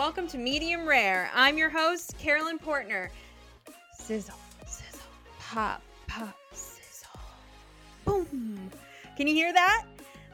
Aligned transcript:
Welcome 0.00 0.28
to 0.28 0.38
Medium 0.38 0.88
Rare. 0.88 1.30
I'm 1.34 1.58
your 1.58 1.68
host, 1.68 2.16
Carolyn 2.16 2.58
Portner. 2.58 3.10
Sizzle, 3.92 4.34
sizzle, 4.64 5.06
pop, 5.38 5.82
pop, 6.06 6.34
sizzle. 6.52 7.20
Boom. 8.06 8.70
Can 9.18 9.26
you 9.26 9.34
hear 9.34 9.52
that? 9.52 9.84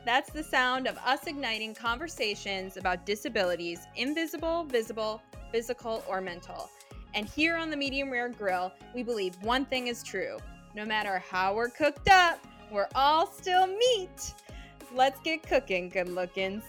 That's 0.04 0.30
the 0.30 0.44
sound 0.44 0.86
of 0.86 0.96
us 0.98 1.26
igniting 1.26 1.74
conversations 1.74 2.76
about 2.76 3.04
disabilities, 3.04 3.88
invisible, 3.96 4.62
visible, 4.66 5.20
physical, 5.50 6.04
or 6.08 6.20
mental. 6.20 6.70
And 7.14 7.26
here 7.26 7.56
on 7.56 7.68
the 7.68 7.76
Medium 7.76 8.08
Rare 8.08 8.28
Grill, 8.28 8.72
we 8.94 9.02
believe 9.02 9.34
one 9.42 9.64
thing 9.64 9.88
is 9.88 10.00
true. 10.04 10.38
No 10.76 10.84
matter 10.84 11.20
how 11.28 11.56
we're 11.56 11.70
cooked 11.70 12.08
up, 12.08 12.38
we're 12.70 12.86
all 12.94 13.26
still 13.26 13.66
meat. 13.66 14.32
Let's 14.94 15.18
get 15.22 15.42
cooking, 15.42 15.88
good 15.88 16.06
lookins. 16.06 16.62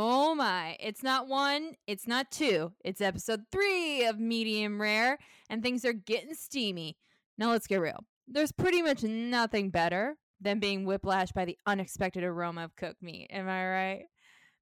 Oh 0.00 0.32
my, 0.32 0.76
it's 0.78 1.02
not 1.02 1.26
one, 1.26 1.74
it's 1.88 2.06
not 2.06 2.30
two, 2.30 2.70
it's 2.84 3.00
episode 3.00 3.40
three 3.50 4.06
of 4.06 4.20
Medium 4.20 4.80
Rare, 4.80 5.18
and 5.50 5.60
things 5.60 5.84
are 5.84 5.92
getting 5.92 6.34
steamy. 6.34 6.96
Now 7.36 7.50
let's 7.50 7.66
get 7.66 7.80
real. 7.80 8.04
There's 8.28 8.52
pretty 8.52 8.80
much 8.80 9.02
nothing 9.02 9.70
better 9.70 10.14
than 10.40 10.60
being 10.60 10.86
whiplashed 10.86 11.34
by 11.34 11.46
the 11.46 11.58
unexpected 11.66 12.22
aroma 12.22 12.62
of 12.62 12.76
cooked 12.76 13.02
meat. 13.02 13.26
Am 13.30 13.48
I 13.48 13.68
right? 13.68 14.04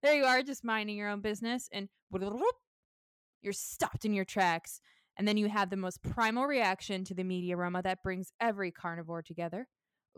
There 0.02 0.14
you 0.14 0.24
are, 0.24 0.42
just 0.42 0.64
minding 0.64 0.96
your 0.96 1.10
own 1.10 1.20
business, 1.20 1.68
and 1.70 1.90
you're 3.42 3.52
stopped 3.52 4.06
in 4.06 4.14
your 4.14 4.24
tracks. 4.24 4.80
And 5.18 5.28
then 5.28 5.36
you 5.36 5.50
have 5.50 5.68
the 5.68 5.76
most 5.76 6.02
primal 6.02 6.46
reaction 6.46 7.04
to 7.04 7.14
the 7.14 7.24
meat 7.24 7.52
aroma 7.52 7.82
that 7.82 8.02
brings 8.02 8.32
every 8.40 8.70
carnivore 8.70 9.20
together. 9.20 9.68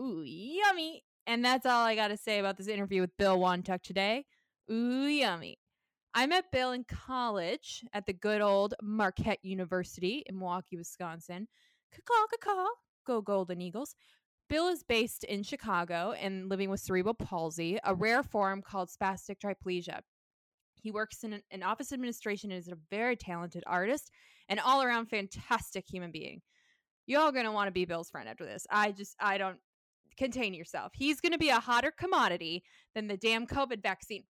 Ooh, 0.00 0.22
yummy. 0.24 1.02
And 1.26 1.44
that's 1.44 1.66
all 1.66 1.84
I 1.84 1.96
got 1.96 2.08
to 2.08 2.16
say 2.16 2.38
about 2.38 2.56
this 2.56 2.68
interview 2.68 3.00
with 3.00 3.16
Bill 3.16 3.36
Wantuck 3.36 3.82
today. 3.82 4.24
Ooh, 4.70 5.06
yummy. 5.06 5.58
I 6.14 6.26
met 6.26 6.50
Bill 6.52 6.72
in 6.72 6.84
college 6.84 7.84
at 7.92 8.06
the 8.06 8.12
good 8.12 8.40
old 8.40 8.74
Marquette 8.82 9.42
University 9.42 10.22
in 10.26 10.38
Milwaukee, 10.38 10.76
Wisconsin. 10.76 11.48
Caw, 11.92 12.26
caw, 12.42 12.66
go 13.06 13.20
Golden 13.22 13.60
Eagles. 13.60 13.94
Bill 14.48 14.68
is 14.68 14.82
based 14.82 15.24
in 15.24 15.42
Chicago 15.42 16.12
and 16.12 16.48
living 16.48 16.70
with 16.70 16.80
cerebral 16.80 17.14
palsy, 17.14 17.78
a 17.84 17.94
rare 17.94 18.22
form 18.22 18.62
called 18.62 18.88
spastic 18.88 19.36
triplegia. 19.38 20.00
He 20.74 20.90
works 20.90 21.24
in 21.24 21.34
an, 21.34 21.42
an 21.50 21.62
office 21.62 21.92
administration 21.92 22.50
and 22.50 22.58
is 22.58 22.68
a 22.68 22.78
very 22.90 23.16
talented 23.16 23.64
artist 23.66 24.10
and 24.48 24.60
all 24.60 24.82
around 24.82 25.06
fantastic 25.06 25.84
human 25.86 26.10
being. 26.10 26.40
Y'all 27.06 27.32
gonna 27.32 27.52
want 27.52 27.68
to 27.68 27.72
be 27.72 27.84
Bill's 27.84 28.10
friend 28.10 28.28
after 28.28 28.44
this. 28.44 28.66
I 28.70 28.92
just, 28.92 29.16
I 29.20 29.38
don't 29.38 29.58
contain 30.16 30.54
yourself. 30.54 30.92
He's 30.94 31.20
gonna 31.20 31.38
be 31.38 31.50
a 31.50 31.60
hotter 31.60 31.90
commodity 31.90 32.64
than 32.94 33.06
the 33.06 33.16
damn 33.16 33.46
COVID 33.46 33.82
vaccine. 33.82 34.24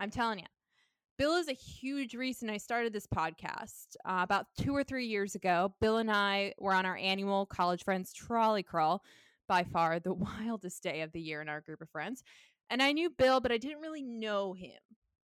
I'm 0.00 0.10
telling 0.10 0.40
you. 0.40 0.46
Bill 1.18 1.34
is 1.34 1.48
a 1.48 1.52
huge 1.52 2.14
reason 2.14 2.48
I 2.48 2.56
started 2.56 2.94
this 2.94 3.06
podcast. 3.06 3.94
Uh, 4.06 4.20
about 4.22 4.46
two 4.58 4.74
or 4.74 4.82
three 4.82 5.06
years 5.06 5.34
ago, 5.34 5.74
Bill 5.78 5.98
and 5.98 6.10
I 6.10 6.54
were 6.58 6.72
on 6.72 6.86
our 6.86 6.96
annual 6.96 7.44
College 7.44 7.84
Friends 7.84 8.12
trolley 8.14 8.62
crawl, 8.62 9.02
by 9.50 9.64
far 9.64 9.98
the 9.98 10.14
wildest 10.40 10.82
day 10.82 11.02
of 11.02 11.12
the 11.12 11.20
year 11.20 11.42
in 11.42 11.48
our 11.48 11.60
group 11.60 11.82
of 11.82 11.90
friends. 11.90 12.22
And 12.70 12.82
I 12.82 12.92
knew 12.92 13.10
Bill, 13.10 13.40
but 13.40 13.52
I 13.52 13.58
didn't 13.58 13.82
really 13.82 14.02
know 14.02 14.54
him. 14.54 14.78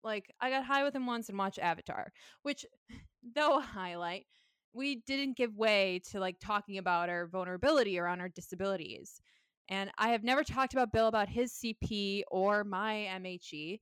Like, 0.03 0.33
I 0.41 0.51
got 0.51 0.65
high 0.65 0.83
with 0.83 0.97
him 0.97 1.07
once 1.07 1.29
and 1.29 1.39
watched 1.39 1.59
Avatar, 1.59 2.11
which, 2.43 2.67
though 3.35 3.59
a 3.59 3.63
highlight, 3.63 4.27
we 4.73 4.97
didn't 5.07 5.37
give 5.37 5.55
way 5.57 6.01
to 6.11 6.19
like 6.19 6.41
talking 6.41 6.79
about 6.79 7.09
our 7.09 7.29
vulnerability 7.29 7.99
around 7.99 8.21
our 8.21 8.29
disabilities. 8.31 9.21
And 9.69 9.91
I 9.99 10.09
have 10.09 10.25
never 10.25 10.43
talked 10.43 10.73
about 10.73 10.93
Bill 10.93 11.07
about 11.07 11.29
his 11.29 11.53
CP 11.53 12.23
or 12.31 12.65
my 12.65 13.09
MHE. 13.21 13.79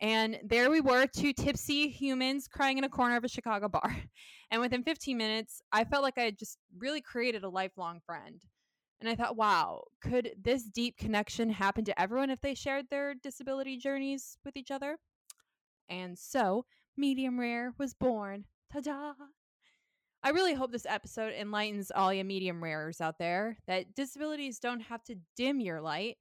And 0.00 0.38
there 0.42 0.70
we 0.70 0.80
were, 0.80 1.06
two 1.06 1.32
tipsy 1.32 1.88
humans 1.88 2.48
crying 2.48 2.78
in 2.78 2.84
a 2.84 2.88
corner 2.88 3.16
of 3.16 3.24
a 3.24 3.28
Chicago 3.28 3.68
bar. 3.68 3.96
And 4.52 4.60
within 4.60 4.82
15 4.82 5.16
minutes, 5.16 5.62
I 5.70 5.84
felt 5.84 6.02
like 6.02 6.18
I 6.18 6.22
had 6.22 6.36
just 6.36 6.58
really 6.76 7.00
created 7.00 7.44
a 7.44 7.48
lifelong 7.48 8.00
friend. 8.04 8.42
And 9.00 9.08
I 9.08 9.14
thought, 9.14 9.36
wow, 9.36 9.84
could 10.02 10.32
this 10.42 10.64
deep 10.64 10.96
connection 10.98 11.50
happen 11.50 11.84
to 11.84 12.00
everyone 12.00 12.30
if 12.30 12.40
they 12.40 12.56
shared 12.56 12.86
their 12.90 13.14
disability 13.14 13.76
journeys 13.76 14.38
with 14.44 14.56
each 14.56 14.72
other? 14.72 14.98
And 15.88 16.18
so, 16.18 16.64
Medium 16.96 17.38
Rare 17.38 17.74
was 17.78 17.94
born. 17.94 18.46
Ta 18.72 18.80
da! 18.80 19.12
I 20.22 20.30
really 20.30 20.54
hope 20.54 20.70
this 20.70 20.84
episode 20.84 21.32
enlightens 21.32 21.90
all 21.90 22.12
you 22.12 22.24
medium 22.24 22.62
rares 22.62 23.00
out 23.00 23.18
there 23.18 23.56
that 23.66 23.94
disabilities 23.94 24.58
don't 24.58 24.80
have 24.80 25.02
to 25.04 25.16
dim 25.36 25.60
your 25.60 25.80
light, 25.80 26.18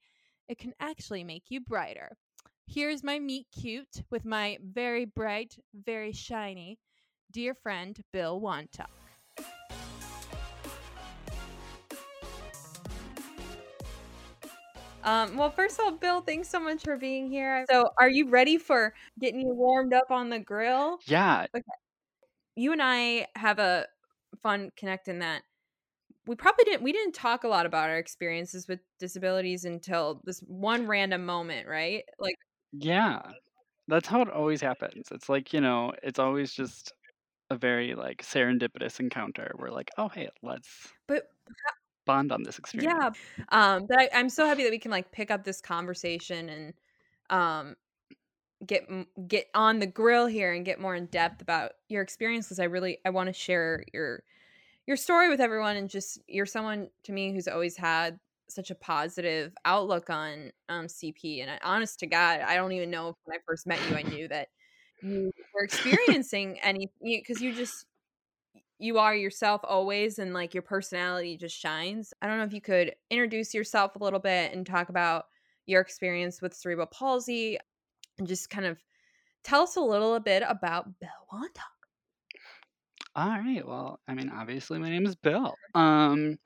it 0.47 0.57
can 0.57 0.73
actually 0.79 1.23
make 1.23 1.45
you 1.49 1.59
brighter. 1.59 2.17
Here's 2.71 3.03
my 3.03 3.17
meet 3.17 3.47
cute 3.59 4.03
with 4.11 4.25
my 4.25 4.59
very 4.63 5.03
bright, 5.03 5.57
very 5.73 6.11
shiny 6.11 6.77
dear 7.31 7.55
friend, 7.55 7.99
Bill 8.13 8.39
Wantuck. 8.39 8.85
Um, 15.03 15.35
well, 15.35 15.49
first 15.49 15.79
of 15.79 15.85
all, 15.85 15.91
Bill, 15.93 16.21
thanks 16.21 16.47
so 16.47 16.59
much 16.59 16.83
for 16.83 16.95
being 16.95 17.31
here. 17.31 17.65
So, 17.71 17.89
are 17.99 18.09
you 18.09 18.29
ready 18.29 18.59
for 18.59 18.93
getting 19.19 19.39
you 19.39 19.55
warmed 19.55 19.93
up 19.93 20.11
on 20.11 20.29
the 20.29 20.37
grill? 20.37 20.99
Yeah. 21.07 21.47
Okay. 21.55 21.63
You 22.55 22.71
and 22.71 22.83
I 22.83 23.25
have 23.35 23.57
a 23.57 23.87
fun 24.43 24.69
connect 24.77 25.07
in 25.07 25.19
that 25.19 25.41
we 26.27 26.35
probably 26.35 26.65
didn't 26.65 26.83
we 26.83 26.91
didn't 26.91 27.15
talk 27.15 27.43
a 27.43 27.47
lot 27.47 27.65
about 27.65 27.89
our 27.89 27.97
experiences 27.97 28.67
with 28.67 28.79
disabilities 28.99 29.65
until 29.65 30.21
this 30.23 30.41
one 30.41 30.85
random 30.85 31.25
moment, 31.25 31.67
right? 31.67 32.03
Like 32.19 32.35
yeah. 32.71 33.21
That's 33.87 34.07
how 34.07 34.21
it 34.21 34.29
always 34.29 34.61
happens. 34.61 35.07
It's 35.11 35.29
like, 35.29 35.51
you 35.53 35.61
know, 35.61 35.93
it's 36.03 36.19
always 36.19 36.53
just 36.53 36.93
a 37.49 37.55
very 37.55 37.95
like 37.95 38.21
serendipitous 38.21 38.99
encounter 38.99 39.51
We're 39.57 39.71
like, 39.71 39.89
oh 39.97 40.09
hey, 40.09 40.29
let's 40.43 40.69
but 41.07 41.29
bond 42.05 42.31
on 42.31 42.43
this 42.43 42.59
experience. 42.59 42.93
Yeah. 42.93 43.09
Um 43.49 43.87
but 43.87 43.99
I, 43.99 44.09
I'm 44.13 44.29
so 44.29 44.45
happy 44.45 44.63
that 44.63 44.71
we 44.71 44.79
can 44.79 44.91
like 44.91 45.11
pick 45.11 45.31
up 45.31 45.43
this 45.43 45.61
conversation 45.61 46.49
and 46.49 46.73
um 47.29 47.75
get 48.65 48.87
get 49.27 49.47
on 49.55 49.79
the 49.79 49.87
grill 49.87 50.27
here 50.27 50.53
and 50.53 50.65
get 50.65 50.79
more 50.79 50.95
in 50.95 51.05
depth 51.07 51.41
about 51.41 51.71
your 51.87 52.01
experience 52.01 52.47
because 52.47 52.59
I 52.59 52.65
really 52.65 52.99
I 53.05 53.09
want 53.09 53.27
to 53.27 53.33
share 53.33 53.83
your 53.93 54.23
your 54.85 54.97
story 54.97 55.29
with 55.29 55.39
everyone 55.39 55.77
and 55.77 55.89
just 55.89 56.19
you're 56.27 56.45
someone 56.45 56.89
to 57.03 57.11
me 57.11 57.31
who's 57.31 57.47
always 57.47 57.77
had 57.77 58.19
such 58.51 58.71
a 58.71 58.75
positive 58.75 59.53
outlook 59.65 60.09
on 60.09 60.51
um, 60.69 60.85
CP. 60.87 61.41
And 61.41 61.51
I, 61.51 61.59
honest 61.63 61.99
to 61.99 62.07
God, 62.07 62.41
I 62.41 62.55
don't 62.55 62.71
even 62.71 62.89
know 62.89 63.09
if 63.09 63.15
when 63.23 63.37
I 63.37 63.39
first 63.45 63.67
met 63.67 63.79
you, 63.89 63.95
I 63.95 64.01
knew 64.03 64.27
that 64.27 64.47
you 65.01 65.31
were 65.53 65.63
experiencing 65.63 66.59
any 66.61 66.89
because 67.01 67.41
you 67.41 67.53
just 67.53 67.85
you 68.79 68.97
are 68.97 69.15
yourself 69.15 69.61
always 69.63 70.19
and 70.19 70.33
like 70.33 70.53
your 70.53 70.63
personality 70.63 71.37
just 71.37 71.57
shines. 71.57 72.13
I 72.21 72.27
don't 72.27 72.37
know 72.37 72.45
if 72.45 72.53
you 72.53 72.61
could 72.61 72.95
introduce 73.09 73.53
yourself 73.53 73.95
a 73.95 74.03
little 74.03 74.19
bit 74.19 74.53
and 74.53 74.65
talk 74.65 74.89
about 74.89 75.25
your 75.65 75.81
experience 75.81 76.41
with 76.41 76.53
cerebral 76.53 76.87
palsy 76.87 77.59
and 78.17 78.27
just 78.27 78.49
kind 78.49 78.65
of 78.65 78.79
tell 79.43 79.63
us 79.63 79.75
a 79.75 79.81
little 79.81 80.19
bit 80.19 80.43
about 80.47 80.87
Bill 80.99 81.09
Wantuck. 81.31 81.79
All 83.15 83.29
right. 83.29 83.67
Well, 83.67 83.99
I 84.07 84.13
mean, 84.13 84.29
obviously, 84.29 84.79
my 84.79 84.89
name 84.89 85.05
is 85.05 85.15
Bill. 85.15 85.55
Um, 85.75 86.37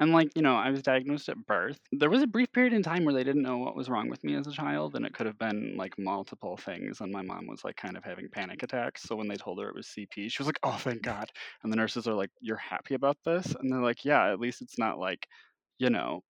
and 0.00 0.12
like, 0.12 0.34
you 0.34 0.40
know, 0.40 0.56
I 0.56 0.70
was 0.70 0.80
diagnosed 0.80 1.28
at 1.28 1.46
birth. 1.46 1.78
There 1.92 2.08
was 2.08 2.22
a 2.22 2.26
brief 2.26 2.50
period 2.52 2.72
in 2.72 2.82
time 2.82 3.04
where 3.04 3.12
they 3.12 3.22
didn't 3.22 3.42
know 3.42 3.58
what 3.58 3.76
was 3.76 3.90
wrong 3.90 4.08
with 4.08 4.24
me 4.24 4.34
as 4.34 4.46
a 4.46 4.52
child, 4.52 4.94
and 4.94 5.04
it 5.04 5.12
could 5.12 5.26
have 5.26 5.38
been 5.38 5.74
like 5.76 5.98
multiple 5.98 6.56
things. 6.56 7.02
And 7.02 7.12
my 7.12 7.20
mom 7.20 7.46
was 7.46 7.64
like 7.64 7.76
kind 7.76 7.98
of 7.98 8.02
having 8.02 8.30
panic 8.30 8.62
attacks. 8.62 9.02
So 9.02 9.14
when 9.14 9.28
they 9.28 9.36
told 9.36 9.60
her 9.60 9.68
it 9.68 9.74
was 9.74 9.86
CP, 9.88 10.32
she 10.32 10.38
was 10.38 10.46
like, 10.46 10.58
oh, 10.62 10.72
thank 10.72 11.02
God. 11.02 11.30
And 11.62 11.70
the 11.70 11.76
nurses 11.76 12.08
are 12.08 12.14
like, 12.14 12.30
you're 12.40 12.56
happy 12.56 12.94
about 12.94 13.18
this? 13.26 13.54
And 13.60 13.70
they're 13.70 13.82
like, 13.82 14.02
yeah, 14.06 14.32
at 14.32 14.40
least 14.40 14.62
it's 14.62 14.78
not 14.78 14.98
like, 14.98 15.26
you 15.78 15.90
know, 15.90 16.22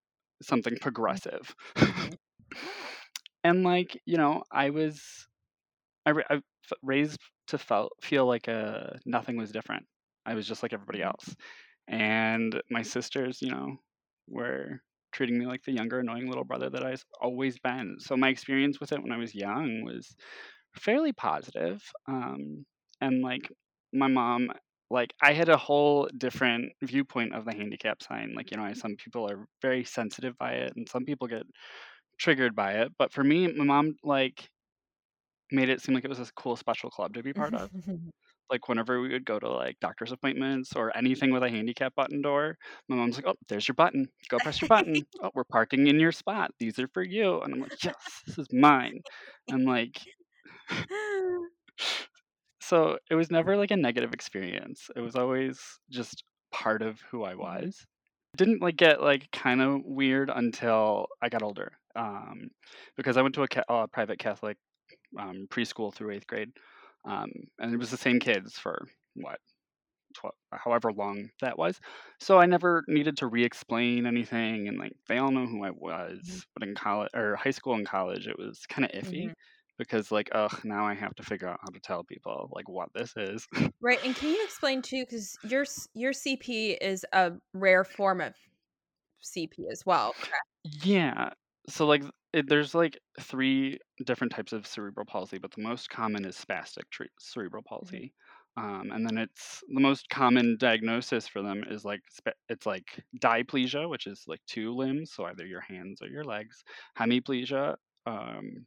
something 0.42 0.76
progressive. 0.80 1.54
Mm-hmm. 1.76 2.14
and 3.44 3.62
like, 3.62 4.00
you 4.04 4.16
know, 4.16 4.42
I 4.50 4.70
was, 4.70 5.00
I, 6.04 6.12
I 6.28 6.40
raised 6.82 7.20
to 7.48 7.58
felt, 7.58 7.92
feel 8.02 8.26
like 8.26 8.48
a, 8.48 8.94
uh, 8.94 8.98
nothing 9.06 9.36
was 9.36 9.52
different. 9.52 9.86
I 10.26 10.34
was 10.34 10.48
just 10.48 10.64
like 10.64 10.72
everybody 10.72 10.98
mm-hmm. 10.98 11.08
else 11.08 11.36
and 11.90 12.62
my 12.70 12.82
sisters, 12.82 13.42
you 13.42 13.50
know, 13.50 13.76
were 14.28 14.80
treating 15.12 15.38
me 15.38 15.46
like 15.46 15.64
the 15.64 15.72
younger, 15.72 15.98
annoying 16.00 16.28
little 16.28 16.44
brother 16.44 16.70
that 16.70 16.84
I've 16.84 17.04
always 17.20 17.58
been. 17.58 17.96
So 17.98 18.16
my 18.16 18.28
experience 18.28 18.80
with 18.80 18.92
it 18.92 19.02
when 19.02 19.12
I 19.12 19.18
was 19.18 19.34
young 19.34 19.82
was 19.84 20.14
fairly 20.76 21.12
positive. 21.12 21.82
Um, 22.08 22.64
and 23.00 23.22
like 23.22 23.50
my 23.92 24.06
mom, 24.06 24.50
like 24.90 25.12
I 25.22 25.32
had 25.32 25.48
a 25.48 25.56
whole 25.56 26.08
different 26.16 26.72
viewpoint 26.82 27.34
of 27.34 27.44
the 27.44 27.54
handicap 27.54 28.02
sign. 28.02 28.34
Like, 28.36 28.52
you 28.52 28.56
know, 28.56 28.72
some 28.74 28.96
people 28.96 29.28
are 29.30 29.46
very 29.60 29.84
sensitive 29.84 30.38
by 30.38 30.52
it 30.52 30.72
and 30.76 30.88
some 30.88 31.04
people 31.04 31.26
get 31.26 31.44
triggered 32.18 32.54
by 32.54 32.74
it. 32.74 32.92
But 32.98 33.12
for 33.12 33.24
me, 33.24 33.48
my 33.52 33.64
mom 33.64 33.96
like 34.04 34.48
made 35.52 35.68
it 35.68 35.82
seem 35.82 35.94
like 35.94 36.04
it 36.04 36.08
was 36.10 36.20
a 36.20 36.32
cool 36.36 36.56
special 36.56 36.90
club 36.90 37.14
to 37.14 37.22
be 37.22 37.32
part 37.32 37.54
of. 37.54 37.70
like 38.50 38.68
whenever 38.68 39.00
we 39.00 39.08
would 39.10 39.24
go 39.24 39.38
to 39.38 39.48
like 39.48 39.78
doctor's 39.80 40.12
appointments 40.12 40.74
or 40.76 40.96
anything 40.96 41.32
with 41.32 41.42
a 41.42 41.50
handicap 41.50 41.94
button 41.94 42.22
door, 42.22 42.56
my 42.88 42.96
mom's 42.96 43.16
like, 43.16 43.26
"Oh, 43.26 43.36
there's 43.48 43.68
your 43.68 43.74
button. 43.74 44.08
Go 44.28 44.40
press 44.40 44.60
your 44.60 44.68
button. 44.68 45.06
oh, 45.22 45.30
we're 45.34 45.44
parking 45.44 45.86
in 45.86 46.00
your 46.00 46.12
spot. 46.12 46.52
These 46.58 46.78
are 46.78 46.88
for 46.88 47.02
you." 47.02 47.40
And 47.42 47.54
I'm 47.54 47.60
like, 47.60 47.82
"Yes, 47.84 48.22
this 48.26 48.38
is 48.38 48.48
mine." 48.52 49.02
I'm 49.50 49.64
like, 49.64 50.00
so 52.60 52.98
it 53.10 53.14
was 53.14 53.30
never 53.30 53.56
like 53.56 53.70
a 53.70 53.76
negative 53.76 54.12
experience. 54.12 54.90
It 54.96 55.00
was 55.00 55.16
always 55.16 55.60
just 55.90 56.24
part 56.52 56.82
of 56.82 57.00
who 57.10 57.24
I 57.24 57.34
Mhm. 57.48 57.70
was. 57.70 57.86
Didn't 58.36 58.62
like 58.62 58.76
get 58.76 59.02
like 59.02 59.30
kind 59.32 59.60
of 59.60 59.82
weird 59.84 60.30
until 60.34 61.08
I 61.22 61.28
got 61.28 61.42
older. 61.42 61.72
Um, 61.96 62.50
because 62.96 63.16
I 63.16 63.22
went 63.22 63.34
to 63.36 63.42
a 63.42 63.48
ca- 63.48 63.64
uh, 63.68 63.86
private 63.88 64.18
Catholic 64.18 64.56
um, 65.18 65.46
preschool 65.50 65.92
through 65.94 66.12
eighth 66.12 66.26
grade, 66.26 66.52
um, 67.04 67.30
and 67.58 67.72
it 67.74 67.78
was 67.78 67.90
the 67.90 67.96
same 67.96 68.18
kids 68.20 68.58
for 68.58 68.88
what, 69.14 69.40
12, 70.14 70.34
however 70.52 70.92
long 70.92 71.30
that 71.40 71.58
was. 71.58 71.80
So 72.20 72.38
I 72.38 72.46
never 72.46 72.84
needed 72.88 73.16
to 73.18 73.26
re-explain 73.28 74.06
anything, 74.06 74.68
and 74.68 74.78
like 74.78 74.92
they 75.08 75.18
all 75.18 75.30
know 75.32 75.46
who 75.46 75.64
I 75.64 75.70
was. 75.70 76.20
Mhm. 76.22 76.40
But 76.54 76.68
in 76.68 76.74
college 76.74 77.10
or 77.14 77.36
high 77.36 77.50
school 77.52 77.74
and 77.74 77.86
college, 77.86 78.26
it 78.28 78.38
was 78.38 78.66
kind 78.68 78.84
of 78.86 78.92
iffy 78.92 79.28
Mhm. 79.28 79.34
because 79.78 80.12
like, 80.12 80.28
ugh, 80.32 80.60
now 80.64 80.84
I 80.86 80.94
have 80.94 81.14
to 81.16 81.22
figure 81.24 81.48
out 81.48 81.60
how 81.62 81.70
to 81.72 81.80
tell 81.80 82.04
people 82.04 82.50
like 82.54 82.68
what 82.68 82.90
this 82.94 83.14
is. 83.16 83.46
Right, 83.82 83.98
and 84.04 84.14
can 84.14 84.28
you 84.30 84.44
explain 84.44 84.82
too 84.82 85.04
because 85.06 85.38
your 85.42 85.64
your 85.94 86.12
CP 86.12 86.72
is 86.72 87.06
a 87.12 87.32
rare 87.54 87.84
form 87.84 88.20
of 88.20 88.34
CP 89.20 89.68
as 89.70 89.86
well, 89.86 90.14
correct? 90.20 90.46
Yeah. 90.64 91.32
So 91.68 91.86
like 91.86 92.02
it, 92.32 92.48
there's 92.48 92.74
like 92.74 92.98
three 93.20 93.78
different 94.04 94.32
types 94.32 94.52
of 94.52 94.66
cerebral 94.66 95.06
palsy, 95.06 95.38
but 95.38 95.50
the 95.52 95.62
most 95.62 95.90
common 95.90 96.24
is 96.24 96.36
spastic 96.36 96.84
tre- 96.90 97.08
cerebral 97.18 97.62
palsy. 97.62 98.12
Um, 98.56 98.90
and 98.92 99.06
then 99.06 99.16
it's 99.18 99.62
the 99.72 99.80
most 99.80 100.08
common 100.08 100.56
diagnosis 100.58 101.28
for 101.28 101.42
them 101.42 101.64
is 101.68 101.84
like 101.84 102.00
it's 102.48 102.66
like 102.66 103.04
diplegia, 103.22 103.88
which 103.88 104.06
is 104.06 104.24
like 104.26 104.40
two 104.46 104.74
limbs, 104.74 105.12
so 105.12 105.24
either 105.24 105.46
your 105.46 105.60
hands 105.60 106.02
or 106.02 106.08
your 106.08 106.24
legs. 106.24 106.62
Hemiplegia, 106.98 107.76
um, 108.06 108.66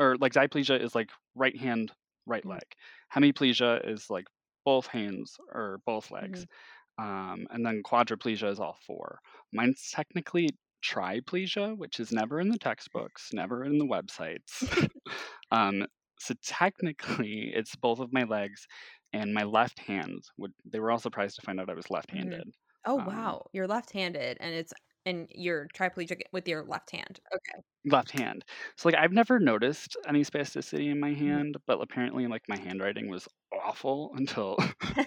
or 0.00 0.16
like 0.18 0.32
diplegia 0.32 0.80
is 0.82 0.94
like 0.94 1.10
right 1.34 1.56
hand, 1.58 1.92
right 2.26 2.44
Mhm. 2.44 2.50
leg. 2.50 2.76
Hemiplegia 3.14 3.86
is 3.88 4.10
like 4.10 4.26
both 4.64 4.86
hands 4.86 5.38
or 5.52 5.78
both 5.86 6.10
legs. 6.10 6.46
Um, 6.98 7.46
and 7.50 7.64
then 7.64 7.82
quadriplegia 7.82 8.50
is 8.50 8.60
all 8.60 8.78
four. 8.86 9.20
Mine's 9.52 9.90
technically 9.90 10.50
triplegia, 10.82 11.76
which 11.76 12.00
is 12.00 12.12
never 12.12 12.40
in 12.40 12.48
the 12.48 12.58
textbooks, 12.58 13.30
never 13.32 13.64
in 13.64 13.78
the 13.78 13.86
websites. 13.86 14.88
um, 15.50 15.86
so 16.18 16.34
technically, 16.42 17.52
it's 17.54 17.76
both 17.76 18.00
of 18.00 18.12
my 18.12 18.24
legs 18.24 18.66
and 19.12 19.34
my 19.34 19.44
left 19.44 19.78
hand. 19.80 20.22
Would 20.38 20.52
they 20.64 20.80
were 20.80 20.90
all 20.90 20.98
surprised 20.98 21.36
to 21.36 21.42
find 21.42 21.60
out 21.60 21.70
I 21.70 21.74
was 21.74 21.90
left-handed. 21.90 22.44
Oh, 22.84 22.96
Um, 22.98 23.06
wow, 23.06 23.46
you're 23.52 23.66
left-handed 23.66 24.38
and 24.40 24.54
it's 24.54 24.72
and 25.06 25.28
you're 25.34 25.66
triplegic 25.74 26.28
with 26.32 26.46
your 26.48 26.64
left 26.64 26.90
hand. 26.90 27.20
Okay. 27.34 27.62
left 27.86 28.10
hand. 28.10 28.44
So 28.76 28.88
like 28.88 28.98
I've 28.98 29.12
never 29.12 29.38
noticed 29.38 29.96
any 30.06 30.22
spasticity 30.22 30.90
in 30.90 31.00
my 31.00 31.14
Mm-hmm. 31.16 31.40
hand, 31.40 31.56
but 31.66 31.80
apparently 31.80 32.26
like 32.26 32.42
my 32.48 32.58
handwriting 32.58 33.08
was 33.08 33.26
awful 33.52 34.12
until 34.16 34.56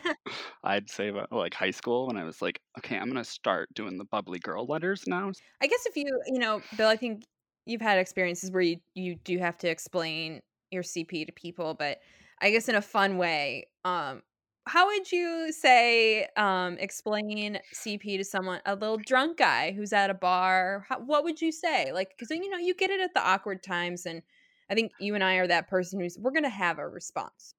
I'd 0.63 0.89
say 0.89 1.09
about 1.09 1.31
like 1.31 1.53
high 1.53 1.71
school 1.71 2.07
when 2.07 2.17
I 2.17 2.23
was 2.23 2.41
like, 2.41 2.59
okay, 2.79 2.97
I'm 2.97 3.07
gonna 3.09 3.23
start 3.23 3.69
doing 3.73 3.97
the 3.97 4.05
bubbly 4.05 4.39
girl 4.39 4.65
letters 4.65 5.05
now. 5.07 5.31
I 5.61 5.67
guess 5.67 5.85
if 5.85 5.95
you, 5.95 6.05
you 6.27 6.39
know, 6.39 6.63
Bill, 6.75 6.89
I 6.89 6.95
think 6.97 7.23
you've 7.65 7.81
had 7.81 7.97
experiences 7.99 8.51
where 8.51 8.61
you 8.61 8.77
you 8.95 9.15
do 9.15 9.37
have 9.37 9.57
to 9.59 9.69
explain 9.69 10.41
your 10.71 10.83
CP 10.83 11.25
to 11.25 11.31
people, 11.31 11.73
but 11.73 11.99
I 12.41 12.51
guess 12.51 12.67
in 12.69 12.75
a 12.75 12.81
fun 12.81 13.17
way. 13.17 13.67
Um, 13.85 14.23
how 14.67 14.85
would 14.87 15.11
you 15.11 15.51
say 15.51 16.27
um 16.37 16.77
explain 16.79 17.59
CP 17.71 18.17
to 18.17 18.23
someone, 18.23 18.61
a 18.65 18.75
little 18.75 18.97
drunk 18.97 19.37
guy 19.37 19.71
who's 19.71 19.93
at 19.93 20.09
a 20.09 20.13
bar? 20.13 20.85
How, 20.89 20.99
what 20.99 21.23
would 21.23 21.41
you 21.41 21.51
say? 21.51 21.91
Like, 21.91 22.09
because 22.17 22.29
you 22.31 22.49
know 22.49 22.57
you 22.57 22.73
get 22.75 22.89
it 22.89 23.01
at 23.01 23.13
the 23.13 23.21
awkward 23.21 23.63
times, 23.63 24.05
and 24.05 24.21
I 24.69 24.75
think 24.75 24.93
you 24.99 25.15
and 25.15 25.23
I 25.23 25.35
are 25.35 25.47
that 25.47 25.67
person 25.69 25.99
who's 25.99 26.17
we're 26.19 26.31
gonna 26.31 26.49
have 26.49 26.79
a 26.79 26.87
response. 26.87 27.55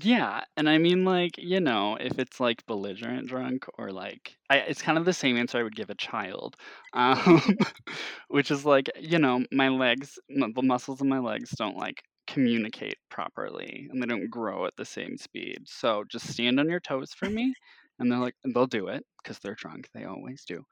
Yeah, 0.00 0.44
and 0.56 0.70
I 0.70 0.78
mean 0.78 1.04
like, 1.04 1.36
you 1.36 1.60
know, 1.60 1.96
if 1.96 2.18
it's 2.18 2.40
like 2.40 2.64
belligerent 2.66 3.28
drunk 3.28 3.66
or 3.78 3.92
like 3.92 4.38
I 4.48 4.58
it's 4.60 4.80
kind 4.80 4.96
of 4.96 5.04
the 5.04 5.12
same 5.12 5.36
answer 5.36 5.58
I 5.58 5.62
would 5.62 5.76
give 5.76 5.90
a 5.90 5.94
child. 5.94 6.56
Um 6.94 7.42
which 8.28 8.50
is 8.50 8.64
like, 8.64 8.90
you 8.98 9.18
know, 9.18 9.44
my 9.52 9.68
legs, 9.68 10.18
the 10.28 10.62
muscles 10.62 11.00
in 11.02 11.08
my 11.08 11.18
legs 11.18 11.50
don't 11.50 11.76
like 11.76 12.02
communicate 12.26 12.96
properly 13.10 13.88
and 13.90 14.02
they 14.02 14.06
don't 14.06 14.30
grow 14.30 14.66
at 14.66 14.76
the 14.76 14.84
same 14.84 15.16
speed. 15.16 15.58
So 15.66 16.04
just 16.04 16.28
stand 16.28 16.60
on 16.60 16.68
your 16.70 16.80
toes 16.80 17.12
for 17.14 17.28
me. 17.30 17.54
And 17.98 18.10
they're 18.10 18.18
like, 18.18 18.36
and 18.44 18.54
they'll 18.54 18.66
do 18.66 18.88
it 18.88 19.04
because 19.22 19.38
they're 19.38 19.54
drunk. 19.54 19.88
They 19.94 20.04
always 20.04 20.44
do. 20.44 20.64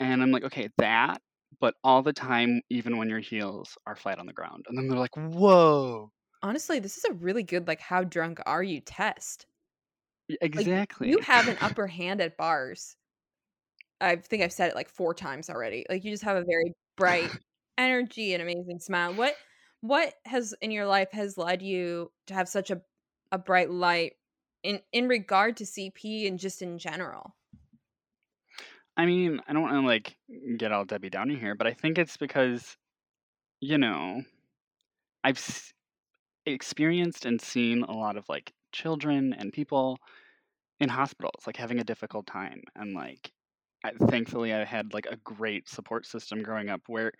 And 0.00 0.22
I'm 0.22 0.32
like, 0.32 0.44
okay, 0.44 0.70
that, 0.78 1.22
but 1.60 1.74
all 1.84 2.02
the 2.02 2.12
time, 2.12 2.62
even 2.70 2.98
when 2.98 3.08
your 3.10 3.20
heels 3.20 3.76
are 3.86 3.96
flat 3.96 4.18
on 4.18 4.26
the 4.26 4.32
ground. 4.32 4.66
And 4.68 4.78
then 4.78 4.88
they're 4.88 4.98
like, 4.98 5.16
whoa. 5.16 6.12
Honestly, 6.42 6.78
this 6.78 6.98
is 6.98 7.04
a 7.04 7.12
really 7.14 7.42
good 7.42 7.66
like 7.68 7.80
how 7.80 8.04
drunk 8.04 8.40
are 8.46 8.62
you 8.62 8.80
test. 8.80 9.46
Y- 10.28 10.38
Like 10.56 10.70
Exactly. 10.70 11.08
you 11.08 11.18
have 11.20 11.48
an 11.48 11.58
upper 11.60 11.86
hand 11.88 12.20
at 12.20 12.36
bars. 12.36 12.96
I 14.00 14.16
think 14.16 14.42
I've 14.42 14.52
said 14.52 14.70
it 14.70 14.74
like 14.74 14.88
4 14.88 15.14
times 15.14 15.50
already. 15.50 15.84
Like 15.88 16.04
you 16.04 16.10
just 16.10 16.24
have 16.24 16.36
a 16.36 16.44
very 16.44 16.72
bright 16.96 17.34
energy 17.78 18.32
and 18.34 18.42
amazing 18.42 18.80
smile. 18.80 19.14
What 19.14 19.36
what 19.80 20.14
has 20.24 20.54
in 20.60 20.70
your 20.70 20.86
life 20.86 21.10
has 21.12 21.38
led 21.38 21.62
you 21.62 22.12
to 22.26 22.34
have 22.34 22.48
such 22.48 22.70
a 22.70 22.82
a 23.32 23.38
bright 23.38 23.70
light 23.70 24.14
in 24.62 24.82
in 24.92 25.08
regard 25.08 25.56
to 25.58 25.66
CP 25.66 26.26
and 26.26 26.38
just 26.38 26.62
in 26.62 26.78
general? 26.78 27.36
I 28.96 29.06
mean, 29.06 29.40
I 29.46 29.52
don't 29.52 29.62
want 29.62 29.74
to 29.74 29.86
like 29.86 30.16
get 30.56 30.72
all 30.72 30.84
Debbie 30.84 31.10
Downer 31.10 31.36
here, 31.36 31.54
but 31.54 31.66
I 31.66 31.72
think 31.72 31.98
it's 31.98 32.16
because, 32.16 32.76
you 33.60 33.78
know, 33.78 34.22
I've 35.24 35.38
s- 35.38 35.72
experienced 36.46 37.26
and 37.26 37.40
seen 37.40 37.82
a 37.84 37.92
lot 37.92 38.16
of 38.16 38.28
like 38.28 38.52
children 38.72 39.34
and 39.34 39.52
people 39.52 39.98
in 40.80 40.88
hospitals 40.90 41.46
like 41.46 41.56
having 41.56 41.80
a 41.80 41.84
difficult 41.84 42.26
time 42.26 42.62
and 42.76 42.94
like 42.94 43.32
I, 43.84 43.92
thankfully 43.92 44.52
I 44.54 44.64
had 44.64 44.94
like 44.94 45.06
a 45.06 45.16
great 45.18 45.68
support 45.68 46.06
system 46.06 46.42
growing 46.42 46.70
up 46.70 46.82
where 46.88 47.12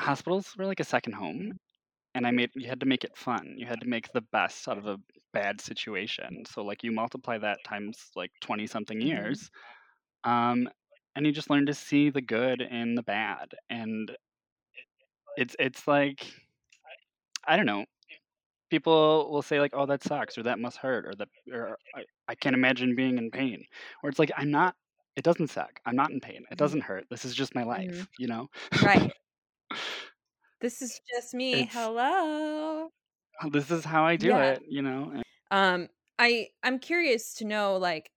hospitals 0.00 0.54
were 0.56 0.66
like 0.66 0.80
a 0.80 0.84
second 0.84 1.14
home 1.14 1.58
and 2.18 2.26
I 2.28 2.32
made 2.32 2.50
you 2.56 2.68
had 2.68 2.80
to 2.80 2.86
make 2.86 3.04
it 3.04 3.16
fun. 3.16 3.54
You 3.58 3.66
had 3.66 3.80
to 3.82 3.88
make 3.88 4.12
the 4.12 4.22
best 4.22 4.68
out 4.68 4.78
of 4.78 4.86
a 4.86 4.98
bad 5.32 5.62
situation. 5.62 6.44
So 6.46 6.64
like 6.64 6.84
you 6.84 6.92
multiply 6.92 7.38
that 7.38 7.64
times 7.64 8.10
like 8.16 8.32
20 8.42 8.68
something 8.68 9.00
Mhm. 9.00 9.38
years. 9.40 9.50
Um 10.24 10.68
and 11.16 11.26
you 11.26 11.32
just 11.32 11.50
learn 11.50 11.66
to 11.66 11.74
see 11.74 12.10
the 12.10 12.22
good 12.22 12.62
in 12.62 12.96
the 12.96 13.04
bad 13.04 13.54
and 13.70 14.16
it's 15.36 15.56
it's 15.58 15.86
like 15.86 16.32
I 17.46 17.56
don't 17.56 17.66
know. 17.66 17.86
People 18.70 19.30
will 19.32 19.42
say 19.42 19.60
like, 19.60 19.72
"Oh, 19.74 19.86
that 19.86 20.02
sucks," 20.04 20.38
or 20.38 20.44
"That 20.44 20.60
must 20.60 20.78
hurt," 20.78 21.06
or 21.06 21.14
"That," 21.16 21.28
or 21.52 21.78
"I, 21.94 22.04
I 22.28 22.34
can't 22.36 22.54
imagine 22.56 22.96
being 22.96 23.18
in 23.18 23.30
pain." 23.30 23.64
Or 24.02 24.10
it's 24.10 24.18
like, 24.20 24.32
"I'm 24.36 24.50
not. 24.50 24.76
It 25.16 25.24
doesn't 25.24 25.48
suck. 25.48 25.80
I'm 25.86 25.96
not 25.96 26.10
in 26.12 26.20
pain. 26.20 26.44
It 26.50 26.58
Mhm. 26.58 26.58
doesn't 26.58 26.82
hurt. 26.82 27.06
This 27.10 27.24
is 27.26 27.34
just 27.34 27.54
my 27.54 27.64
life." 27.64 28.06
Mhm. 28.06 28.08
You 28.18 28.28
know. 28.28 28.48
Right. 28.82 29.02
This 30.60 30.82
is 30.82 31.00
just 31.12 31.34
me. 31.34 31.64
It's- 31.64 31.66
Hello. 31.66 32.90
this 33.50 33.70
is 33.70 33.84
how 33.84 34.04
I 34.04 34.16
do 34.16 34.36
Yeah. 34.36 34.38
it. 34.38 34.62
You 34.68 34.82
know. 34.82 35.22
Um 35.50 35.88
I 36.18 36.50
I'm 36.62 36.78
curious 36.78 37.34
to 37.34 37.44
know 37.44 37.76
like 37.76 38.12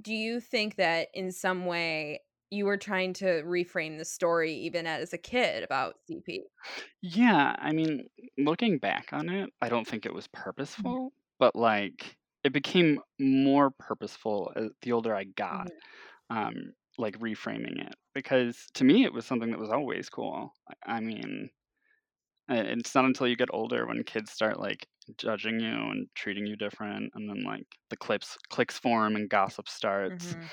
do 0.00 0.14
you 0.14 0.40
think 0.40 0.76
that 0.76 1.08
in 1.14 1.32
some 1.32 1.66
way 1.66 2.20
you 2.50 2.64
were 2.66 2.76
trying 2.76 3.12
to 3.14 3.42
reframe 3.44 3.98
the 3.98 4.04
story 4.04 4.52
even 4.54 4.86
as 4.86 5.12
a 5.12 5.18
kid 5.18 5.62
about 5.62 5.96
CP? 6.06 6.44
yeah, 7.00 7.54
I 7.58 7.72
mean, 7.72 8.08
looking 8.38 8.78
back 8.78 9.12
on 9.12 9.28
it, 9.28 9.50
I 9.60 9.68
don't 9.68 9.86
think 9.86 10.06
it 10.06 10.14
was 10.14 10.28
purposeful, 10.28 11.12
but 11.38 11.56
like 11.56 12.16
it 12.44 12.52
became 12.52 13.00
more 13.18 13.70
purposeful 13.70 14.52
the 14.82 14.92
older 14.92 15.14
I 15.14 15.24
got. 15.24 15.68
Um, 16.30 16.74
like 16.98 17.18
reframing 17.18 17.84
it 17.86 17.94
because 18.14 18.66
to 18.74 18.84
me 18.84 19.04
it 19.04 19.12
was 19.12 19.26
something 19.26 19.50
that 19.50 19.60
was 19.60 19.70
always 19.70 20.08
cool. 20.10 20.52
I 20.84 21.00
mean, 21.00 21.50
It's 22.48 22.94
not 22.94 23.04
until 23.04 23.28
you 23.28 23.36
get 23.36 23.48
older 23.52 23.86
when 23.86 24.02
kids 24.04 24.30
start 24.32 24.58
like 24.58 24.86
judging 25.16 25.60
you 25.60 25.70
and 25.72 26.08
treating 26.14 26.46
you 26.46 26.56
different, 26.56 27.12
and 27.14 27.28
then 27.28 27.44
like 27.44 27.66
the 27.90 27.96
clips 27.96 28.36
clicks 28.50 28.78
form 28.78 29.16
and 29.16 29.30
gossip 29.30 29.68
starts. 29.68 30.34
Mhm. 30.34 30.50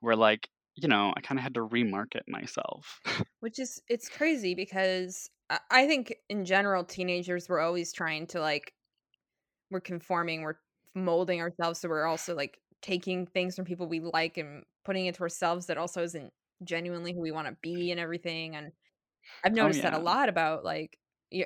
Where 0.00 0.16
like 0.16 0.48
you 0.76 0.88
know 0.88 1.12
I 1.16 1.20
kind 1.20 1.38
of 1.38 1.42
had 1.44 1.54
to 1.54 1.60
remarket 1.66 2.22
myself. 2.28 3.00
Which 3.40 3.58
is 3.58 3.82
it's 3.88 4.08
crazy 4.08 4.54
because 4.54 5.30
I 5.70 5.86
think 5.86 6.14
in 6.28 6.44
general 6.44 6.84
teenagers 6.84 7.48
were 7.48 7.60
always 7.60 7.92
trying 7.92 8.26
to 8.28 8.40
like 8.40 8.74
we're 9.70 9.80
conforming, 9.80 10.42
we're 10.42 10.56
molding 10.94 11.40
ourselves 11.40 11.80
so 11.80 11.88
we're 11.88 12.06
also 12.06 12.34
like 12.34 12.60
taking 12.82 13.26
things 13.26 13.56
from 13.56 13.64
people 13.64 13.88
we 13.88 14.00
like 14.00 14.38
and 14.38 14.64
putting 14.84 15.06
it 15.06 15.14
to 15.16 15.22
ourselves 15.22 15.66
that 15.66 15.78
also 15.78 16.02
isn't 16.02 16.32
genuinely 16.64 17.12
who 17.12 17.20
we 17.20 17.32
want 17.32 17.48
to 17.48 17.56
be 17.62 17.90
and 17.90 18.00
everything 18.00 18.56
and 18.56 18.72
I've 19.44 19.52
oh, 19.52 19.54
noticed 19.54 19.82
that 19.82 19.94
a 19.94 19.98
Oh, 19.98 20.04
lot 20.04 20.28
about 20.28 20.64
like 20.64 20.98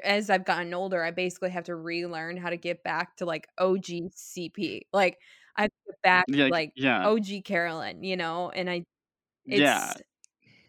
as 0.02 0.30
I've 0.30 0.44
gotten 0.46 0.72
older, 0.74 1.02
I 1.02 1.10
basically 1.10 1.50
have 1.50 1.64
to 1.64 1.76
relearn 1.76 2.36
how 2.38 2.50
to 2.50 2.56
get 2.56 2.82
back 2.84 3.16
to 3.18 3.26
like 3.26 3.48
OG 3.58 4.10
CP. 4.14 4.88
Like 4.92 5.18
I 5.56 5.62
have 5.62 5.70
to 5.70 5.92
get 5.92 6.02
back 6.02 6.26
to 6.32 6.32
yeah, 6.36 6.48
like 6.48 6.72
yeah, 6.74 7.00
OG 7.02 7.44
Carolyn, 7.44 8.02
you 8.04 8.16
know, 8.16 8.50
and 8.50 8.70
I 8.70 8.84
it's 9.48 9.60
yeah. 9.60 9.94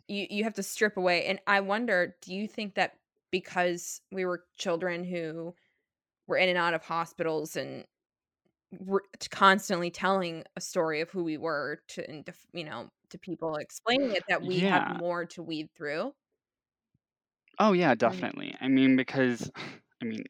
you 0.08 0.28
you 0.30 0.44
have 0.44 0.56
to 0.56 0.64
strip 0.64 0.98
away 0.98 1.26
and 1.26 1.40
I 1.48 1.62
wonder, 1.62 2.16
do 2.22 2.34
you 2.34 2.48
think 2.48 2.76
that 2.76 2.94
because 3.32 4.02
we 4.12 4.26
were 4.26 4.46
children 4.58 5.04
who 5.04 5.56
were 6.28 6.38
in 6.38 6.50
and 6.50 6.58
out 6.58 6.74
of 6.74 6.84
hospitals 6.84 7.56
and 7.56 7.86
re- 8.82 9.02
constantly 9.32 9.92
telling 9.92 10.44
a 10.56 10.62
story 10.62 11.02
of 11.02 11.10
who 11.12 11.24
we 11.24 11.38
were 11.38 11.82
to 11.90 12.10
and 12.10 12.26
def- 12.26 12.48
you 12.54 12.64
know 12.64 12.90
to 13.10 13.20
people 13.20 13.56
explaining 13.58 14.12
it 14.14 14.24
that 14.30 14.44
we 14.46 14.62
Yeah. 14.62 14.64
have 14.64 14.88
more 14.88 15.26
to 15.28 15.44
weed 15.44 15.70
through 15.76 16.14
Oh 17.60 17.74
yeah, 17.74 17.96
definitely. 17.96 18.56
I 18.60 18.68
mean, 18.68 18.96
because 18.96 19.52
I 20.02 20.06
mean, 20.06 20.24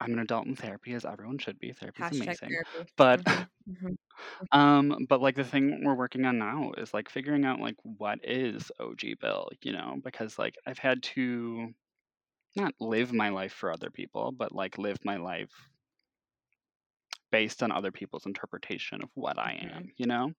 I'm 0.00 0.12
an 0.14 0.20
adult 0.20 0.46
in 0.46 0.56
therapy, 0.56 0.94
as 0.94 1.04
everyone 1.04 1.38
should 1.38 1.58
be. 1.58 1.72
Therapy's 1.72 2.08
hashtag 2.08 2.12
amazing. 2.12 2.48
therapy 2.48 2.88
But 2.96 3.22
Mhm, 3.26 3.46
mhm. 3.68 3.96
um, 4.52 5.06
but 5.08 5.20
like 5.20 5.36
the 5.36 5.44
thing 5.44 5.82
we're 5.84 5.94
working 5.94 6.24
on 6.24 6.38
now 6.38 6.72
is 6.76 6.94
like 6.94 7.08
figuring 7.08 7.44
out 7.44 7.60
like 7.60 7.76
what 7.82 8.18
is 8.22 8.70
OG 8.78 9.14
Bill, 9.14 9.48
you 9.62 9.72
know, 9.72 9.96
because 10.02 10.38
like 10.38 10.56
I've 10.66 10.78
had 10.78 11.02
to 11.14 11.72
not 12.56 12.74
live 12.80 13.12
my 13.12 13.30
life 13.30 13.52
for 13.52 13.72
other 13.72 13.90
people, 13.90 14.32
but 14.32 14.52
like 14.52 14.78
live 14.78 14.98
my 15.04 15.16
life 15.16 15.70
based 17.38 17.62
on 17.64 17.72
other 17.72 17.92
people's 17.92 18.26
interpretation 18.26 19.02
of 19.02 19.10
what 19.14 19.38
I 19.38 19.52
Mhm. 19.60 19.74
am, 19.74 19.90
you 19.98 20.06
know? 20.06 20.32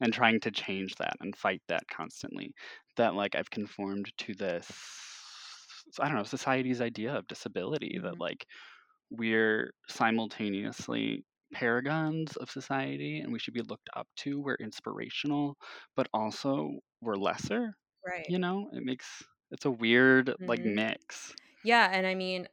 And 0.00 0.12
trying 0.12 0.40
to 0.40 0.50
change 0.50 0.94
that 0.96 1.16
and 1.20 1.36
fight 1.36 1.62
that 1.68 1.84
constantly. 1.88 2.54
That 2.96 3.14
like 3.14 3.34
I've 3.36 3.50
conformed 3.50 4.12
to 4.24 4.34
this 4.34 4.68
I 6.00 6.06
don't 6.08 6.16
know, 6.16 6.22
society's 6.24 6.80
idea 6.80 7.14
of 7.14 7.26
disability 7.26 7.98
that 8.02 8.18
Mhm. 8.18 8.20
like 8.20 8.46
we're 9.10 9.72
simultaneously 9.88 11.24
paragons 11.54 12.36
of 12.38 12.50
society 12.50 13.20
and 13.20 13.32
we 13.32 13.38
should 13.40 13.54
be 13.54 13.62
looked 13.62 13.90
up 13.94 14.08
to, 14.18 14.40
we're 14.40 14.56
inspirational, 14.56 15.56
but 15.96 16.08
also 16.14 16.70
we're 17.02 17.16
lesser, 17.16 17.76
right 18.06 18.28
you 18.28 18.38
know? 18.38 18.70
It 18.74 18.84
makes 18.84 19.22
it's 19.52 19.66
a 19.66 19.72
weird 19.72 20.34
like 20.46 20.62
Mhm. 20.62 20.78
mix. 20.78 21.34
yeah 21.62 21.90
and 21.92 22.06
i 22.06 22.14
mean 22.14 22.48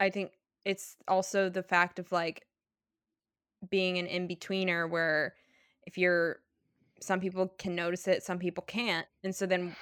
i 0.00 0.10
think 0.10 0.34
it's 0.64 0.96
also 1.08 1.50
the 1.50 1.62
fact 1.64 1.98
of 1.98 2.12
like 2.12 2.46
being 3.70 3.98
an 3.98 4.06
in-betweener 4.06 4.88
where 4.90 5.34
if 5.86 5.98
you're 5.98 6.40
some 7.00 7.20
people 7.20 7.48
can 7.58 7.74
notice 7.74 8.08
it 8.08 8.22
some 8.22 8.38
people 8.38 8.62
can't 8.64 9.06
and 9.24 9.34
so 9.34 9.46
then 9.46 9.76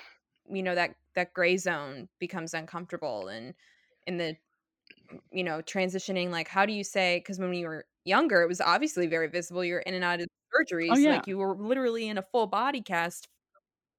you 0.48 0.62
know 0.62 0.74
that 0.74 0.96
that 1.14 1.34
gray 1.34 1.56
zone 1.56 2.08
becomes 2.18 2.54
uncomfortable 2.54 3.28
and 3.28 3.54
in 4.06 4.16
the 4.18 4.36
you 5.32 5.44
know 5.44 5.60
transitioning 5.62 6.30
like 6.30 6.48
how 6.48 6.66
do 6.66 6.72
you 6.72 6.84
say 6.84 7.18
because 7.18 7.38
when 7.38 7.52
you 7.54 7.66
were 7.66 7.86
younger 8.04 8.42
it 8.42 8.48
was 8.48 8.60
obviously 8.60 9.06
very 9.06 9.28
visible 9.28 9.64
you're 9.64 9.80
in 9.80 9.94
and 9.94 10.04
out 10.04 10.20
of 10.20 10.26
surgeries 10.54 10.90
Oh 10.90 10.96
yeah. 10.96 11.10
like 11.10 11.26
you 11.26 11.38
were 11.38 11.54
literally 11.56 12.08
in 12.08 12.18
a 12.18 12.22
full 12.22 12.46
body 12.46 12.80
cast 12.82 13.28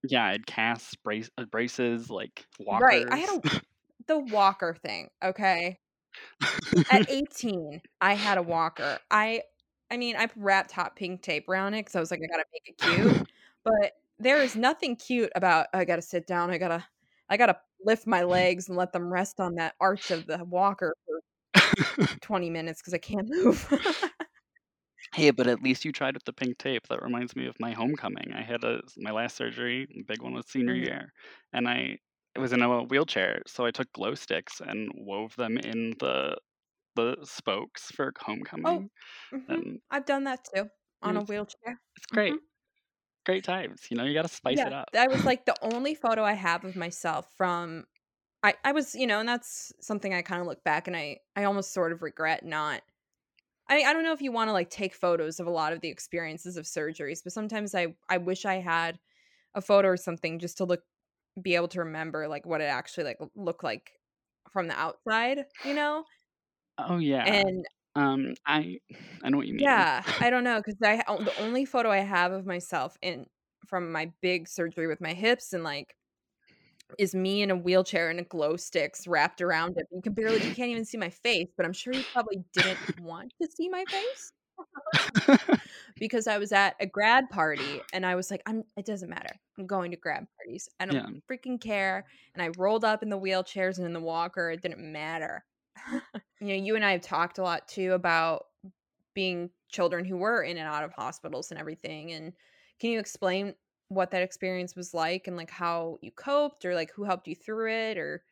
Yeah, 0.03 0.25
I'd 0.25 0.47
cast 0.47 1.01
brace, 1.03 1.29
uh, 1.37 1.45
braces, 1.45 2.09
like 2.09 2.45
walkers. 2.59 2.87
right 2.89 3.07
i 3.11 3.17
had 3.17 3.29
a 3.29 3.43
the 4.07 4.19
walker 4.19 4.75
thing 4.75 5.09
okay 5.23 5.79
at 6.89 7.03
18 7.07 7.81
i 8.01 8.13
had 8.13 8.37
a 8.37 8.41
walker 8.41 8.99
i 9.09 9.43
i 9.91 9.97
mean 9.97 10.15
i 10.17 10.27
wrapped 10.37 10.71
hot 10.71 10.95
pink 10.95 11.21
tape 11.21 11.47
around 11.49 11.73
it 11.75 11.81
because 11.81 11.95
i 11.95 12.01
was 12.01 12.11
like 12.11 12.21
i 12.23 12.27
gotta 12.27 12.45
make 12.53 12.63
it 12.67 12.77
cute 12.77 13.15
but 13.65 13.93
there 14.19 14.41
is 14.43 14.55
nothing 14.55 14.95
cute 14.95 15.31
about 15.35 15.67
i 15.73 15.85
gotta 15.85 16.01
sit 16.01 16.27
down 16.27 16.51
i 16.51 16.57
gotta 16.57 16.85
i 17.29 17.37
gotta 17.37 17.59
lift 17.85 18.07
my 18.07 18.23
legs 18.23 18.69
and 18.69 18.77
let 18.77 18.93
them 18.93 19.11
rest 19.11 19.39
on 19.39 19.55
that 19.55 19.75
arch 19.81 20.11
of 20.11 20.27
the 20.27 20.43
walker 20.45 20.95
for 21.05 21.21
20 22.21 22.49
minutes 22.49 22.81
because 22.81 22.93
i 22.93 22.99
can't 22.99 23.29
move 23.43 23.69
hey, 25.13 25.31
but 25.31 25.47
at 25.47 25.61
least 25.61 25.85
you 25.85 25.91
tried 25.91 26.15
with 26.15 26.23
the 26.25 26.33
pink 26.33 26.57
tape. 26.57 26.87
That 26.87 27.01
reminds 27.03 27.35
me 27.35 27.45
of 27.47 27.59
my 27.59 27.71
homecoming. 27.71 28.33
I 28.33 28.41
had 28.41 28.63
a 28.63 28.81
my 28.97 29.11
last 29.11 29.35
surgery, 29.35 29.87
big 30.07 30.21
one 30.21 30.33
was 30.33 30.45
senior 30.49 30.73
Mhm. 30.73 30.85
year, 30.85 31.13
and 31.53 31.67
I 31.67 31.97
was 32.37 32.53
in 32.53 32.61
a 32.61 32.83
wheelchair, 32.83 33.41
so 33.47 33.65
I 33.65 33.71
took 33.71 33.91
glow 33.93 34.15
sticks 34.15 34.61
and 34.61 34.91
wove 34.95 35.35
them 35.35 35.57
in 35.57 35.91
the 35.99 36.37
the 36.95 37.17
spokes 37.23 37.91
for 37.91 38.13
oh 38.65 38.81
homecoming, 38.81 38.89
mhm. 39.33 39.63
and 39.63 39.81
i've 39.91 40.05
done 40.05 40.23
that 40.25 40.45
too 40.55 40.69
on 41.01 41.17
a 41.17 41.23
wheelchair 41.23 41.81
it's 41.95 42.05
great, 42.07 42.37
Mhm. 42.37 42.47
great 43.25 43.43
times. 43.43 43.87
You 43.91 43.97
know, 43.97 44.05
you 44.05 44.13
got 44.13 44.23
to 44.23 44.27
spice 44.29 44.65
yeah 44.65 44.65
it 44.65 44.73
up. 44.73 44.89
that 44.93 45.09
was 45.09 45.25
like 45.25 45.45
the 45.45 45.55
only 45.61 45.95
photo 45.95 46.23
i 46.23 46.33
have 46.33 46.63
of 46.65 46.75
myself 46.75 47.31
from 47.35 47.85
I, 48.43 48.55
I 48.65 48.71
was 48.73 48.95
you 48.95 49.07
know 49.07 49.19
and 49.19 49.29
that's 49.29 49.73
something 49.81 50.13
i 50.13 50.21
kind 50.21 50.41
of 50.41 50.47
look 50.47 50.63
back 50.63 50.87
and 50.87 50.97
i 50.97 51.19
i 51.35 51.45
almost 51.45 51.73
sort 51.73 51.91
of 51.93 52.01
regret 52.03 52.45
not 52.45 52.83
I, 53.69 53.83
I 53.83 53.93
don't 53.93 54.03
know 54.03 54.13
if 54.13 54.21
you 54.21 54.31
want 54.33 54.49
to 54.49 54.53
like 54.53 54.69
take 54.69 54.95
photos 54.95 55.39
of 55.39 55.47
a 55.47 55.51
lot 55.51 55.73
of 55.73 55.81
the 55.81 55.89
experiences 55.89 56.57
of 56.57 56.65
surgeries 56.65 57.23
but 57.23 57.33
sometimes 57.33 57.75
i 57.75 57.95
i 58.09 58.17
wish 58.17 58.45
i 58.45 58.55
had 58.55 58.99
a 59.55 59.61
photo 59.61 59.89
or 59.89 59.97
something 59.97 60.39
just 60.39 60.57
to 60.59 60.65
look 60.65 60.83
be 61.41 61.55
able 61.55 61.69
to 61.69 61.79
remember 61.79 62.27
like 62.27 62.45
what 62.45 62.61
it 62.61 62.65
actually 62.65 63.05
like 63.05 63.19
looked 63.35 63.63
like 63.63 63.93
from 64.51 64.67
the 64.67 64.75
outside 64.79 65.45
you 65.65 65.73
know 65.73 66.05
oh 66.89 66.97
yeah, 66.97 67.23
and 67.23 67.65
um, 67.95 68.33
I 68.45 68.79
I 69.23 69.29
know 69.29 69.37
what 69.37 69.47
you 69.47 69.53
mean. 69.53 69.63
yeah 69.63 70.01
i 70.19 70.29
don't 70.29 70.43
know 70.43 70.57
because 70.57 70.75
I 70.83 70.97
the 70.97 71.33
only 71.41 71.65
photo 71.65 71.91
i 71.91 71.97
have 71.97 72.31
of 72.31 72.45
myself 72.45 72.97
in 73.01 73.25
from 73.67 73.91
my 73.91 74.11
big 74.21 74.47
surgery 74.47 74.87
with 74.87 75.01
my 75.01 75.13
hips 75.13 75.53
and 75.53 75.63
like 75.63 75.95
is 76.97 77.15
me 77.15 77.41
in 77.41 77.51
a 77.51 77.55
wheelchair 77.55 78.09
and 78.09 78.19
a 78.19 78.23
glow 78.23 78.55
sticks 78.55 79.07
wrapped 79.07 79.41
around 79.41 79.77
it. 79.77 79.87
You 79.91 80.01
can 80.01 80.13
barely, 80.13 80.45
you 80.45 80.53
can't 80.53 80.69
even 80.69 80.85
see 80.85 80.97
my 80.97 81.09
face, 81.09 81.47
but 81.55 81.65
I'm 81.65 81.73
sure 81.73 81.93
you 81.93 82.03
probably 82.11 82.43
didn't 82.53 82.99
want 83.01 83.33
to 83.41 83.47
see 83.49 83.69
my 83.69 83.85
face 83.87 84.31
because 85.95 86.27
I 86.27 86.37
was 86.37 86.51
at 86.51 86.75
a 86.79 86.85
grad 86.85 87.29
party 87.29 87.81
and 87.93 88.05
I 88.05 88.15
was 88.15 88.29
like, 88.29 88.41
I'm, 88.45 88.63
it 88.77 88.85
doesn't 88.85 89.09
matter. 89.09 89.33
I'm 89.57 89.67
going 89.67 89.91
to 89.91 89.97
grad 89.97 90.27
parties. 90.37 90.69
I 90.79 90.85
don't 90.85 90.95
yeah, 90.95 91.07
freaking 91.29 91.59
care. 91.59 92.05
And 92.33 92.43
I 92.43 92.49
rolled 92.57 92.85
up 92.85 93.03
in 93.03 93.09
the 93.09 93.19
wheelchairs 93.19 93.77
and 93.77 93.85
in 93.87 93.93
the 93.93 93.99
walker. 93.99 94.51
It 94.51 94.61
didn't 94.61 94.79
matter. 94.79 95.43
You 96.39 96.47
know, 96.47 96.53
you 96.53 96.75
and 96.75 96.85
I 96.85 96.91
have 96.93 97.01
talked 97.01 97.37
a 97.37 97.43
lot 97.43 97.67
too 97.67 97.93
about 97.93 98.47
being 99.13 99.51
children 99.69 100.05
who 100.05 100.17
were 100.17 100.43
in 100.43 100.57
and 100.57 100.67
out 100.67 100.83
of 100.83 100.93
hospitals 100.93 101.51
and 101.51 101.59
everything. 101.59 102.11
And 102.11 102.33
can 102.79 102.91
you 102.91 102.99
explain 102.99 103.55
what 103.89 104.11
that 104.11 104.23
experience 104.23 104.75
was 104.75 104.93
like 104.93 105.27
and 105.27 105.37
like 105.37 105.51
how 105.51 105.99
you 106.01 106.11
coped 106.11 106.65
or 106.65 106.75
like 106.75 106.91
who 106.93 107.03
helped 107.03 107.27
you 107.27 107.35
through 107.35 107.71
it 107.71 107.97
or 107.97 108.23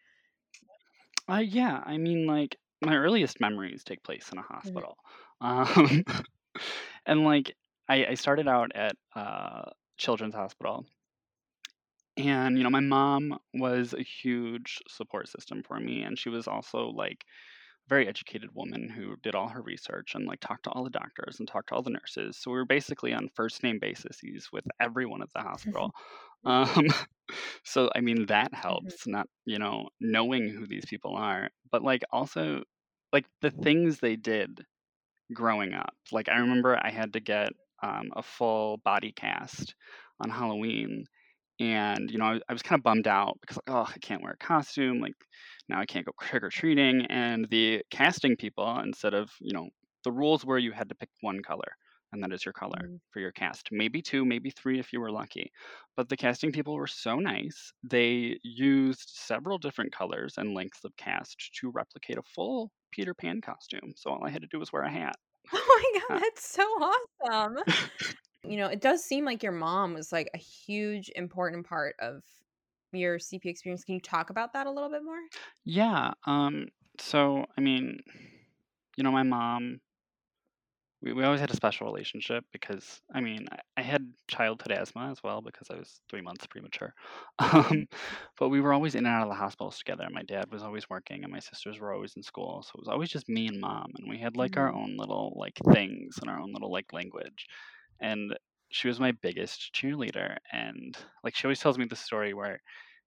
uh, 1.29 1.38
yeah. 1.38 1.84
I 1.86 1.98
mean, 1.98 2.25
like 2.25 2.58
my 2.81 2.96
earliest 2.96 3.39
memories 3.39 3.84
take 3.84 4.03
place 4.03 4.31
in 4.31 4.38
a 4.38 4.41
Mhm. 4.63 4.84
hospital, 4.84 4.98
um, 5.41 6.03
and 7.05 7.24
like 7.24 7.55
I, 7.88 8.08
I 8.08 8.13
started 8.15 8.48
out 8.48 8.72
at 8.75 8.96
uh, 9.15 9.72
Children's 9.98 10.36
Hospital, 10.36 10.86
and 12.20 12.58
you 12.58 12.64
know 12.64 12.70
my 12.70 12.80
mom 12.80 13.38
was 13.54 13.94
a 13.94 14.04
huge 14.04 14.80
support 14.88 15.28
system 15.30 15.64
for 15.64 15.80
me 15.80 16.02
and 16.02 16.18
she 16.20 16.30
was 16.30 16.48
also 16.48 16.88
like 16.90 17.24
a 17.24 17.90
very 17.90 18.08
educated 18.08 18.50
woman 18.54 18.90
who 18.90 19.16
did 19.24 19.36
all 19.36 19.48
her 19.48 19.62
research 19.62 20.14
and 20.16 20.26
like 20.26 20.40
talked 20.40 20.64
to 20.64 20.70
all 20.72 20.84
the 20.84 20.90
doctors 20.90 21.38
and 21.40 21.48
talked 21.48 21.70
to 21.70 21.76
all 21.76 21.82
the 21.82 21.90
nurses 21.90 22.38
so 22.38 22.52
we 22.52 22.58
were 22.58 22.66
basically 22.66 23.14
on 23.14 23.30
first 23.36 23.64
name 23.64 23.80
basis 23.80 24.20
with 24.52 24.66
everyone 24.82 25.22
at 25.22 25.32
the 25.34 25.42
hospital 25.42 25.92
um 26.46 26.88
so 27.64 27.90
i 27.96 28.00
mean 28.00 28.26
that 28.28 28.54
helps 28.54 29.06
not 29.08 29.28
you 29.46 29.60
know 29.60 29.88
knowing 30.00 30.50
who 30.50 30.66
these 30.68 30.86
people 30.86 31.16
are 31.16 31.50
but 31.72 31.84
like 31.84 32.02
also 32.12 32.64
like 33.14 33.26
the 33.42 33.52
things 33.52 34.00
they 34.00 34.16
did 34.16 34.62
growing 35.34 35.74
up 35.74 35.94
like 36.12 36.30
i 36.30 36.38
remember 36.38 36.80
i 36.82 36.90
had 36.90 37.14
to 37.14 37.20
get 37.20 37.50
um, 37.82 38.10
a 38.16 38.24
full 38.24 38.78
body 38.84 39.12
cast 39.12 39.76
on 40.22 40.30
halloween 40.30 41.06
and 41.60 42.10
you 42.12 42.18
know 42.18 42.25
I, 42.25 42.39
I 42.50 42.54
was 42.54 42.62
kind 42.62 42.80
of 42.80 42.84
bummed 42.84 43.08
out 43.08 43.38
because 43.42 43.58
like 43.58 43.70
oh 43.70 43.86
I 43.94 43.98
can't 44.00 44.24
wear 44.24 44.34
a 44.34 44.38
costume 44.38 45.00
like 45.00 45.13
now 45.68 45.80
I 45.80 45.86
can't 45.86 46.06
go 46.06 46.13
trick 46.22 46.44
or 46.44 46.50
treating 46.50 47.06
and 47.08 47.48
the 47.50 47.84
casting 47.92 48.36
people 48.38 48.80
instead 48.80 49.13
of 49.13 49.32
you 49.42 49.54
know 49.54 49.70
the 50.04 50.12
rules 50.12 50.46
were 50.46 50.58
you 50.58 50.72
had 50.72 50.89
to 50.89 50.96
pick 50.96 51.10
one 51.22 51.42
color 51.42 51.72
and 52.12 52.24
that 52.24 52.32
is 52.34 52.46
your 52.46 52.54
color 52.54 52.80
Mhm. 52.80 53.00
for 53.12 53.20
your 53.20 53.32
cast 53.32 53.70
maybe 53.72 54.01
two 54.01 54.25
maybe 54.25 54.50
three 54.51 54.80
if 54.80 54.94
you 54.94 55.00
were 55.00 55.12
lucky 55.12 55.51
but 55.96 56.10
the 56.10 56.18
casting 56.18 56.51
people 56.51 56.75
were 56.75 56.88
so 56.88 57.16
nice 57.18 57.72
they 57.84 58.39
used 58.44 59.10
several 59.16 59.58
different 59.58 59.92
colors 59.92 60.36
and 60.38 60.54
lengths 60.56 60.84
of 60.86 60.96
cast 60.98 61.51
to 61.60 61.70
replicate 61.72 62.18
a 62.18 62.24
full 62.24 62.72
Peter 62.92 63.13
Pan 63.13 63.42
costume 63.42 63.94
so 63.96 64.12
all 64.12 64.25
I 64.25 64.30
had 64.30 64.42
to 64.42 64.48
do 64.48 64.60
was 64.60 64.72
wear 64.74 64.84
a 64.84 64.92
hat 64.92 65.16
oh 65.54 65.92
my 65.94 66.00
god 66.00 66.16
Uh, 66.16 66.22
that's 66.22 66.48
so 66.50 66.63
awesome 66.63 67.58
you 68.43 68.58
know 68.58 68.67
it 68.67 68.81
does 68.81 69.03
seem 69.03 69.25
like 69.25 69.43
your 69.43 69.51
mom 69.51 69.93
was 69.93 70.12
like 70.12 70.29
a 70.34 70.38
huge 70.38 71.10
important 71.15 71.65
part 71.65 71.96
of 72.00 72.24
your 72.91 73.17
cp 73.19 73.46
experience 73.46 73.84
can 73.84 73.96
you 73.96 74.01
talk 74.01 74.29
about 74.29 74.53
that 74.53 74.67
a 74.67 74.72
little 74.72 74.89
bit 74.89 75.03
more 75.03 75.19
yeah 75.65 76.13
um 76.25 76.67
so 77.00 77.46
I 77.58 77.62
mean 77.62 78.00
you 78.98 79.03
know 79.03 79.12
my 79.12 79.24
mom 79.24 79.81
we, 81.01 81.13
we 81.13 81.24
always 81.24 81.39
had 81.39 81.50
a 81.50 81.55
special 81.55 81.88
relationship 81.88 82.43
because 82.51 83.01
I 83.13 83.22
mean 83.22 83.48
I, 83.51 83.60
I 83.77 83.81
had 83.81 84.13
childhood 84.27 84.72
asthma 84.74 85.10
as 85.12 85.24
well 85.24 85.41
because 85.41 85.69
I 85.69 85.75
was 85.75 86.01
three 86.10 86.22
months 86.22 86.46
premature. 86.48 86.93
Um, 87.39 87.88
but 88.38 88.50
we 88.50 88.60
were 88.60 88.74
always 88.74 88.96
in 88.96 89.05
and 89.05 89.08
out 89.08 89.24
of 89.24 89.29
the 89.29 89.36
hospitals 89.36 89.77
together. 89.77 90.08
My 90.12 90.24
dad 90.24 90.51
was 90.51 90.62
always 90.62 90.89
working 90.89 91.24
and 91.24 91.31
my 91.31 91.39
sisters 91.39 91.79
were 91.79 91.93
always 91.93 92.15
in 92.17 92.24
school, 92.24 92.63
so 92.63 92.72
it 92.75 92.79
was 92.79 92.88
always 92.89 93.10
just 93.10 93.29
me 93.29 93.48
and 93.48 93.60
mom, 93.62 93.91
and 93.98 94.10
we 94.10 94.17
had 94.19 94.36
like 94.36 94.58
our 94.58 94.69
Mhm. 94.69 94.74
own 94.74 94.98
little 94.98 95.34
like 95.38 95.58
things 95.74 96.17
and 96.22 96.29
our 96.29 96.39
own 96.39 96.51
little 96.51 96.72
like 96.72 96.91
language. 96.91 97.48
And 98.01 98.38
she 98.72 98.88
was 98.88 99.00
my 99.00 99.12
biggest 99.12 99.74
cheerleader, 99.74 100.38
and 100.51 100.96
like 101.24 101.36
she 101.36 101.46
always 101.48 101.60
tells 101.60 101.77
me 101.77 101.86
the 101.86 101.96
story 101.96 102.34
where, 102.34 102.62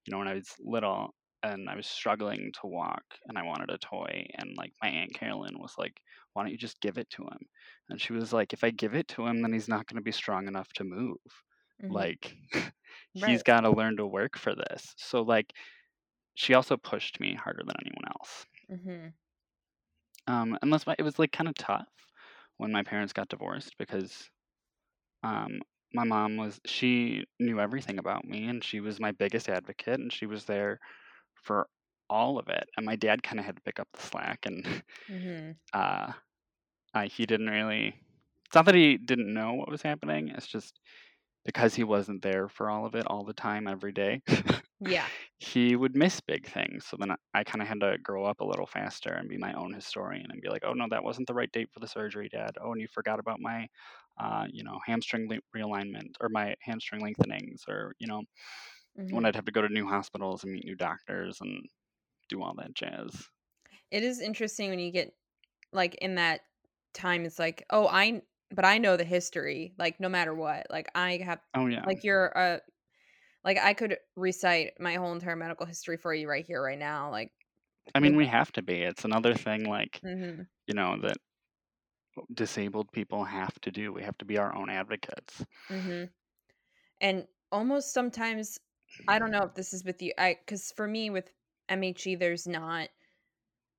you 0.07 0.11
know, 0.13 0.19
when 0.19 0.29
I 0.29 0.35
was 0.35 0.55
little, 0.61 1.15
and 1.43 1.69
I 1.69 1.77
was 1.77 1.87
struggling 1.87 2.53
to 2.61 2.67
walk 2.69 3.05
and 3.27 3.37
I 3.39 3.43
wanted 3.43 3.71
a 3.71 3.79
toy 3.79 4.27
and 4.35 4.57
like 4.57 4.73
my 4.83 4.89
aunt 4.89 5.13
Carolyn 5.15 5.59
was 5.59 5.75
like, 5.79 6.01
"Why 6.33 6.43
don't 6.43 6.53
you 6.53 6.59
just 6.59 6.81
give 6.81 6.99
it 6.99 7.11
to 7.11 7.23
him?" 7.25 7.39
And 7.89 8.01
she 8.01 8.13
was 8.13 8.33
like, 8.33 8.53
"If 8.53 8.63
I 8.65 8.71
give 8.71 8.95
it 8.95 9.09
to 9.09 9.27
him, 9.27 9.43
then 9.43 9.53
he's 9.53 9.69
not 9.69 9.87
going 9.87 9.97
to 9.97 10.03
be 10.05 10.13
strong 10.13 10.47
enough 10.49 10.73
to 10.75 10.85
move. 10.85 11.19
Mhm. 11.83 12.09
Like 12.13 12.37
he's 13.15 13.43
Right. 13.43 13.45
got 13.45 13.63
to 13.63 13.71
learn 13.73 13.97
to 13.99 14.07
work 14.07 14.37
for 14.39 14.55
this." 14.55 14.95
So 14.99 15.23
like 15.23 15.53
she 16.37 16.55
also 16.55 16.77
pushed 16.77 17.21
me 17.21 17.35
harder 17.35 17.63
than 17.67 17.77
anyone 17.85 18.07
else. 18.09 18.47
Mm-hmm. 18.71 19.09
Um, 20.27 20.59
unless 20.63 20.87
my, 20.87 20.95
it 20.99 21.03
was 21.03 21.19
like 21.19 21.33
kind 21.33 21.49
of 21.49 21.55
tough 21.57 21.89
when 22.57 22.73
my 22.73 22.83
parents 22.83 23.13
got 23.13 23.29
divorced 23.29 23.77
because 23.79 24.31
um, 25.23 25.61
my 25.95 26.05
mom 26.05 26.37
was 26.37 26.61
she 26.67 27.25
knew 27.41 27.61
everything 27.61 27.99
about 27.99 28.25
me 28.25 28.47
and 28.47 28.65
she 28.65 28.81
was 28.81 29.01
my 29.01 29.13
biggest 29.13 29.49
advocate 29.49 30.01
and 30.01 30.13
she 30.13 30.27
was 30.27 30.45
there 30.45 30.79
for 31.35 31.67
all 32.11 32.39
of 32.39 32.49
it 32.49 32.69
and 32.77 32.87
my 32.87 32.97
dad 32.97 33.23
kind 33.23 33.39
of 33.41 33.47
had 33.47 33.57
to 33.57 33.63
pick 33.63 33.81
up 33.81 33.89
the 33.95 34.03
slack 34.03 34.41
and 34.47 34.83
hmm 35.09 35.53
uh, 35.75 36.13
uh, 36.95 37.03
he 37.03 37.27
didn't 37.27 37.49
really 37.51 37.95
it's 38.47 38.55
not 38.55 38.67
that 38.67 38.75
he 38.75 38.97
didn't 38.97 39.33
know 39.33 39.55
what 39.55 39.71
was 39.71 39.83
happening 39.83 40.29
it's 40.29 40.47
just 40.47 40.81
because 41.45 41.75
he 41.75 41.85
wasn't 41.85 42.23
there 42.23 42.49
for 42.49 42.71
all 42.71 42.87
of 42.87 42.95
it 42.95 43.07
all 43.07 43.25
the 43.25 43.33
time 43.35 43.67
every 43.69 43.93
day 43.93 44.21
Yeah. 44.81 45.11
he 45.39 45.77
would 45.77 45.97
miss 45.97 46.21
big 46.21 46.47
things. 46.49 46.87
So 46.87 46.97
then 46.99 47.11
I, 47.13 47.17
I 47.35 47.45
kind 47.45 47.63
of 47.63 47.69
had 47.69 47.81
to 47.81 47.97
grow 48.03 48.25
up 48.25 48.41
a 48.41 48.45
little 48.45 48.67
faster 48.67 49.11
and 49.13 49.29
be 49.29 49.39
my 49.39 49.53
own 49.55 49.73
historian 49.73 50.27
and 50.31 50.41
be 50.41 50.49
like, 50.49 50.63
oh 50.67 50.73
no, 50.73 50.87
that 50.91 51.05
wasn't 51.05 51.27
the 51.29 51.35
right 51.35 51.51
date 51.53 51.69
for 51.73 51.81
the 51.81 51.89
surgery, 51.89 52.29
Dad. 52.29 52.57
Oh, 52.63 52.73
and 52.73 52.81
you 52.81 52.89
forgot 52.93 53.19
about 53.19 53.41
my, 53.41 53.67
uh, 54.19 54.47
you 54.51 54.65
know, 54.65 54.79
hamstring 54.87 55.29
le- 55.29 55.41
realignment 55.57 56.15
or 56.21 56.29
my 56.29 56.55
hamstring 56.63 57.03
lengthenings, 57.03 57.65
or 57.69 57.95
you 57.99 58.07
know, 58.07 58.23
when 59.11 59.25
hmm 59.25 59.27
I'd 59.27 59.37
have 59.37 59.47
to 59.47 59.53
go 59.53 59.63
to 59.63 59.69
new 59.69 59.87
hospitals 59.87 60.45
and 60.45 60.53
meet 60.53 60.65
new 60.65 60.77
doctors 60.77 61.41
and 61.41 61.67
do 62.29 62.43
all 62.43 62.55
that 62.57 62.75
jazz. 62.75 63.29
It 63.91 64.03
is 64.03 64.21
interesting 64.21 64.71
when 64.71 64.79
you 64.79 64.91
get 64.91 65.15
like 65.73 65.95
in 65.97 66.17
that 66.17 66.43
time. 66.95 67.25
It's 67.25 67.39
like, 67.39 67.65
oh, 67.71 67.89
I, 67.89 68.23
but 68.51 68.65
I 68.65 68.79
know 68.79 68.97
the 68.97 69.05
history. 69.05 69.75
Like 69.79 70.01
no 70.01 70.09
matter 70.09 70.35
what, 70.35 70.69
like 70.71 70.89
I 70.95 71.19
have, 71.19 71.41
Oh 71.55 71.67
yeah, 71.67 71.87
like 71.87 72.05
you're 72.05 72.29
a, 72.29 72.61
like 73.45 73.59
I 73.59 73.75
could 73.75 73.99
recite 74.17 74.81
my 74.81 74.97
whole 74.97 75.13
entire 75.13 75.37
medical 75.37 75.67
history 75.67 75.99
for 75.99 76.15
you 76.15 76.29
right 76.29 76.47
here, 76.47 76.63
right 76.63 76.79
now. 76.79 77.11
Like, 77.11 77.33
I 77.95 78.01
mean 78.01 78.17
we 78.17 78.27
have 78.27 78.53
to 78.53 78.63
be. 78.63 78.83
It's 78.83 79.05
another 79.05 79.35
thing 79.35 79.65
like 79.65 80.03
hmm 80.03 80.43
you 80.69 80.75
know 80.75 80.99
that 81.03 81.19
disabled 82.35 82.91
people 82.93 83.25
have 83.25 83.59
to 83.61 83.71
do. 83.71 83.93
We 83.93 84.03
have 84.03 84.19
to 84.19 84.25
be 84.25 84.39
our 84.39 84.55
own 84.55 84.71
advocates. 84.71 85.45
hmm 85.71 86.05
and 87.01 87.27
almost 87.51 87.93
sometimes 87.93 88.59
I 89.09 89.19
don't 89.19 89.31
know 89.31 89.43
if 89.43 89.55
this 89.55 89.75
is 89.75 89.85
with 89.85 90.01
you. 90.01 90.13
I 90.17 90.37
because 90.39 90.73
for 90.73 90.87
me 90.87 91.11
with 91.11 91.31
MHE, 91.71 92.19
there's 92.19 92.47
not 92.47 92.89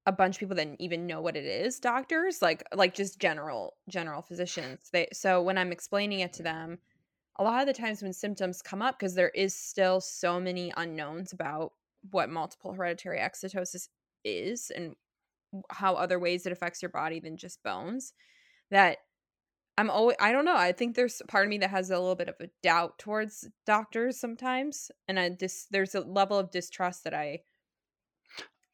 a 0.06 0.12
bunch 0.12 0.36
of 0.36 0.40
people 0.40 0.56
that 0.58 0.75
even 0.80 1.08
know 1.08 1.22
what 1.22 1.38
it 1.38 1.46
is. 1.46 1.80
Doctors, 1.80 2.42
like 2.42 2.63
like 2.75 2.94
just 2.94 3.20
general 3.20 3.75
general 3.90 4.22
physicians. 4.22 4.90
They 4.92 5.08
so 5.13 5.42
when 5.42 5.58
I'm 5.58 5.72
explaining 5.72 6.20
it 6.20 6.34
to 6.34 6.44
them, 6.44 6.80
a 7.40 7.44
lot 7.44 7.62
of 7.62 7.68
the 7.68 7.80
times 7.82 8.02
when 8.02 8.13
symptoms 8.13 8.62
come 8.62 8.82
up, 8.82 9.00
because 9.00 9.16
there 9.16 9.30
is 9.30 9.56
still 9.56 10.02
so 10.02 10.40
many 10.40 10.74
unknowns 10.75 11.32
about 11.34 11.74
what 12.12 12.30
multiple 12.30 12.74
hereditary 12.74 13.20
exostosis 13.20 13.88
is 14.25 14.72
and 14.75 14.96
how 15.72 15.95
other 15.95 16.19
ways 16.19 16.45
it 16.45 16.51
affects 16.53 16.81
your 16.81 16.89
body 16.89 17.19
than 17.19 17.38
just 17.38 17.63
bones, 17.63 18.13
that 18.72 19.00
I'm 19.77 19.89
always 19.89 20.17
I 20.19 20.31
don't 20.33 20.45
know. 20.45 20.55
I 20.57 20.72
think 20.74 20.95
there's 20.95 21.21
part 21.28 21.45
of 21.45 21.49
me 21.49 21.58
that 21.60 21.69
has 21.71 21.89
a 21.91 21.99
little 21.99 22.15
bit 22.15 22.30
of 22.30 22.36
a 22.41 22.49
doubt 22.63 22.99
towards 22.99 23.49
doctors 23.65 24.19
sometimes, 24.19 24.91
and 25.08 25.19
I 25.19 25.30
just 25.32 25.71
there's 25.71 25.95
a 25.95 26.01
level 26.01 26.38
of 26.39 26.51
distrust 26.51 27.04
that 27.06 27.13
I 27.15 27.41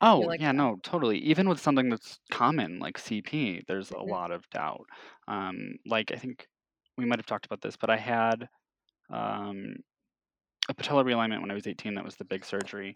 Oh, 0.01 0.27
like 0.27 0.39
yeah, 0.39 0.51
that. 0.54 0.54
no, 0.54 0.77
totally. 0.84 1.17
Even 1.19 1.49
with 1.49 1.60
something 1.60 1.89
that's 1.89 2.19
common 2.32 2.80
like 2.80 2.97
CP, 2.97 3.63
there's 3.67 3.91
a 3.91 3.97
Mhm. 4.04 4.13
lot 4.13 4.32
of 4.32 4.49
doubt. 4.49 4.88
Um, 5.27 5.75
like 5.86 6.12
I 6.12 6.15
think 6.15 6.47
we 6.97 7.06
might 7.06 7.19
have 7.19 7.25
talked 7.25 7.45
about 7.45 7.62
this, 7.62 7.75
but 7.75 7.89
I 7.89 7.97
had 7.97 8.47
um, 9.10 9.75
a 10.69 10.73
patella 10.75 11.04
realignment 11.04 11.41
when 11.41 11.51
I 11.51 11.56
was 11.56 11.67
18. 11.67 11.95
That 11.95 12.06
was 12.06 12.17
the 12.17 12.25
big 12.25 12.45
surgery. 12.45 12.95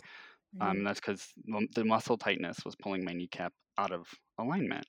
Um, 0.59 0.77
Mhm. 0.77 0.79
and 0.79 0.87
that's 0.87 0.99
because 0.99 1.33
the 1.75 1.85
muscle 1.85 2.17
tightness 2.17 2.63
was 2.65 2.75
pulling 2.75 3.03
my 3.03 3.13
kneecap 3.13 3.53
out 3.77 3.91
of 3.91 4.07
alignment 4.39 4.85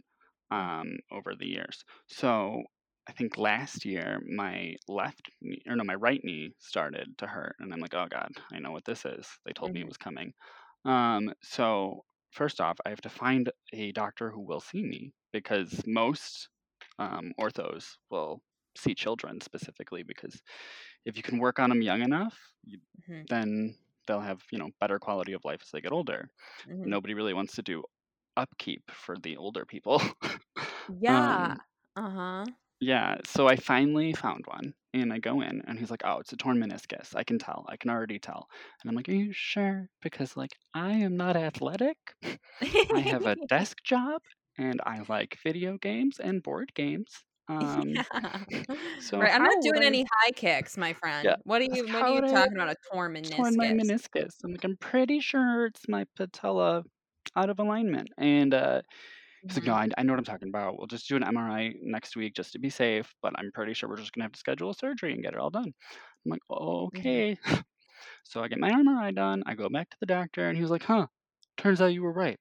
um, 0.50 0.96
over 1.10 1.34
the 1.34 1.46
years. 1.46 1.84
So 2.08 2.62
I 3.08 3.12
think 3.12 3.36
last 3.38 3.84
year 3.84 4.20
my 4.36 4.76
left 4.88 5.30
knee, 5.42 5.62
or 5.66 5.76
no, 5.76 5.84
my 5.84 5.94
right 5.94 6.20
knee 6.24 6.54
started 6.58 7.16
to 7.18 7.26
hurt, 7.26 7.56
and 7.58 7.72
I'm 7.72 7.80
like, 7.80 7.94
oh 7.94 8.06
god, 8.10 8.30
I 8.52 8.58
know 8.60 8.72
what 8.72 8.84
this 8.84 9.04
is. 9.04 9.28
They 9.44 9.52
told 9.52 9.72
me 9.72 9.80
it 9.80 9.86
Mhm. 9.86 9.88
was 9.88 9.96
coming. 9.98 10.32
Um, 10.84 11.32
so 11.42 12.04
first 12.32 12.60
off, 12.60 12.78
I 12.86 12.90
have 12.90 13.00
to 13.02 13.08
find 13.10 13.50
a 13.72 13.92
doctor 13.92 14.30
who 14.30 14.40
will 14.42 14.60
see 14.60 14.82
me 14.82 15.12
because 15.32 15.82
most 15.86 16.48
um, 16.98 17.32
orthos 17.40 17.96
will 18.10 18.42
see 18.76 18.94
children 18.94 19.40
specifically 19.40 20.02
because 20.02 20.42
if 21.04 21.16
you 21.16 21.22
can 21.22 21.38
work 21.38 21.58
on 21.58 21.70
them 21.70 21.82
young 21.82 22.02
enough, 22.02 22.38
you, 22.64 22.80
Mhm. 23.08 23.26
then 23.28 23.76
they'll 24.06 24.20
have 24.20 24.42
you 24.52 24.58
know 24.58 24.70
better 24.80 24.98
quality 24.98 25.32
of 25.32 25.44
life 25.44 25.62
as 25.62 25.70
they 25.70 25.80
get 25.80 25.92
older. 25.92 26.30
Mhm. 26.64 26.94
Nobody 26.94 27.14
really 27.14 27.34
wants 27.34 27.54
to 27.56 27.62
do 27.62 27.84
upkeep 28.36 28.90
for 28.92 29.16
the 29.18 29.36
older 29.38 29.66
people. 29.66 30.02
Yeah. 30.88 31.56
um, 31.56 31.60
Uh-huh. 31.96 32.54
yeah, 32.80 33.16
so 33.24 33.46
I 33.48 33.56
finally 33.56 34.12
found 34.12 34.44
one 34.46 34.74
and 34.92 35.12
I 35.12 35.18
go 35.18 35.40
in 35.40 35.62
and 35.66 35.78
he's 35.78 35.90
like, 35.90 36.02
"Oh, 36.04 36.18
it's 36.18 36.32
a 36.32 36.36
torn 36.36 36.58
meniscus. 36.58 37.14
I 37.16 37.24
can 37.24 37.38
tell. 37.38 37.64
I 37.68 37.76
can 37.76 37.90
already 37.90 38.18
tell." 38.18 38.48
And 38.82 38.88
I'm 38.90 38.94
like, 38.96 39.08
"Are 39.08 39.12
you 39.12 39.32
sure?" 39.32 39.88
Because 40.02 40.36
like 40.36 40.52
I 40.74 40.92
am 40.92 41.16
not 41.16 41.36
athletic. 41.36 41.96
I 42.92 43.00
have 43.00 43.26
a 43.26 43.36
desk 43.48 43.82
job 43.84 44.22
and 44.58 44.80
I 44.86 45.02
like 45.08 45.38
video 45.42 45.78
games 45.78 46.20
and 46.20 46.42
board 46.42 46.74
games. 46.74 47.24
Um 47.48 48.00
Yeah. 48.50 48.64
so 48.98 49.20
Right. 49.20 49.32
I'm 49.32 49.42
not 49.42 49.60
doing 49.60 49.82
I 49.82 49.84
any 49.84 50.04
high 50.12 50.30
kicks, 50.32 50.76
my 50.76 50.92
friend. 50.94 51.30
Yeah. 51.30 51.36
What 51.44 51.62
are 51.62 51.66
you 51.70 51.86
what 51.88 52.06
are 52.06 52.10
you 52.10 52.22
I 52.22 52.22
talking 52.22 52.56
about? 52.56 52.70
A 52.70 52.76
torn 52.92 53.14
torn 53.22 53.56
my 53.56 53.70
meniscus. 53.70 53.70
meniscus? 53.70 54.36
I'm 54.44 54.52
like, 54.52 54.64
"I'm 54.64 54.76
pretty 54.78 55.20
sure 55.20 55.66
it's 55.66 55.88
my 55.88 56.06
patella 56.16 56.84
out 57.36 57.50
of 57.50 57.60
alignment." 57.60 58.10
And 58.18 58.54
uh 58.54 58.82
He's 59.48 59.58
like, 59.58 59.64
Mhm. 59.64 59.68
no, 59.68 59.74
I, 59.74 59.88
I 59.98 60.04
know 60.04 60.12
what 60.14 60.18
I'm 60.20 60.24
talking 60.24 60.48
about. 60.48 60.78
We'll 60.78 60.88
just 60.88 61.08
do 61.08 61.16
an 61.16 61.24
MRI 61.24 61.74
next 61.82 62.16
week 62.16 62.34
just 62.34 62.52
to 62.54 62.60
be 62.60 62.70
safe, 62.70 63.14
but 63.22 63.34
I'm 63.38 63.52
pretty 63.52 63.74
sure 63.74 63.88
we're 63.88 63.96
just 63.98 64.12
gonna 64.12 64.24
have 64.24 64.32
to 64.32 64.38
schedule 64.40 64.70
a 64.70 64.74
surgery 64.74 65.12
and 65.14 65.22
get 65.22 65.34
it 65.34 65.40
all 65.40 65.50
done. 65.50 65.66
I'm 66.26 66.30
like, 66.30 66.42
Mhm. 66.92 67.24
okay. 67.30 67.38
so 68.24 68.42
I 68.42 68.48
get 68.48 68.60
my 68.60 68.70
MRI 68.70 69.12
done. 69.12 69.42
I 69.46 69.54
go 69.56 69.68
back 69.70 69.90
to 69.90 69.96
the 70.00 70.06
doctor, 70.06 70.48
and 70.48 70.56
he 70.56 70.62
was 70.62 70.70
like, 70.72 70.84
huh. 70.84 71.08
Turns 71.58 71.80
out 71.82 71.88
you 71.94 72.02
were 72.04 72.12
right. 72.12 72.38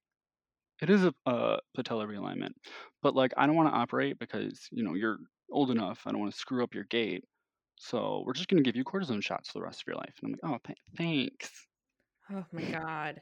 It 0.84 0.90
is 0.90 1.06
a 1.06 1.14
uh, 1.26 1.58
patella 1.74 2.06
realignment, 2.06 2.52
but 3.02 3.16
like 3.16 3.32
I 3.38 3.48
don't 3.48 3.56
want 3.56 3.70
to 3.70 3.78
operate 3.78 4.20
because 4.20 4.68
you 4.70 4.84
know 4.84 4.96
you're 4.96 5.18
old 5.50 5.72
enough. 5.72 6.02
I 6.06 6.12
don't 6.12 6.20
want 6.20 6.34
to 6.34 6.38
screw 6.38 6.62
up 6.62 6.74
your 6.74 6.84
gait. 6.84 7.24
So 7.78 8.22
we're 8.26 8.34
just 8.34 8.50
gonna 8.50 8.64
give 8.64 8.76
you 8.76 8.84
cortisone 8.84 9.24
shots 9.24 9.50
for 9.50 9.60
the 9.60 9.64
rest 9.64 9.82
of 9.82 9.88
your 9.88 9.96
life. 9.96 10.14
And 10.22 10.36
I'm 10.44 10.52
like, 10.52 10.62
oh, 10.62 10.68
th- 10.68 10.78
thanks. 10.98 11.68
Oh 12.30 12.46
my 12.52 12.64
god. 12.64 13.22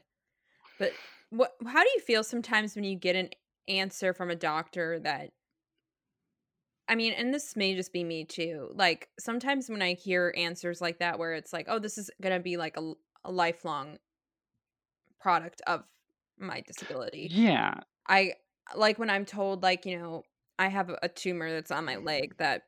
But 0.80 0.92
what 1.30 1.52
how 1.64 1.84
do 1.84 1.90
you 1.94 2.00
feel 2.00 2.24
sometimes 2.24 2.74
when 2.74 2.82
you 2.82 2.96
get 2.96 3.14
an 3.14 3.30
answer 3.68 4.12
from 4.12 4.30
a 4.30 4.36
doctor 4.36 4.98
that 4.98 5.30
I 6.88 6.96
mean, 6.96 7.12
and 7.12 7.32
this 7.32 7.54
may 7.54 7.76
just 7.76 7.92
be 7.92 8.02
me 8.02 8.24
too. 8.24 8.72
Like 8.74 9.08
sometimes 9.20 9.70
when 9.70 9.82
I 9.82 9.94
hear 9.94 10.34
answers 10.36 10.80
like 10.80 10.98
that 10.98 11.16
where 11.16 11.34
it's 11.34 11.52
like, 11.52 11.66
"Oh, 11.68 11.78
this 11.78 11.96
is 11.96 12.10
going 12.20 12.34
to 12.34 12.42
be 12.42 12.56
like 12.56 12.76
a 12.76 13.30
lifelong 13.30 13.98
product 15.20 15.62
of 15.68 15.84
my 16.42 16.62
disability." 16.62 17.34
Yeah. 17.34 17.80
I 18.08 18.34
like 18.76 18.98
when 18.98 19.10
I'm 19.10 19.24
told 19.26 19.62
like, 19.62 19.86
you 19.86 19.98
know, 19.98 20.24
I 20.58 20.68
have 20.68 20.90
a- 20.90 21.08
tumor 21.08 21.50
that's 21.52 21.70
on 21.70 21.84
my 21.84 21.96
leg 21.96 22.36
that 22.38 22.64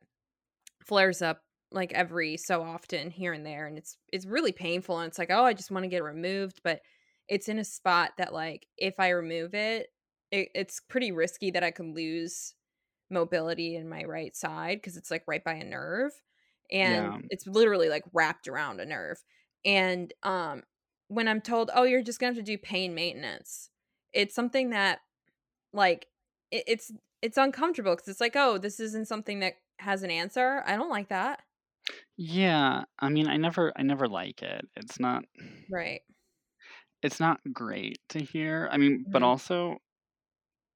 flares 0.85 1.23
up 1.23 1.43
like 1.71 1.93
every 1.93 2.37
so 2.37 2.63
often 2.63 3.11
here 3.11 3.33
and 3.33 3.45
there 3.45 3.67
and 3.67 3.77
it's 3.79 3.99
it's 4.13 4.27
really 4.27 4.53
painful 4.53 4.99
and 5.01 5.09
it's 5.09 5.19
like, 5.19 5.31
"Oh, 5.31 5.45
I 5.45 5.53
just 5.55 5.71
want 5.71 5.85
to 5.85 5.89
get 5.89 5.99
it 6.01 6.05
removed," 6.05 6.61
but 6.65 6.83
it's 7.29 7.49
in 7.49 7.59
a 7.59 7.65
spot 7.65 8.13
that 8.19 8.33
like 8.35 8.69
if 8.79 9.01
I 9.01 9.11
remove 9.11 9.55
it, 9.55 9.91
it 10.31 10.51
it's 10.55 10.81
pretty 10.81 11.13
risky 11.13 11.51
that 11.53 11.65
I 11.65 11.71
could 11.73 11.87
lose 11.87 12.55
mobility 13.11 13.77
in 13.77 13.89
my 13.89 14.05
right 14.05 14.37
side 14.37 14.79
because 14.79 14.97
it's 14.97 15.11
like 15.11 15.25
right 15.29 15.45
by 15.45 15.55
a 15.55 15.65
nerve 15.65 16.13
and 16.71 17.13
Yeah. 17.13 17.21
it's 17.31 17.47
literally 17.47 17.89
like 17.89 18.05
wrapped 18.13 18.49
around 18.49 18.81
a 18.81 18.87
nerve. 18.87 19.23
And 19.65 20.13
um 20.23 20.63
when 21.09 21.29
I'm 21.29 21.41
told, 21.41 21.71
"Oh, 21.75 21.85
you're 21.85 22.03
just 22.03 22.21
going 22.21 22.33
to 22.35 22.39
have 22.39 22.45
to 22.47 22.53
do 22.53 22.59
pain 22.59 22.95
maintenance." 22.95 23.71
It's 24.13 24.35
something 24.35 24.71
that 24.71 25.01
like 25.73 26.09
it, 26.51 26.65
it's 26.69 26.93
it's 27.23 27.39
uncomfortable 27.39 27.95
because 27.97 28.09
it's 28.09 28.21
like, 28.21 28.37
"Oh, 28.37 28.59
this 28.59 28.81
isn't 28.81 29.09
something 29.09 29.41
that 29.41 29.55
has 29.81 30.03
an 30.05 30.11
answer." 30.11 30.63
I 30.67 30.77
don't 30.77 30.91
like 30.91 31.09
that. 31.11 31.43
Yeah. 32.17 32.85
I 32.99 33.09
mean, 33.09 33.29
I 33.29 33.37
never, 33.37 33.73
I 33.77 33.83
never 33.83 34.09
like 34.09 34.43
it. 34.43 34.67
It's 34.77 34.99
not. 35.01 35.25
Right. 35.69 36.03
it's 37.03 37.21
not 37.21 37.41
great 37.53 37.99
to 38.11 38.21
hear. 38.21 38.69
I 38.73 38.79
mean, 38.79 39.07
but 39.11 39.23
Mhm. 39.23 39.23
also, 39.23 39.79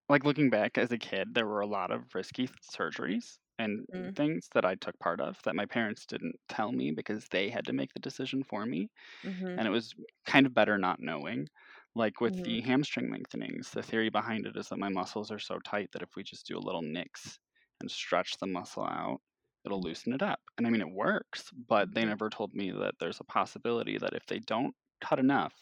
like 0.08 0.24
looking 0.24 0.50
back 0.50 0.78
as 0.78 0.92
a 0.92 0.98
kid, 0.98 1.34
there 1.34 1.46
were 1.46 1.60
a 1.60 1.66
lot 1.66 1.90
of 1.90 2.14
risky 2.14 2.48
surgeries 2.72 3.38
and 3.58 3.86
Mm. 3.92 4.16
things 4.16 4.48
that 4.54 4.64
I 4.64 4.74
took 4.76 4.98
part 5.00 5.20
of 5.20 5.40
that 5.44 5.56
my 5.56 5.66
parents 5.66 6.06
didn't 6.06 6.36
tell 6.48 6.72
me 6.72 6.92
because 6.92 7.28
they 7.28 7.50
had 7.50 7.66
to 7.66 7.72
make 7.72 7.92
the 7.94 8.00
decision 8.00 8.42
for 8.44 8.66
me. 8.66 8.90
Mhm. 9.22 9.58
And 9.58 9.68
it 9.68 9.70
was 9.70 9.94
kind 10.26 10.46
of 10.46 10.54
better 10.54 10.78
not 10.78 11.00
knowing. 11.00 11.48
Like 11.94 12.20
with 12.20 12.34
Mhm. 12.34 12.42
the 12.44 12.62
hamstring 12.62 13.10
lengthenings, 13.10 13.70
the 13.72 13.82
theory 13.82 14.10
behind 14.10 14.46
it 14.46 14.56
is 14.56 14.68
that 14.70 14.78
my 14.78 14.88
muscles 14.88 15.30
are 15.30 15.38
so 15.38 15.58
tight 15.60 15.90
that 15.92 16.02
if 16.02 16.16
we 16.16 16.22
just 16.22 16.46
do 16.46 16.56
a 16.58 16.60
little 16.66 16.82
nicks 16.82 17.38
and 17.80 17.90
stretch 17.90 18.38
the 18.38 18.46
muscle 18.46 18.84
out, 18.84 19.20
it'll 19.64 19.82
loosen 19.82 20.12
it 20.14 20.22
up. 20.22 20.40
And 20.58 20.66
I 20.66 20.70
mean, 20.70 20.80
it 20.80 20.90
works, 20.90 21.50
but 21.52 21.94
they 21.94 22.04
Mhm. 22.04 22.06
never 22.06 22.30
told 22.30 22.54
me 22.54 22.70
that 22.72 22.94
there's 23.00 23.20
a 23.20 23.24
possibility 23.24 23.98
that 23.98 24.14
if 24.14 24.26
they 24.26 24.38
don't 24.40 24.74
cut 25.00 25.18
enough, 25.18 25.54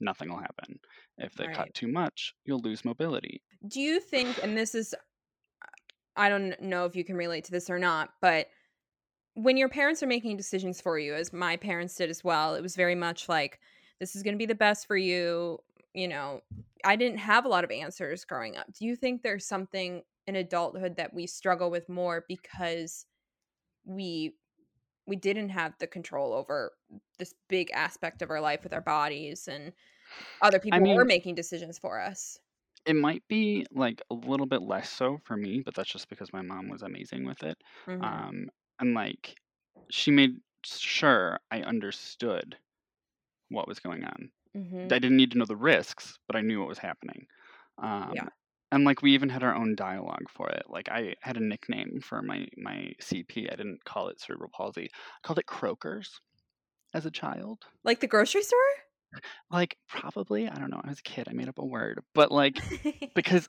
nothing 0.00 0.28
will 0.30 0.38
happen. 0.40 0.78
If 1.18 1.34
they 1.34 1.48
Right. 1.48 1.48
cut 1.48 1.74
too 1.74 1.88
much, 1.88 2.34
you'll 2.44 2.60
lose 2.60 2.84
mobility. 2.84 3.42
Do 3.66 3.80
you 3.80 4.00
think, 4.00 4.38
and 4.42 4.56
this 4.56 4.74
is, 4.74 4.94
I 6.16 6.28
don't 6.28 6.60
know 6.60 6.84
if 6.84 6.96
you 6.96 7.04
can 7.04 7.16
relate 7.16 7.44
to 7.44 7.50
this 7.50 7.70
or 7.70 7.78
not, 7.78 8.10
but 8.20 8.48
when 9.34 9.56
your 9.56 9.68
parents 9.68 10.02
are 10.02 10.06
making 10.06 10.36
decisions 10.36 10.80
for 10.80 10.98
you, 10.98 11.14
as 11.14 11.32
my 11.32 11.56
parents 11.56 11.96
did 11.96 12.10
as 12.10 12.22
well, 12.22 12.54
it 12.54 12.62
was 12.62 12.76
very 12.76 12.94
much 12.94 13.28
like, 13.28 13.58
this 13.98 14.14
is 14.14 14.22
going 14.22 14.34
to 14.34 14.38
be 14.38 14.46
the 14.46 14.54
best 14.54 14.86
for 14.86 14.96
you. 14.96 15.58
You 15.92 16.08
know, 16.08 16.40
I 16.84 16.96
didn't 16.96 17.18
have 17.18 17.44
a 17.44 17.48
lot 17.48 17.64
of 17.64 17.70
answers 17.70 18.24
growing 18.24 18.56
up. 18.56 18.66
Do 18.72 18.84
you 18.84 18.96
think 18.96 19.22
there's 19.22 19.46
something 19.46 20.02
in 20.26 20.36
adulthood 20.36 20.96
that 20.96 21.12
we 21.12 21.26
struggle 21.26 21.70
with 21.70 21.88
more 21.88 22.24
because 22.28 23.06
we 23.84 24.34
we 25.06 25.16
didn't 25.16 25.50
have 25.50 25.74
the 25.78 25.86
control 25.86 26.32
over 26.32 26.72
this 27.18 27.34
big 27.48 27.70
aspect 27.72 28.22
of 28.22 28.30
our 28.30 28.40
life 28.40 28.62
with 28.62 28.72
our 28.72 28.80
bodies 28.80 29.48
and 29.48 29.72
other 30.40 30.58
people 30.58 30.80
were 30.80 30.84
mean- 30.84 31.06
making 31.06 31.34
decisions 31.34 31.78
for 31.78 32.00
us? 32.00 32.38
It 32.86 32.96
might 32.96 33.26
be 33.28 33.66
like 33.70 34.02
a 34.10 34.14
little 34.14 34.46
bit 34.46 34.62
less 34.62 34.90
so 34.90 35.18
for 35.24 35.36
me, 35.36 35.62
but 35.64 35.74
that's 35.74 35.90
just 35.90 36.08
because 36.08 36.32
my 36.32 36.42
mom 36.42 36.68
was 36.68 36.82
amazing 36.82 37.24
with 37.24 37.42
it. 37.42 37.62
Mhm. 37.86 38.24
Um, 38.28 38.50
and 38.78 38.94
like 38.94 39.36
she 39.90 40.10
made 40.10 40.40
sure 40.64 41.40
I 41.50 41.62
understood 41.62 42.58
what 43.48 43.68
was 43.68 43.80
going 43.80 44.04
on. 44.04 44.32
Mhm. 44.54 44.94
I 44.94 45.00
didn't 45.00 45.16
need 45.18 45.32
to 45.32 45.38
know 45.38 45.46
the 45.46 45.56
risks, 45.56 46.18
but 46.26 46.36
I 46.36 46.42
knew 46.42 46.60
what 46.60 46.68
was 46.68 46.78
happening. 46.78 47.26
Um, 47.78 48.28
And 48.72 48.84
like 48.84 49.02
we 49.02 49.14
even 49.14 49.30
had 49.30 49.42
our 49.44 49.54
own 49.54 49.76
dialogue 49.76 50.28
for 50.30 50.50
it. 50.50 50.64
Like 50.68 50.88
I 50.90 51.14
had 51.22 51.36
a 51.38 51.40
nickname 51.40 52.00
for 52.02 52.22
my 52.22 52.48
my 52.58 52.94
CP. 53.00 53.48
I 53.50 53.56
didn't 53.56 53.84
call 53.84 54.08
it 54.08 54.20
cerebral 54.20 54.50
palsy. 54.54 54.90
I 54.94 55.20
called 55.26 55.38
it 55.40 55.46
croakers 55.46 56.20
as 56.94 57.06
a 57.06 57.10
child. 57.12 57.66
Like 57.84 58.00
the 58.00 58.06
grocery 58.08 58.42
store? 58.42 58.83
Like 59.50 59.76
probably 59.88 60.48
I 60.48 60.54
don't 60.56 60.70
know. 60.70 60.80
I 60.84 60.88
was 60.90 61.00
a 61.00 61.02
kid. 61.02 61.28
I 61.28 61.32
made 61.32 61.48
up 61.48 61.58
a 61.58 61.64
word, 61.66 62.00
but 62.14 62.30
like 62.32 62.64
because 63.14 63.46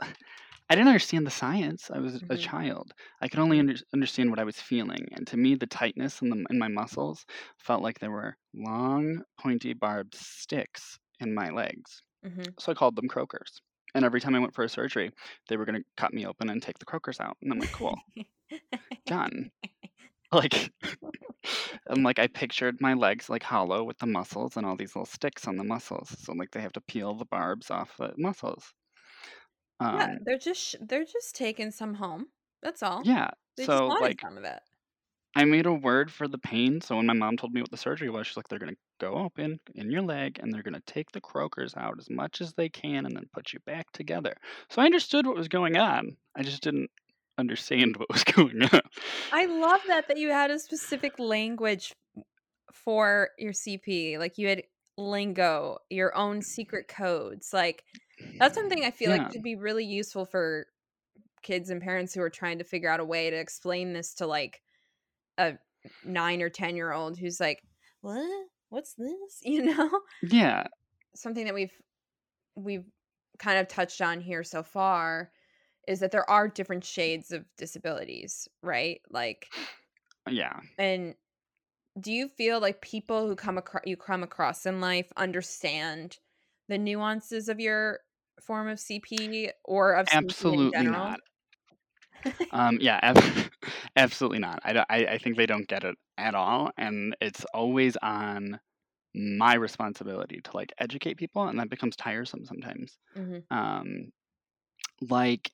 I 0.70 0.76
didn't 0.76 0.88
understand 0.90 1.28
the 1.28 1.32
science. 1.32 1.92
I 1.92 2.00
was 2.00 2.24
a 2.30 2.38
Mhm. 2.38 2.38
child. 2.38 2.94
I 3.22 3.28
could 3.30 3.40
only 3.40 3.60
under- 3.60 3.76
understand 3.94 4.30
what 4.32 4.40
I 4.40 4.44
was 4.46 4.62
feeling, 4.62 5.08
and 5.14 5.28
to 5.28 5.38
me, 5.38 5.56
the 5.56 5.68
tightness 5.68 6.22
in 6.22 6.30
the 6.30 6.46
in 6.50 6.58
my 6.60 6.68
muscles 6.70 7.26
felt 7.60 7.84
like 7.84 8.00
there 8.00 8.12
were 8.12 8.38
long, 8.54 9.24
pointy, 9.40 9.74
barbed 9.74 10.16
sticks 10.16 11.00
in 11.20 11.34
my 11.36 11.50
legs. 11.50 12.02
Mhm. 12.24 12.56
So 12.60 12.72
I 12.72 12.76
called 12.76 12.96
them 12.98 13.08
croakers. 13.10 13.62
And 13.96 14.06
every 14.06 14.22
time 14.22 14.36
I 14.36 14.40
went 14.40 14.56
for 14.56 14.64
a 14.66 14.70
surgery, 14.70 15.12
they 15.50 15.58
were 15.58 15.66
going 15.66 15.82
to 15.82 15.86
cut 15.98 16.14
me 16.14 16.26
open 16.26 16.50
and 16.50 16.62
take 16.64 16.80
the 16.80 16.86
croakers 16.86 17.20
out. 17.22 17.38
And 17.42 17.52
I'm 17.52 17.60
like, 17.60 17.72
cool, 17.74 17.96
done. 19.08 19.52
Like, 20.32 20.72
I'm 21.88 22.04
like, 22.04 22.20
I 22.20 22.28
pictured 22.28 22.82
my 22.82 22.94
legs 22.94 23.30
like 23.30 23.44
hollow 23.44 23.84
with 23.84 23.98
the 24.00 24.06
muscles 24.08 24.58
and 24.58 24.66
all 24.66 24.76
these 24.76 24.96
little 24.96 25.06
sticks 25.06 25.48
on 25.48 25.58
the 25.58 25.64
muscles. 25.64 26.10
So 26.24 26.34
like 26.34 26.52
they 26.52 26.62
have 26.62 26.74
to 26.74 26.82
peel 26.82 27.16
the 27.16 27.26
barbs 27.26 27.72
off 27.72 27.98
the 27.98 28.14
muscles. 28.18 28.74
Um, 29.80 30.08
yeah, 30.08 30.16
they're 30.22 30.38
just 30.38 30.62
sh- 30.62 30.76
they're 30.82 31.06
just 31.06 31.36
taking 31.36 31.72
some 31.72 31.96
home. 31.96 32.28
That's 32.62 32.84
all. 32.84 33.04
yeah. 33.04 33.32
They 33.58 33.68
So 33.68 33.96
like 34.00 34.24
some 34.24 34.38
of 34.38 34.44
it. 34.44 34.62
I 35.36 35.44
made 35.46 35.66
a 35.66 35.74
word 35.74 36.12
for 36.12 36.28
the 36.28 36.38
pain. 36.38 36.82
So 36.82 36.96
when 36.98 37.06
my 37.06 37.14
mom 37.14 37.36
told 37.38 37.54
me 37.54 37.62
what 37.62 37.70
the 37.72 37.78
surgery 37.78 38.10
was, 38.10 38.26
she's 38.28 38.38
like, 38.38 38.48
they're 38.48 38.60
gonna 38.60 38.74
go 39.00 39.16
open 39.16 39.60
in 39.74 39.92
your 39.92 40.02
leg 40.02 40.40
and 40.40 40.54
they're 40.54 40.64
gonna 40.64 40.82
take 40.82 41.12
the 41.12 41.22
croakers 41.22 41.76
out 41.76 42.00
as 42.00 42.10
much 42.10 42.42
as 42.42 42.54
they 42.54 42.70
can 42.70 43.06
and 43.06 43.16
then 43.16 43.30
put 43.34 43.52
you 43.54 43.60
back 43.62 43.92
together. 43.92 44.36
So 44.70 44.82
I 44.82 44.86
understood 44.86 45.26
what 45.28 45.36
was 45.36 45.48
going 45.50 45.78
on. 45.78 46.18
I 46.36 46.44
just 46.44 46.64
didn't 46.64 46.90
understand 47.38 47.98
what 47.98 48.10
was 48.12 48.24
going 48.36 48.62
on. 48.64 48.82
I 49.32 49.46
love 49.46 49.82
that 49.88 50.08
that 50.08 50.18
you 50.18 50.30
had 50.32 50.52
a 50.52 50.60
specific 50.60 51.20
language 51.20 51.94
for 52.72 53.30
your 53.38 53.54
CP. 53.54 54.18
Like 54.20 54.38
you 54.38 54.48
had 54.48 54.64
lingo, 54.98 55.78
your 55.90 56.16
own 56.16 56.42
secret 56.42 56.88
codes. 56.88 57.50
Like 57.54 57.84
that's 58.40 58.56
something 58.56 58.84
I 58.84 58.92
feel 58.92 59.12
Yeah. 59.12 59.24
like 59.24 59.32
could 59.32 59.44
be 59.44 59.56
really 59.56 59.86
useful 59.86 60.26
for 60.26 60.66
kids 61.44 61.70
and 61.70 61.82
parents 61.82 62.14
who 62.14 62.22
are 62.22 62.30
trying 62.30 62.58
to 62.60 62.64
figure 62.64 62.90
out 62.90 63.00
a 63.00 63.06
way 63.06 63.30
to 63.30 63.36
explain 63.38 63.94
this 63.94 64.16
to 64.16 64.26
like 64.28 64.62
a 65.38 65.54
nine 66.04 66.42
or 66.42 66.50
ten 66.50 66.76
year 66.76 66.92
old 66.92 67.18
who's 67.18 67.40
like, 67.40 67.60
What? 68.02 68.28
What's 68.70 68.94
this? 68.98 69.12
You 69.44 69.64
know? 69.66 69.90
Yeah. 70.24 70.68
something 71.16 71.46
that 71.46 71.54
we've 71.54 71.74
we've 72.56 72.86
kind 73.38 73.60
of 73.60 73.68
touched 73.68 74.02
on 74.02 74.22
here 74.22 74.44
so 74.44 74.64
far 74.64 75.30
is 75.88 76.00
that 76.00 76.12
there 76.12 76.30
are 76.30 76.48
different 76.48 76.84
shades 76.84 77.32
of 77.32 77.46
disabilities, 77.58 78.48
right? 78.62 79.02
Like 79.10 79.52
Yeah. 80.28 80.60
and 80.78 81.16
do 82.00 82.12
you 82.12 82.30
feel 82.30 82.60
like 82.62 82.82
people 82.82 83.28
who 83.28 83.36
come 83.36 83.58
across 83.58 83.84
you 83.86 83.98
come 83.98 84.24
across 84.24 84.66
in 84.66 84.82
life 84.82 85.12
understand 85.18 86.20
the 86.70 86.78
nuances 86.78 87.50
of 87.50 87.60
your 87.60 88.02
form 88.42 88.68
of 88.68 88.80
CP 88.80 89.52
or 89.66 89.94
of 89.96 90.10
Absolutely 90.12 90.88
not. 90.88 91.20
Um, 92.52 92.78
yeah, 92.80 93.00
ab- 93.02 93.18
absolutely 93.96 94.40
not. 94.40 94.60
I, 94.64 94.86
I, 94.90 94.98
I 95.14 95.18
think 95.18 95.38
they 95.38 95.46
don't 95.46 95.68
get 95.68 95.84
it 95.84 95.96
at 96.18 96.36
all. 96.36 96.72
And 96.78 97.16
it's 97.22 97.44
always 97.54 97.98
on 97.98 98.60
my 99.16 99.56
responsibility 99.56 100.42
to 100.44 100.52
like 100.56 100.74
educate 100.80 101.16
people. 101.18 101.48
And 101.48 101.60
that 101.60 101.70
becomes 101.70 101.96
tiresome 101.96 102.46
sometimes. 102.46 102.98
Mhm. 103.16 103.46
um, 103.52 104.12
like 105.02 105.52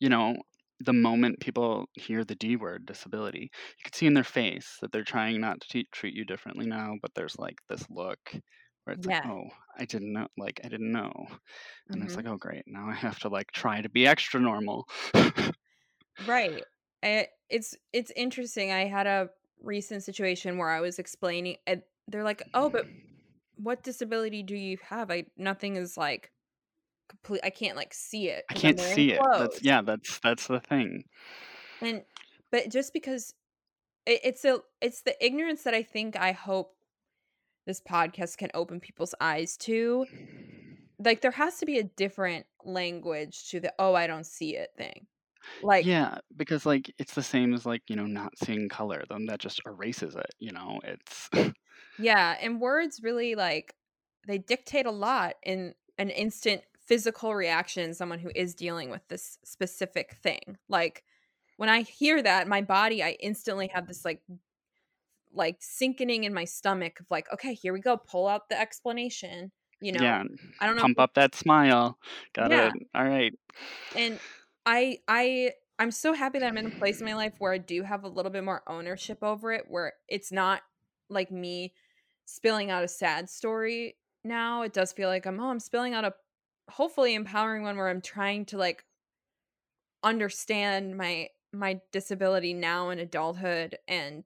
you 0.00 0.08
know 0.08 0.36
the 0.80 0.92
moment 0.92 1.40
people 1.40 1.86
hear 1.94 2.24
the 2.24 2.34
d 2.36 2.56
word 2.56 2.86
disability 2.86 3.40
you 3.42 3.82
can 3.84 3.92
see 3.92 4.06
in 4.06 4.14
their 4.14 4.24
face 4.24 4.78
that 4.80 4.92
they're 4.92 5.04
trying 5.04 5.40
not 5.40 5.60
to 5.60 5.68
te- 5.68 5.88
treat 5.92 6.14
you 6.14 6.24
differently 6.24 6.66
now 6.66 6.94
but 7.02 7.12
there's 7.14 7.38
like 7.38 7.60
this 7.68 7.88
look 7.90 8.18
where 8.84 8.94
it's 8.94 9.06
like 9.06 9.18
oh 9.24 9.44
i 9.76 9.84
didn't 9.84 10.12
know 10.12 10.28
like 10.36 10.60
i 10.64 10.68
didn't 10.68 10.92
know 10.92 11.10
and 11.92 12.02
it's 12.02 12.16
Mhm. 12.16 12.18
like 12.18 12.26
oh 12.26 12.36
great 12.36 12.64
now 12.66 12.88
i 12.88 12.94
have 12.94 13.18
to 13.18 13.28
like 13.28 13.50
try 13.52 13.82
to 13.82 13.88
be 13.90 14.06
extra 14.06 14.40
normal 14.40 14.86
Right. 16.18 16.66
I, 17.02 17.28
it's 17.48 17.76
it's 17.92 18.10
interesting. 18.16 18.72
I 18.72 18.86
had 18.86 19.06
a 19.06 19.30
recent 19.60 20.02
situation 20.02 20.58
where 20.58 20.70
I 20.70 20.80
was 20.80 20.98
explaining 20.98 21.58
and 21.66 21.82
they're 22.08 22.24
like, 22.24 22.42
"Oh, 22.54 22.70
but 22.70 22.86
what 23.56 23.82
disability 23.84 24.42
do 24.42 24.56
you 24.56 24.78
have?" 24.78 25.10
I 25.10 25.26
nothing 25.36 25.76
is 25.76 25.96
like 25.96 26.32
complete 27.08 27.40
I 27.44 27.50
can't 27.50 27.76
like 27.76 27.94
see 27.94 28.28
it. 28.28 28.44
I'm 28.50 28.56
can't 28.56 28.80
see 28.80 29.12
it 29.12 29.20
that's 29.36 29.62
yeah 29.62 29.82
that's 29.82 30.18
that's 30.20 30.46
the 30.46 30.60
thing 30.60 31.04
And 31.80 32.02
but 32.50 32.70
just 32.70 32.92
because 32.92 33.34
it, 34.06 34.20
it's 34.24 34.44
a 34.44 34.58
it's 34.80 35.02
the 35.02 35.14
ignorance 35.24 35.62
that 35.62 35.74
I 35.74 35.82
think 35.82 36.16
I 36.16 36.32
hope 36.32 36.74
this 37.66 37.80
podcast 37.80 38.38
can 38.38 38.50
open 38.54 38.80
people's 38.80 39.14
eyes 39.20 39.56
to. 39.58 40.06
Like 40.98 41.20
there 41.20 41.30
has 41.30 41.58
to 41.58 41.66
be 41.66 41.78
a 41.78 41.84
different 41.84 42.46
language 42.64 43.50
to 43.50 43.60
the 43.60 43.72
"oh, 43.78 43.94
I 43.94 44.06
don't 44.06 44.26
see 44.26 44.56
it" 44.56 44.70
thing. 44.76 45.06
Like 45.62 45.86
yeah 45.86 46.18
because 46.36 46.66
like 46.66 46.92
it's 46.98 47.14
the 47.14 47.22
same 47.22 47.54
as 47.54 47.64
like 47.64 47.82
you 47.88 47.96
know 47.96 48.06
not 48.06 48.32
seeing 48.36 48.68
color 48.68 49.04
then 49.08 49.26
that 49.26 49.38
just 49.38 49.62
erases 49.64 50.14
it 50.14 50.34
you 50.40 50.50
know 50.50 50.80
it's 50.84 51.30
Yeah, 51.98 52.36
and 52.40 52.60
words 52.60 53.00
really 53.02 53.34
like 53.34 53.74
they 54.26 54.38
dictate 54.38 54.86
a 54.86 54.90
lot 54.90 55.34
in 55.42 55.74
an 55.98 56.10
instant 56.10 56.62
physical 56.88 57.34
reaction 57.34 57.94
someone 57.94 58.18
who 58.18 58.30
is 58.34 58.54
dealing 58.54 58.90
with 58.90 59.06
this 59.08 59.38
specific 59.44 60.16
thing. 60.22 60.56
Like 60.68 61.04
when 61.56 61.68
I 61.68 61.82
hear 61.82 62.22
that, 62.22 62.48
my 62.48 62.62
body, 62.62 63.02
I 63.02 63.16
instantly 63.20 63.68
have 63.68 63.86
this 63.86 64.04
like 64.04 64.22
like 65.32 65.58
sinking 65.60 66.24
in 66.24 66.32
my 66.34 66.44
stomach 66.44 66.98
of 67.00 67.06
like, 67.10 67.30
okay, 67.32 67.54
here 67.54 67.72
we 67.72 67.80
go, 67.80 67.96
pull 67.96 68.26
out 68.26 68.48
the 68.48 68.58
explanation. 68.58 69.52
You 69.80 69.92
know, 69.92 70.00
yeah 70.00 70.24
I 70.60 70.66
don't 70.66 70.76
know. 70.76 70.82
pump 70.82 70.98
up 70.98 71.14
that 71.14 71.34
smile 71.34 71.98
got 72.34 72.50
Yeah. 72.50 72.68
it 72.68 72.72
all 72.94 73.04
right 73.04 73.32
and 73.94 74.18
I 74.66 74.98
I 75.06 75.52
I'm 75.78 75.90
so 75.90 76.12
happy 76.12 76.40
that 76.40 76.46
I'm 76.46 76.58
in 76.58 76.66
a 76.66 76.70
place 76.70 77.00
in 77.00 77.06
my 77.06 77.14
life 77.14 77.34
where 77.38 77.52
I 77.52 77.58
do 77.58 77.82
have 77.82 78.02
a 78.04 78.08
little 78.08 78.32
bit 78.32 78.42
more 78.42 78.62
ownership 78.66 79.18
over 79.22 79.52
it 79.52 79.66
where 79.68 79.92
it's 80.08 80.32
not 80.32 80.62
like 81.08 81.30
me 81.30 81.74
spilling 82.26 82.70
out 82.70 82.82
a 82.84 82.88
sad 82.88 83.30
story 83.30 83.96
now. 84.24 84.62
It 84.62 84.72
does 84.72 84.92
feel 84.92 85.08
like 85.08 85.26
I'm 85.26 85.38
oh, 85.40 85.48
I'm 85.50 85.60
spilling 85.60 85.94
out 85.94 86.04
a 86.04 86.14
hopefully 86.70 87.14
empowering 87.14 87.62
one 87.62 87.76
where 87.76 87.88
I'm 87.88 88.00
trying 88.02 88.46
to 88.46 88.58
like 88.58 88.84
understand 90.02 90.96
my 90.96 91.28
my 91.52 91.80
disability 91.92 92.54
now 92.54 92.90
in 92.90 92.98
adulthood 92.98 93.78
and 93.88 94.24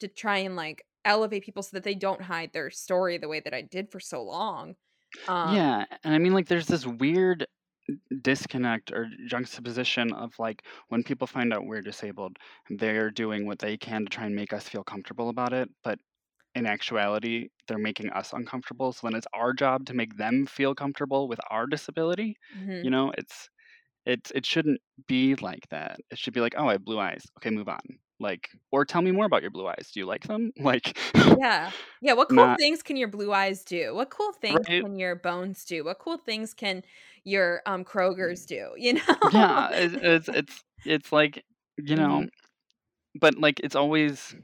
to 0.00 0.08
try 0.08 0.38
and 0.38 0.56
like 0.56 0.86
elevate 1.04 1.44
people 1.44 1.62
so 1.62 1.76
that 1.76 1.84
they 1.84 1.94
don't 1.94 2.22
hide 2.22 2.52
their 2.52 2.70
story 2.70 3.18
the 3.18 3.28
way 3.28 3.40
that 3.40 3.54
I 3.54 3.62
did 3.62 3.90
for 3.90 4.00
so 4.00 4.22
long. 4.22 4.76
Um, 5.28 5.54
yeah 5.54 5.84
and 6.04 6.14
i 6.14 6.18
mean 6.18 6.34
like 6.34 6.46
there's 6.46 6.66
this 6.66 6.86
weird 6.86 7.46
disconnect 8.22 8.92
or 8.92 9.08
juxtaposition 9.26 10.12
of 10.12 10.32
like 10.38 10.64
when 10.88 11.04
people 11.04 11.26
find 11.26 11.52
out 11.52 11.66
we're 11.66 11.82
disabled 11.82 12.36
they're 12.70 13.10
doing 13.10 13.46
what 13.46 13.58
they 13.60 13.76
can 13.76 14.04
to 14.04 14.10
try 14.10 14.26
and 14.26 14.34
make 14.34 14.52
us 14.52 14.68
feel 14.68 14.84
comfortable 14.84 15.28
about 15.28 15.52
it 15.52 15.70
but 15.84 15.98
in 16.56 16.66
actuality 16.66 17.48
they're 17.68 17.78
making 17.78 18.10
us 18.10 18.34
uncomfortable 18.34 18.92
so 18.92 19.06
then 19.08 19.16
it's 19.16 19.28
our 19.34 19.54
job 19.54 19.86
to 19.86 19.94
make 19.94 20.16
them 20.18 20.46
feel 20.46 20.74
comfortable 20.74 21.28
with 21.28 21.40
our 21.50 21.66
disability 21.68 22.36
Mhm. 22.54 22.82
you 22.82 22.90
know 22.90 23.12
it's 23.18 23.50
it's 24.06 24.30
it 24.34 24.46
shouldn't 24.46 24.80
be 25.08 25.34
like 25.36 25.68
that 25.70 25.98
it 26.10 26.18
should 26.18 26.34
be 26.34 26.40
like 26.40 26.54
oh 26.58 26.68
i 26.68 26.72
have 26.72 26.84
blue 26.84 27.00
eyes 27.00 27.24
okay 27.38 27.50
move 27.50 27.68
on 27.68 27.80
like 28.20 28.50
or 28.72 28.84
tell 28.84 29.02
me 29.02 29.12
more 29.12 29.26
about 29.26 29.42
your 29.42 29.50
blue 29.52 29.68
eyes 29.68 29.90
do 29.94 30.00
you 30.00 30.06
like 30.06 30.24
them 30.24 30.52
like 30.60 30.98
Yeah. 31.34 31.72
Yeah, 32.00 32.12
what 32.14 32.28
cool 32.30 32.48
not 32.48 32.58
things 32.58 32.82
can 32.82 32.96
your 32.96 33.08
blue 33.08 33.32
eyes 33.32 33.64
do? 33.64 33.94
What 33.94 34.10
cool 34.10 34.32
things 34.32 34.66
right 34.68 34.84
can 34.84 34.96
your 34.96 35.16
bones 35.16 35.64
do? 35.64 35.84
What 35.84 35.98
cool 35.98 36.18
things 36.18 36.54
can 36.54 36.82
your 37.24 37.62
um 37.66 37.84
Kroger's 37.84 38.46
do, 38.46 38.72
you 38.76 38.94
know? 38.94 39.02
yeah 39.22 39.70
it's 39.72 39.94
it's 40.00 40.28
it's, 40.28 40.64
it's 40.84 41.12
like 41.12 41.44
you 41.76 41.96
know 41.96 42.24
Mhm. 42.24 42.30
but 43.20 43.36
like 43.38 43.60
it's 43.60 43.76
always 43.76 44.34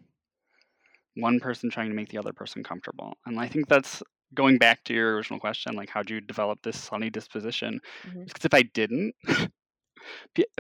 one 1.17 1.41
person 1.41 1.71
trying 1.71 1.89
to 1.89 1.95
make 1.95 2.09
the 2.09 2.19
other 2.19 2.33
person 2.33 2.63
comfortable 2.63 3.15
and 3.27 3.39
i 3.41 3.49
think 3.49 3.69
that's 3.69 4.03
going 4.35 4.57
back 4.59 4.83
to 4.85 4.95
your 4.95 5.15
original 5.17 5.39
question 5.41 5.75
like 5.75 5.91
how 5.91 6.03
do 6.03 6.15
you 6.15 6.21
develop 6.21 6.59
this 6.63 6.81
sunny 6.81 7.11
disposition? 7.11 7.81
Mhm. 8.05 8.25
because 8.27 8.45
if 8.45 8.55
i 8.55 8.63
didn't 8.63 9.15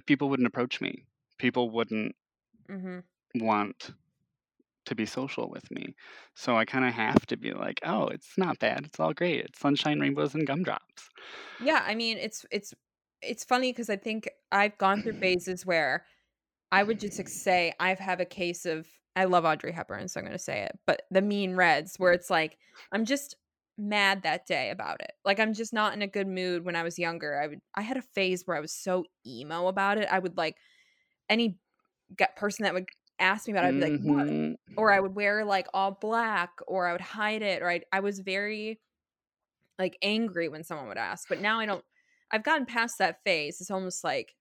people 0.06 0.28
wouldn't 0.28 0.46
approach 0.46 0.80
me. 0.80 1.04
People 1.38 1.70
wouldn't 1.70 2.14
Mhm. 2.68 3.02
want 3.36 3.92
to 4.86 4.94
be 4.94 5.06
social 5.06 5.50
with 5.50 5.70
me. 5.70 5.94
So 6.36 6.56
i 6.56 6.64
kind 6.64 6.84
of 6.84 6.92
have 6.94 7.26
to 7.26 7.36
be 7.36 7.52
like 7.52 7.80
oh 7.84 8.08
it's 8.08 8.36
not 8.38 8.58
bad. 8.58 8.86
It's 8.86 9.00
all 9.00 9.12
great. 9.14 9.44
It's 9.46 9.60
sunshine 9.60 10.00
rainbows 10.00 10.34
and 10.34 10.46
gumdrops. 10.46 11.10
Yeah, 11.58 11.82
I 11.86 11.94
mean, 11.94 12.18
it's 12.18 12.44
it's 12.50 12.74
it's 13.20 13.44
funny 13.44 13.70
because 13.72 13.88
I 13.90 13.96
think 13.96 14.28
I've 14.50 14.76
gone 14.78 15.02
through 15.02 15.14
phases 15.14 15.64
where 15.64 16.04
I 16.72 16.82
would 16.82 17.00
just 17.00 17.18
like, 17.18 17.28
say 17.28 17.74
I've 17.80 17.98
have 18.00 18.20
a 18.20 18.24
case 18.24 18.66
of 18.66 18.88
I 19.16 19.24
love 19.24 19.44
Audrey 19.44 19.72
Hepburn, 19.72 20.08
so 20.08 20.20
I'm 20.20 20.26
gonna 20.26 20.38
say 20.38 20.62
it, 20.62 20.78
but 20.86 21.02
the 21.10 21.22
mean 21.22 21.54
reds 21.54 21.96
where 21.98 22.12
it's 22.12 22.30
like 22.30 22.58
I'm 22.92 23.04
just 23.04 23.36
mad 23.78 24.22
that 24.22 24.46
day 24.46 24.70
about 24.70 25.00
it. 25.02 25.12
Like 25.24 25.38
I'm 25.40 25.52
just 25.54 25.72
not 25.72 25.92
in 25.94 26.02
a 26.02 26.06
good 26.06 26.26
mood 26.28 26.64
when 26.64 26.76
I 26.76 26.82
was 26.82 26.98
younger. 26.98 27.40
I 27.40 27.46
would 27.48 27.60
I 27.74 27.82
had 27.82 27.96
a 27.98 28.02
phase 28.02 28.46
where 28.46 28.56
I 28.56 28.60
was 28.60 28.72
so 28.72 29.04
emo 29.26 29.66
about 29.68 29.98
it. 29.98 30.08
I 30.10 30.18
would 30.18 30.36
like 30.36 30.56
any 31.30 31.58
person 32.36 32.64
that 32.64 32.74
would 32.74 32.88
ask 33.18 33.46
me 33.48 33.52
about 33.54 33.64
it, 33.66 33.68
I'd 33.68 33.76
be 33.76 33.84
like, 33.84 33.96
what? 34.00 34.28
hmm 34.68 34.76
Or 34.76 34.92
I 34.92 35.00
would 35.00 35.14
wear 35.14 35.44
like 35.44 35.68
all 35.74 35.92
black, 35.92 36.52
or 36.66 36.86
I 36.88 36.92
would 36.92 37.00
hide 37.02 37.42
it, 37.42 37.62
or 37.62 37.70
I 37.70 37.82
I 37.92 38.00
was 38.00 38.20
very 38.20 38.80
like 39.78 39.96
angry 40.02 40.48
when 40.48 40.64
someone 40.64 40.88
would 40.88 40.98
ask. 40.98 41.28
But 41.28 41.40
now 41.40 41.60
I 41.60 41.66
don't. 41.66 41.84
I've 42.30 42.44
gotten 42.44 42.66
past 42.66 42.98
that 42.98 43.22
phase. 43.24 43.60
It's 43.60 43.70
almost 43.70 44.04
like 44.04 44.34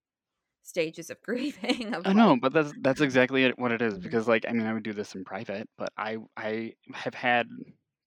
stages 0.64 1.10
of 1.10 1.22
grieving 1.24 1.94
of 1.94 2.06
I 2.06 2.14
like, 2.14 2.14
know, 2.14 2.36
but 2.40 2.52
that's 2.54 2.74
that's 2.82 3.02
exactly 3.02 3.48
what 3.58 3.72
it 3.72 3.82
is 3.82 3.98
Mhm. 3.98 4.00
because 4.00 4.28
like 4.28 4.46
I 4.48 4.54
mean 4.54 4.66
I 4.66 4.74
would 4.74 4.84
do 4.84 4.94
this 4.94 5.14
in 5.16 5.24
private, 5.24 5.70
but 5.78 5.94
I 5.98 6.18
I 6.36 6.74
have 6.94 7.14
had 7.14 7.48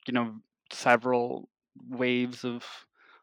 you 0.07 0.13
know 0.13 0.41
several 0.73 1.49
waves 1.89 2.45
of 2.45 2.65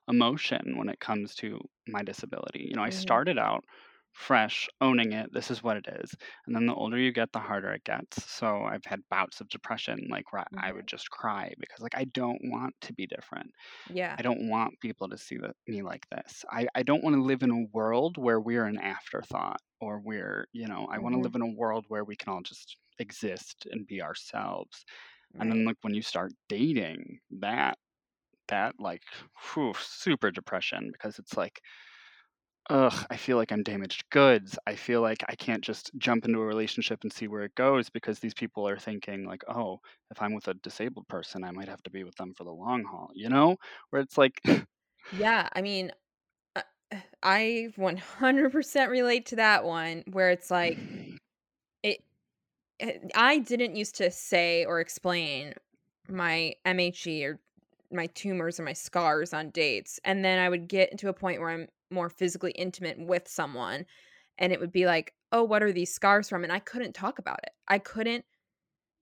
emotion 0.08 0.78
when 0.78 0.90
it 0.90 1.00
comes 1.00 1.36
to 1.36 1.60
my 1.88 2.04
disability. 2.04 2.68
You 2.70 2.76
know, 2.76 2.84
I 2.84 2.90
Mhm. 2.90 3.22
started 3.30 3.38
out 3.38 3.66
fresh 4.14 4.68
owning 4.82 5.14
it. 5.14 5.30
This 5.34 5.52
is 5.52 5.64
what 5.64 5.78
it 5.78 5.88
is. 6.02 6.14
And 6.46 6.56
then 6.56 6.66
the 6.66 6.74
older 6.74 6.98
you 6.98 7.12
get, 7.12 7.32
the 7.32 7.40
harder 7.40 7.72
it 7.72 7.84
gets. 7.84 8.30
So 8.30 8.64
I've 8.64 8.86
had 8.86 9.02
bouts 9.10 9.42
of 9.42 9.50
depression 9.50 10.08
like 10.10 10.32
where 10.32 10.44
I 10.58 10.72
would 10.72 10.82
mm-hmm. 10.82 10.96
just 10.96 11.10
cry 11.10 11.54
because 11.60 11.82
like 11.82 11.96
I 11.96 12.06
don't 12.06 12.40
want 12.44 12.74
to 12.82 12.94
be 12.94 13.08
different. 13.08 13.52
yeah, 13.90 14.16
I 14.18 14.22
don't 14.22 14.50
want 14.50 14.80
people 14.82 15.10
to 15.10 15.18
see 15.18 15.38
that, 15.38 15.56
me 15.68 15.82
like 15.82 16.06
this. 16.10 16.44
I, 16.52 16.68
I 16.76 16.84
don't 16.84 17.04
want 17.04 17.16
to 17.16 17.22
live 17.24 17.44
in 17.44 17.52
a 17.52 17.66
world 17.74 18.18
where 18.18 18.40
we're 18.40 18.66
an 18.66 18.80
afterthought 18.80 19.60
or 19.80 20.02
we're, 20.04 20.46
you 20.54 20.68
know, 20.68 20.88
I 20.92 21.00
want 21.00 21.14
to 21.14 21.18
mm-hmm. 21.18 21.24
live 21.24 21.36
in 21.36 21.42
a 21.42 21.56
world 21.58 21.86
where 21.88 22.04
we 22.04 22.16
can 22.16 22.34
all 22.34 22.42
just 22.42 22.78
exist 23.00 23.68
and 23.72 23.88
be 23.88 24.02
ourselves. 24.02 24.86
And 25.40 25.50
then 25.50 25.66
like 25.66 25.78
when 25.82 25.94
you 25.94 26.02
start 26.02 26.34
dating, 26.50 27.20
that 27.40 27.78
that 28.50 28.76
like 28.80 29.04
whew, 29.54 29.74
super 29.80 30.30
depression 30.30 30.92
because 30.92 31.18
it's 31.18 31.38
like 31.38 31.62
ugh, 32.70 33.06
I 33.10 33.18
feel 33.18 33.38
like 33.38 33.52
I'm 33.52 33.64
damaged 33.64 34.10
goods. 34.10 34.58
I 34.68 34.76
feel 34.76 35.02
like 35.02 35.24
I 35.28 35.36
can't 35.36 35.64
just 35.64 35.92
jump 35.98 36.26
into 36.26 36.40
a 36.40 36.46
relationship 36.46 37.04
and 37.04 37.12
see 37.12 37.28
where 37.28 37.44
it 37.44 37.56
goes 37.56 37.90
because 37.90 38.20
these 38.20 38.34
people 38.34 38.68
are 38.68 38.78
thinking 38.78 39.26
like, 39.26 39.44
oh, 39.50 39.80
if 40.12 40.22
I'm 40.22 40.34
with 40.34 40.48
a 40.48 40.54
disabled 40.56 41.08
person, 41.08 41.44
I 41.44 41.52
might 41.52 41.68
have 41.68 41.84
to 41.84 41.90
be 41.92 42.04
with 42.04 42.16
them 42.16 42.34
for 42.34 42.44
the 42.44 42.52
long 42.54 42.84
haul, 42.86 43.10
you 43.14 43.30
know? 43.30 43.58
Where 43.90 44.02
it's 44.02 44.18
like 44.18 44.42
Yeah, 45.12 45.50
I 45.54 45.62
mean, 45.62 45.92
uh, 46.56 46.64
I 47.24 47.70
100% 47.78 48.92
relate 48.92 49.28
to 49.28 49.38
that 49.38 49.66
one 49.66 50.04
where 50.12 50.32
it's 50.32 50.52
like 50.52 50.80
it, 51.84 52.04
it 52.80 53.12
I 53.16 53.40
didn't 53.40 53.76
used 53.76 53.96
to 53.98 54.12
say 54.12 54.66
or 54.66 54.82
explain 54.82 55.56
my 56.10 56.56
MHE 56.66 57.26
or 57.26 57.42
my 57.92 58.08
tumors 58.08 58.60
or 58.60 58.64
my 58.64 58.74
scars 58.74 59.34
on 59.34 59.52
dates 59.52 60.00
and 60.06 60.26
then 60.26 60.40
I 60.40 60.50
would 60.50 60.68
get 60.68 60.92
into 60.92 61.10
a 61.10 61.14
point 61.14 61.42
where 61.42 61.50
I'm 61.52 61.70
more 61.92 62.10
physically 62.10 62.52
intimate 62.54 63.00
with 63.00 63.28
someone 63.28 63.86
and 64.38 64.54
it 64.54 64.60
would 64.60 64.72
be 64.72 64.86
like, 64.88 65.16
"Oh, 65.32 65.44
what 65.44 65.64
are 65.64 65.72
these 65.74 65.94
scars 65.94 66.30
from?" 66.30 66.44
and 66.44 66.54
I 66.54 66.60
couldn't 66.60 66.94
talk 66.94 67.20
about 67.20 67.40
it. 67.44 67.52
I 67.68 67.80
couldn't 67.80 68.26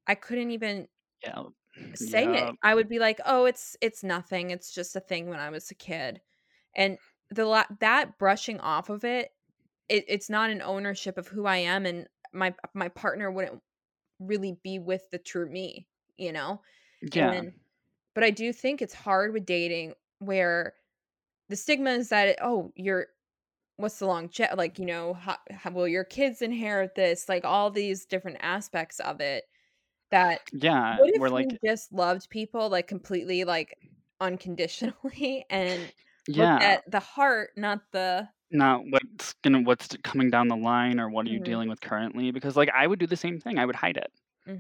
I 0.07 0.15
couldn't 0.15 0.51
even 0.51 0.87
yeah, 1.21 1.49
say 1.95 2.33
it. 2.33 2.55
I 2.63 2.75
would 2.75 2.87
be 2.89 2.99
like, 2.99 3.19
"Oh, 3.25 3.45
it's 3.45 3.75
it's 3.81 4.03
nothing. 4.03 4.51
It's 4.51 4.71
just 4.71 4.95
a 4.95 4.99
thing 4.99 5.27
when 5.27 5.39
I 5.39 5.49
was 5.49 5.71
a 5.71 5.75
kid." 5.75 6.21
And 6.75 6.99
the 7.29 7.45
la- 7.45 7.65
that 7.79 8.17
brushing 8.19 8.59
off 8.59 8.89
of 8.89 9.03
it, 9.05 9.31
it, 9.89 10.05
it's 10.07 10.29
not 10.29 10.49
an 10.51 10.61
ownership 10.61 11.17
of 11.17 11.27
who 11.29 11.45
I 11.45 11.57
am, 11.57 11.85
and 11.85 12.07
my 12.33 12.55
my 12.75 12.89
partner 12.89 13.31
wouldn't 13.31 13.61
really 14.19 14.59
be 14.63 14.79
with 14.79 15.09
the 15.11 15.19
true 15.19 15.49
me, 15.49 15.89
you 16.17 16.33
know. 16.33 16.61
yeah, 17.01 17.33
And 17.33 17.53
but 18.15 18.23
I 18.25 18.31
do 18.31 18.53
think 18.53 18.81
it's 18.81 18.93
hard 18.95 19.33
with 19.33 19.45
dating 19.47 19.95
where 20.19 20.75
the 21.49 21.55
stigma 21.55 21.91
is 21.91 22.09
that 22.09 22.37
oh, 22.41 22.71
you're 22.75 23.07
what's 23.77 23.99
the 23.99 24.07
long 24.07 24.29
jet 24.29 24.57
like 24.57 24.79
you 24.79 24.85
know 24.85 25.13
how, 25.15 25.37
how 25.51 25.71
will 25.71 25.87
your 25.87 26.03
kids 26.05 26.41
inherit 26.41 26.95
this 26.95 27.29
like 27.29 27.45
all 27.45 27.71
these 27.71 28.05
different 28.05 28.37
aspects 28.41 28.99
of 29.01 29.21
it 29.21 29.45
that 30.11 30.41
yeah. 30.53 30.99
We're 31.13 31.29
like, 31.29 31.49
just 31.65 31.91
loved 31.93 32.29
people 32.29 32.69
like 32.69 32.87
completely 32.87 33.43
like 33.45 33.77
unconditionally 34.21 35.45
and 35.51 35.91
yeah, 36.27 36.61
at 36.61 36.81
the 36.91 36.99
heart, 36.99 37.51
not 37.57 37.81
the 37.93 38.29
not 38.51 38.81
what's 38.89 39.33
gonna 39.43 39.61
what's 39.61 39.95
coming 40.03 40.29
down 40.29 40.47
the 40.47 40.55
line 40.55 40.99
or 40.99 41.09
what 41.09 41.27
are 41.27 41.29
you 41.29 41.39
Mhm, 41.39 41.39
dealing 41.39 41.69
with 41.69 41.81
currently? 41.81 42.31
Because 42.31 42.57
like 42.57 42.69
I 42.73 42.87
would 42.87 42.99
do 42.99 43.07
the 43.07 43.15
same 43.17 43.39
thing. 43.39 43.59
I 43.59 43.65
would 43.65 43.75
hide 43.75 43.97
it. 43.97 44.11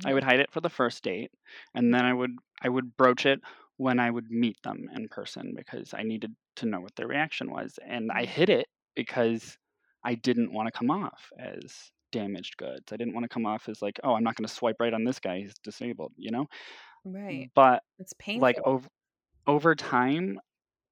I 0.05 0.13
mhm, 0.13 0.13
would 0.13 0.23
hide 0.23 0.39
it 0.39 0.51
for 0.51 0.61
the 0.61 0.69
first 0.69 1.03
date, 1.03 1.31
and 1.73 1.93
then 1.93 2.05
I 2.05 2.13
would 2.13 2.31
I 2.61 2.69
would 2.69 2.95
broach 2.97 3.25
it 3.25 3.41
when 3.79 3.99
I 3.99 4.11
would 4.11 4.31
meet 4.31 4.57
them 4.63 4.89
in 4.95 5.09
person 5.09 5.53
because 5.57 5.95
I 5.95 6.03
needed 6.03 6.35
to 6.57 6.67
know 6.67 6.81
what 6.81 6.95
their 6.97 7.07
reaction 7.07 7.51
was, 7.51 7.79
and 7.85 8.11
I 8.11 8.25
mhm, 8.25 8.27
hid 8.27 8.49
it 8.51 8.67
because 8.95 9.57
I 10.03 10.15
didn't 10.15 10.53
want 10.53 10.67
to 10.67 10.77
come 10.77 10.91
off 10.91 11.31
as 11.39 11.91
damaged 12.11 12.57
goods. 12.57 12.93
I 12.93 12.97
didn't 12.97 13.15
want 13.15 13.25
to 13.25 13.29
come 13.29 13.47
off 13.47 13.69
as 13.69 13.81
like, 13.81 13.99
oh, 14.03 14.15
I'm 14.15 14.23
not 14.25 14.35
going 14.35 14.47
to 14.47 14.53
swipe 14.53 14.77
right 14.81 14.93
on 14.93 15.05
this 15.05 15.19
guy. 15.19 15.39
He's 15.39 15.55
disabled, 15.63 16.13
you 16.17 16.31
know. 16.31 16.47
right. 17.03 17.51
But 17.55 17.83
It's 17.97 18.13
painful. 18.13 18.47
like 18.47 18.59
over 18.65 18.89
over 19.47 19.75
time, 19.75 20.39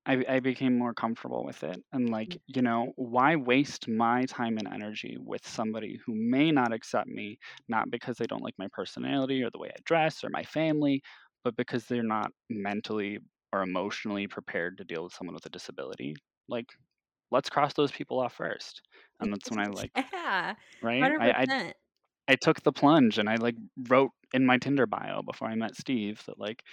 I 0.07 0.25
I 0.29 0.41
became 0.41 0.77
more 0.77 0.93
comfortable 0.95 1.45
with 1.45 1.63
it, 1.63 1.83
and 1.93 2.09
like 2.09 2.35
Mm, 2.35 2.37
you 2.47 2.61
know, 2.63 2.93
why 2.97 3.35
waste 3.37 3.87
my 3.89 4.25
time 4.27 4.57
and 4.59 4.67
energy 4.69 5.17
with 5.19 5.47
somebody 5.47 5.97
who 6.05 6.15
may 6.15 6.51
not 6.51 6.73
accept 6.73 7.09
me, 7.09 7.39
not 7.69 7.91
because 7.91 8.17
they 8.17 8.27
don't 8.27 8.43
like 8.43 8.57
my 8.59 8.69
personality 8.73 9.43
or 9.43 9.51
the 9.51 9.59
way 9.59 9.69
I 9.71 9.77
dress 9.85 10.23
or 10.23 10.29
my 10.31 10.43
family, 10.43 11.03
but 11.47 11.55
because 11.55 11.85
they're 11.85 12.03
not 12.03 12.31
mentally 12.49 13.19
or 13.53 13.61
emotionally 13.61 14.27
prepared 14.27 14.77
to 14.77 14.83
deal 14.83 15.05
with 15.05 15.13
someone 15.13 15.33
with 15.33 15.45
a 15.45 15.49
disability. 15.49 16.13
Like, 16.49 16.65
let's 17.31 17.49
cross 17.49 17.73
those 17.73 17.91
people 17.91 18.19
off 18.19 18.33
first, 18.33 18.81
and 19.21 19.31
that's 19.31 19.49
when 19.49 19.59
I 19.59 19.67
like, 19.69 19.91
Yeah, 20.13 20.55
right? 20.81 21.13
I 21.19 21.31
I 21.31 21.47
I 22.29 22.35
took 22.35 22.61
the 22.63 22.73
plunge 22.73 23.19
and 23.19 23.29
I 23.29 23.35
like 23.37 23.55
wrote 23.89 24.11
in 24.33 24.45
my 24.45 24.57
Tinder 24.57 24.85
bio 24.87 25.21
before 25.23 25.47
I 25.49 25.55
met 25.55 25.75
Steve 25.75 26.21
that 26.27 26.39
like, 26.39 26.63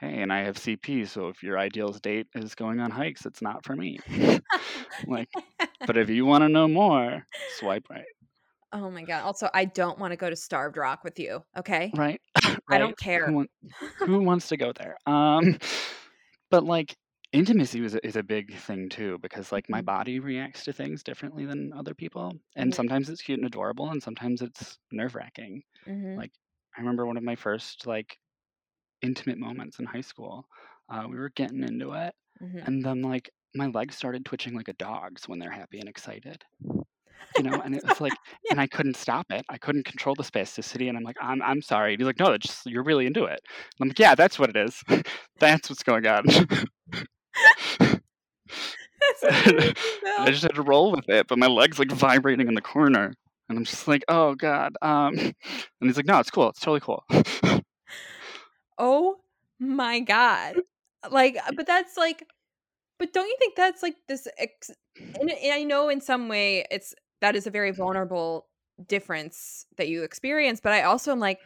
hey, 0.00 0.22
and 0.22 0.32
I 0.32 0.40
have 0.44 0.58
CP, 0.58 1.04
so 1.06 1.28
if 1.28 1.42
your 1.42 1.58
ideal 1.58 1.90
date 1.92 2.28
is 2.34 2.54
going 2.54 2.80
on 2.80 2.90
hikes, 2.92 3.26
it's 3.26 3.42
not 3.42 3.64
for 3.64 3.76
me. 3.76 3.98
like, 5.06 5.28
but 5.86 5.96
if 5.98 6.10
you 6.10 6.26
want 6.26 6.42
to 6.42 6.48
know 6.48 6.68
more, 6.68 7.24
swipe 7.46 7.86
right. 7.90 8.04
Oh 8.72 8.90
my 8.90 9.02
god. 9.02 9.22
Also, 9.24 9.48
I 9.52 9.64
don't 9.66 9.98
wanna 9.98 10.16
go 10.16 10.30
to 10.30 10.36
Starved 10.36 10.76
Rock 10.76 11.04
with 11.04 11.18
you, 11.18 11.44
okay? 11.56 11.96
Right. 11.96 12.20
I 12.70 12.78
don't 12.78 12.98
Who 13.24 13.32
care. 13.36 13.36
want, 13.36 13.50
who 14.04 14.22
wants 14.22 14.48
to 14.48 14.56
go 14.56 14.72
there? 14.72 14.96
Um 15.06 15.58
but 16.50 16.64
like 16.64 16.96
intimacy 17.32 17.80
was 17.80 17.94
a, 17.94 18.06
is 18.06 18.16
a 18.16 18.22
big 18.22 18.54
thing 18.56 18.88
too 18.88 19.18
because 19.20 19.52
like 19.52 19.68
my 19.70 19.80
Mhm, 19.80 19.82
body 19.82 20.20
reacts 20.20 20.64
to 20.64 20.72
things 20.72 21.02
differently 21.02 21.46
than 21.46 21.72
other 21.72 21.94
people 21.94 22.32
and 22.56 22.72
mhm, 22.72 22.74
sometimes 22.74 23.08
it's 23.10 23.22
cute 23.22 23.38
and 23.38 23.46
adorable 23.46 23.90
and 23.90 24.02
sometimes 24.02 24.42
it's 24.42 24.78
nerve-wracking. 24.92 25.62
mhm, 25.86 26.22
Like 26.22 26.32
I 26.76 26.80
remember 26.80 27.06
one 27.06 27.16
of 27.18 27.24
my 27.24 27.36
first 27.36 27.86
like 27.86 28.18
intimate 29.02 29.38
moments 29.38 29.78
in 29.80 29.86
high 29.86 30.02
school. 30.02 30.46
Uh, 30.90 31.06
we 31.10 31.16
were 31.18 31.30
getting 31.30 31.64
into 31.64 31.92
it, 31.94 32.14
mhm. 32.40 32.66
and 32.66 32.84
then 32.84 33.02
like 33.02 33.30
my 33.54 33.66
legs 33.68 33.96
started 33.96 34.24
twitching 34.26 34.54
like 34.54 34.68
a 34.68 34.74
dog's 34.74 35.28
when 35.28 35.38
they're 35.40 35.50
happy 35.52 35.80
and 35.80 35.88
excited. 35.88 36.44
You 37.36 37.42
know, 37.42 37.60
and 37.64 37.74
it 37.74 37.84
was 37.86 38.00
like, 38.00 38.12
and 38.50 38.60
I 38.60 38.66
couldn't 38.66 38.96
stop 38.96 39.26
it. 39.30 39.44
I 39.48 39.58
couldn't 39.58 39.84
control 39.84 40.14
the 40.14 40.22
spasticity, 40.22 40.88
and 40.88 40.96
I'm 40.96 41.04
like, 41.04 41.16
I'm, 41.20 41.42
I'm 41.42 41.62
sorry. 41.62 41.92
And 41.94 42.00
he's 42.00 42.06
like, 42.06 42.18
no, 42.18 42.32
it's 42.32 42.46
just 42.46 42.66
you're 42.66 42.82
really 42.82 43.06
into 43.06 43.24
it. 43.24 43.40
And 43.48 43.80
I'm 43.80 43.88
like, 43.88 43.98
yeah, 43.98 44.14
that's 44.14 44.38
what 44.38 44.50
it 44.50 44.56
is. 44.56 44.82
that's 45.38 45.70
what's 45.70 45.82
going 45.82 46.06
on. 46.06 46.24
I 49.24 50.30
just 50.30 50.42
had 50.42 50.54
to 50.54 50.62
roll 50.62 50.92
with 50.92 51.08
it, 51.08 51.26
but 51.28 51.38
my 51.38 51.46
legs 51.46 51.78
like 51.78 51.90
vibrating 51.90 52.48
in 52.48 52.54
the 52.54 52.60
corner, 52.60 53.14
and 53.48 53.58
I'm 53.58 53.64
just 53.64 53.88
like, 53.88 54.04
oh 54.08 54.34
god. 54.34 54.74
Um, 54.82 55.18
and 55.18 55.34
he's 55.80 55.96
like, 55.96 56.06
no, 56.06 56.18
it's 56.18 56.30
cool. 56.30 56.48
It's 56.48 56.60
totally 56.60 56.80
cool. 56.80 57.04
Oh 58.78 59.16
my 59.58 60.00
god. 60.00 60.56
Like, 61.10 61.36
uh, 61.36 61.52
but 61.56 61.66
that's 61.66 61.96
like, 61.96 62.24
but 62.98 63.12
don't 63.12 63.28
you 63.28 63.36
think 63.38 63.54
that's 63.54 63.82
like 63.82 63.96
this? 64.08 64.26
Ex- 64.38 64.70
and 65.20 65.32
I 65.52 65.64
know 65.64 65.88
in 65.88 66.00
some 66.00 66.28
way 66.28 66.64
it's 66.70 66.94
that 67.22 67.36
is 67.36 67.46
a 67.46 67.50
very 67.50 67.70
vulnerable 67.70 68.48
difference 68.88 69.64
that 69.76 69.88
you 69.88 70.02
experience, 70.02 70.60
but 70.60 70.72
I 70.72 70.82
also 70.82 71.12
am 71.12 71.20
like, 71.20 71.38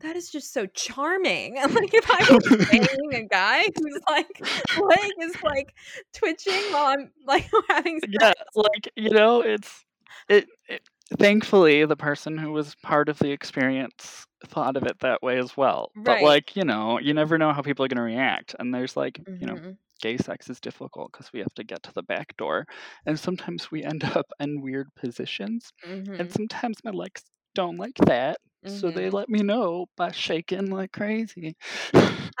that 0.00 0.16
is 0.16 0.30
just 0.30 0.52
so 0.52 0.66
charming. 0.66 1.58
And 1.58 1.74
like, 1.74 1.92
if 1.92 2.08
I 2.08 2.24
was 2.30 2.66
dating 2.70 3.14
a 3.14 3.26
guy 3.26 3.64
who's 3.76 4.00
like, 4.08 4.40
leg 4.80 5.10
is 5.20 5.36
like 5.42 5.74
twitching 6.14 6.72
while 6.72 6.96
I'm 6.96 7.10
like 7.26 7.50
having 7.68 7.98
sex, 8.00 8.12
yeah, 8.20 8.32
like 8.54 8.88
you 8.96 9.10
know, 9.10 9.40
it's 9.40 9.84
it, 10.28 10.46
it. 10.68 10.82
Thankfully, 11.18 11.84
the 11.84 11.96
person 11.96 12.38
who 12.38 12.52
was 12.52 12.76
part 12.76 13.08
of 13.08 13.18
the 13.18 13.30
experience 13.30 14.26
thought 14.46 14.76
of 14.76 14.84
it 14.84 15.00
that 15.00 15.22
way 15.22 15.38
as 15.38 15.56
well. 15.56 15.90
But 15.96 16.22
like 16.22 16.56
you 16.56 16.64
know, 16.64 16.98
you 16.98 17.12
never 17.12 17.38
know 17.38 17.52
how 17.52 17.60
people 17.60 17.84
are 17.84 17.88
going 17.88 17.96
to 17.96 18.02
react, 18.02 18.54
and 18.58 18.72
there's 18.72 18.96
like 18.96 19.20
you 19.40 19.46
know, 19.46 19.54
Mhm. 19.56 19.76
Gay 20.04 20.16
sex 20.18 20.50
is 20.50 20.60
difficult 20.60 21.10
because 21.12 21.32
we 21.32 21.40
have 21.40 21.54
to 21.54 21.64
get 21.64 21.82
to 21.84 21.92
the 21.94 22.02
back 22.04 22.36
door, 22.36 22.66
and 23.06 23.18
sometimes 23.18 23.70
we 23.70 23.82
end 23.84 24.04
up 24.16 24.26
in 24.40 24.60
weird 24.62 24.88
positions, 24.96 25.72
Mhm. 25.82 26.18
and 26.18 26.30
sometimes 26.32 26.76
my 26.84 26.90
legs 26.92 27.22
don't 27.54 27.78
like 27.78 27.96
that, 28.06 28.38
so 28.66 28.90
they 28.92 29.08
Mhm. 29.08 29.18
let 29.18 29.28
me 29.28 29.42
know 29.42 29.86
by 29.96 30.10
shaking 30.12 30.70
like 30.70 30.92
crazy. 30.92 31.56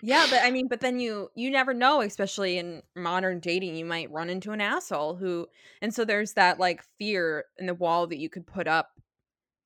Yeah, 0.00 0.26
but 0.26 0.40
I 0.42 0.50
mean, 0.50 0.68
but 0.68 0.80
then 0.80 0.98
you 0.98 1.30
you 1.34 1.50
never 1.50 1.74
know, 1.74 2.00
especially 2.00 2.58
in 2.58 2.82
modern 2.94 3.40
dating, 3.40 3.76
you 3.76 3.84
might 3.84 4.10
run 4.10 4.30
into 4.30 4.52
an 4.52 4.60
asshole 4.60 5.16
who 5.16 5.48
and 5.82 5.94
so 5.94 6.04
there's 6.04 6.34
that 6.34 6.58
like 6.58 6.82
fear 6.98 7.46
in 7.58 7.66
the 7.66 7.74
wall 7.74 8.06
that 8.08 8.18
you 8.18 8.28
could 8.28 8.46
put 8.46 8.66
up 8.68 9.00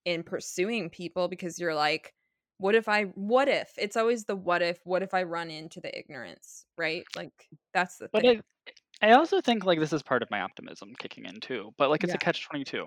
in 0.04 0.24
pursuing 0.24 0.90
people 0.90 1.28
because 1.28 1.60
you're 1.60 1.74
like, 1.76 2.14
what 2.58 2.74
if 2.74 2.88
I 2.88 3.04
what 3.06 3.48
if? 3.48 3.72
It's 3.78 3.96
always 3.96 4.24
the 4.26 4.36
what 4.36 4.62
if, 4.62 4.80
what 4.84 5.02
if 5.02 5.14
I 5.14 5.22
run 5.24 5.50
into 5.50 5.80
the 5.80 5.96
ignorance, 5.98 6.66
right? 6.76 7.08
Like 7.14 7.48
that's 7.74 7.98
the 7.98 8.08
But 8.12 8.26
thing. 8.26 8.26
I, 8.26 8.40
I 9.02 9.12
also 9.12 9.40
think 9.40 9.64
like 9.64 9.80
this 9.80 9.92
is 9.92 10.02
part 10.02 10.22
of 10.22 10.30
my 10.30 10.40
optimism 10.42 10.94
kicking 10.98 11.26
in 11.26 11.40
too. 11.40 11.72
But 11.78 11.90
like 11.90 12.04
it's 12.04 12.14
Yeah. 12.14 12.16
a 12.16 12.18
catch 12.18 12.44
twenty 12.48 12.64
two, 12.64 12.86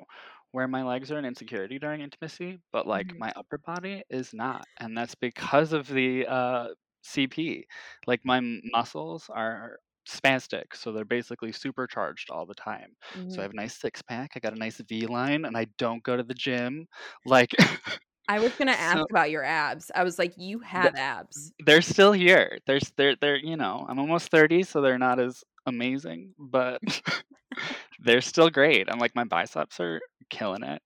where 0.51 0.67
my 0.67 0.83
legs 0.83 1.11
are 1.11 1.17
an 1.17 1.25
insecurity 1.25 1.79
during 1.79 2.01
intimacy, 2.01 2.59
but 2.73 2.87
like 2.87 3.13
Mhm. 3.13 3.19
my 3.19 3.31
upper 3.35 3.59
body 3.59 4.03
is 4.09 4.33
not, 4.33 4.65
and 4.79 4.97
that's 4.97 5.15
because 5.15 5.73
of 5.73 5.87
the 5.87 6.27
uh, 6.27 6.69
CP. 7.03 7.65
Like 8.07 8.21
my 8.25 8.41
muscles 8.73 9.29
are 9.29 9.79
spastic, 10.07 10.75
so 10.75 10.91
they're 10.93 11.05
basically 11.05 11.51
supercharged 11.53 12.29
all 12.31 12.45
the 12.47 12.55
time. 12.55 12.95
So 13.29 13.41
Mhm. 13.41 13.43
I 13.43 13.45
have 13.45 13.51
a 13.53 13.55
nice 13.55 13.79
six 13.79 14.01
pack. 14.01 14.31
I 14.35 14.39
got 14.39 14.53
a 14.53 14.57
nice 14.59 14.79
V 14.81 15.07
line, 15.07 15.45
and 15.45 15.57
I 15.57 15.67
don't 15.77 16.03
go 16.03 16.17
to 16.17 16.23
the 16.23 16.35
gym. 16.35 16.87
Like 17.25 17.51
I 18.27 18.39
was 18.39 18.51
gonna 18.53 18.71
ask 18.71 18.97
so 18.97 19.05
about 19.09 19.31
your 19.31 19.43
abs. 19.43 19.91
I 19.93 20.03
was 20.03 20.17
like, 20.17 20.33
you 20.37 20.59
have 20.59 20.95
abs. 20.95 21.53
they're 21.65 21.81
still 21.81 22.11
here. 22.11 22.59
They're 22.65 22.79
they're 22.97 23.15
they're 23.15 23.37
you 23.37 23.57
know 23.57 23.85
I'm 23.87 23.99
almost 23.99 24.29
thirty, 24.31 24.63
so 24.63 24.81
they're 24.81 24.97
not 24.99 25.19
as 25.19 25.43
amazing, 25.65 26.33
but 26.39 26.81
they're 27.99 28.21
still 28.21 28.49
great. 28.49 28.87
I'm 28.89 28.99
like 28.99 29.15
my 29.15 29.23
biceps 29.25 29.79
are 29.79 30.01
killing 30.29 30.63
it, 30.63 30.81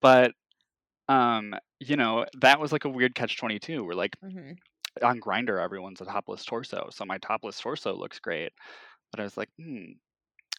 but 0.00 0.32
um 1.08 1.54
you 1.80 1.96
know 1.96 2.26
that 2.40 2.60
was 2.60 2.72
like 2.72 2.84
a 2.84 2.88
weird 2.90 3.14
catch 3.14 3.38
twenty 3.38 3.58
two. 3.58 3.84
Where 3.84 3.96
like 3.96 4.16
hmm 4.22 4.52
on 5.02 5.20
Grindr, 5.20 5.62
everyone's 5.62 6.00
a 6.00 6.06
topless 6.06 6.44
torso, 6.44 6.88
so 6.92 7.04
my 7.04 7.18
topless 7.18 7.60
torso 7.60 7.94
looks 7.94 8.18
great, 8.18 8.52
but 9.10 9.20
I 9.20 9.24
was 9.24 9.36
like, 9.36 9.50
hmm, 9.58 9.92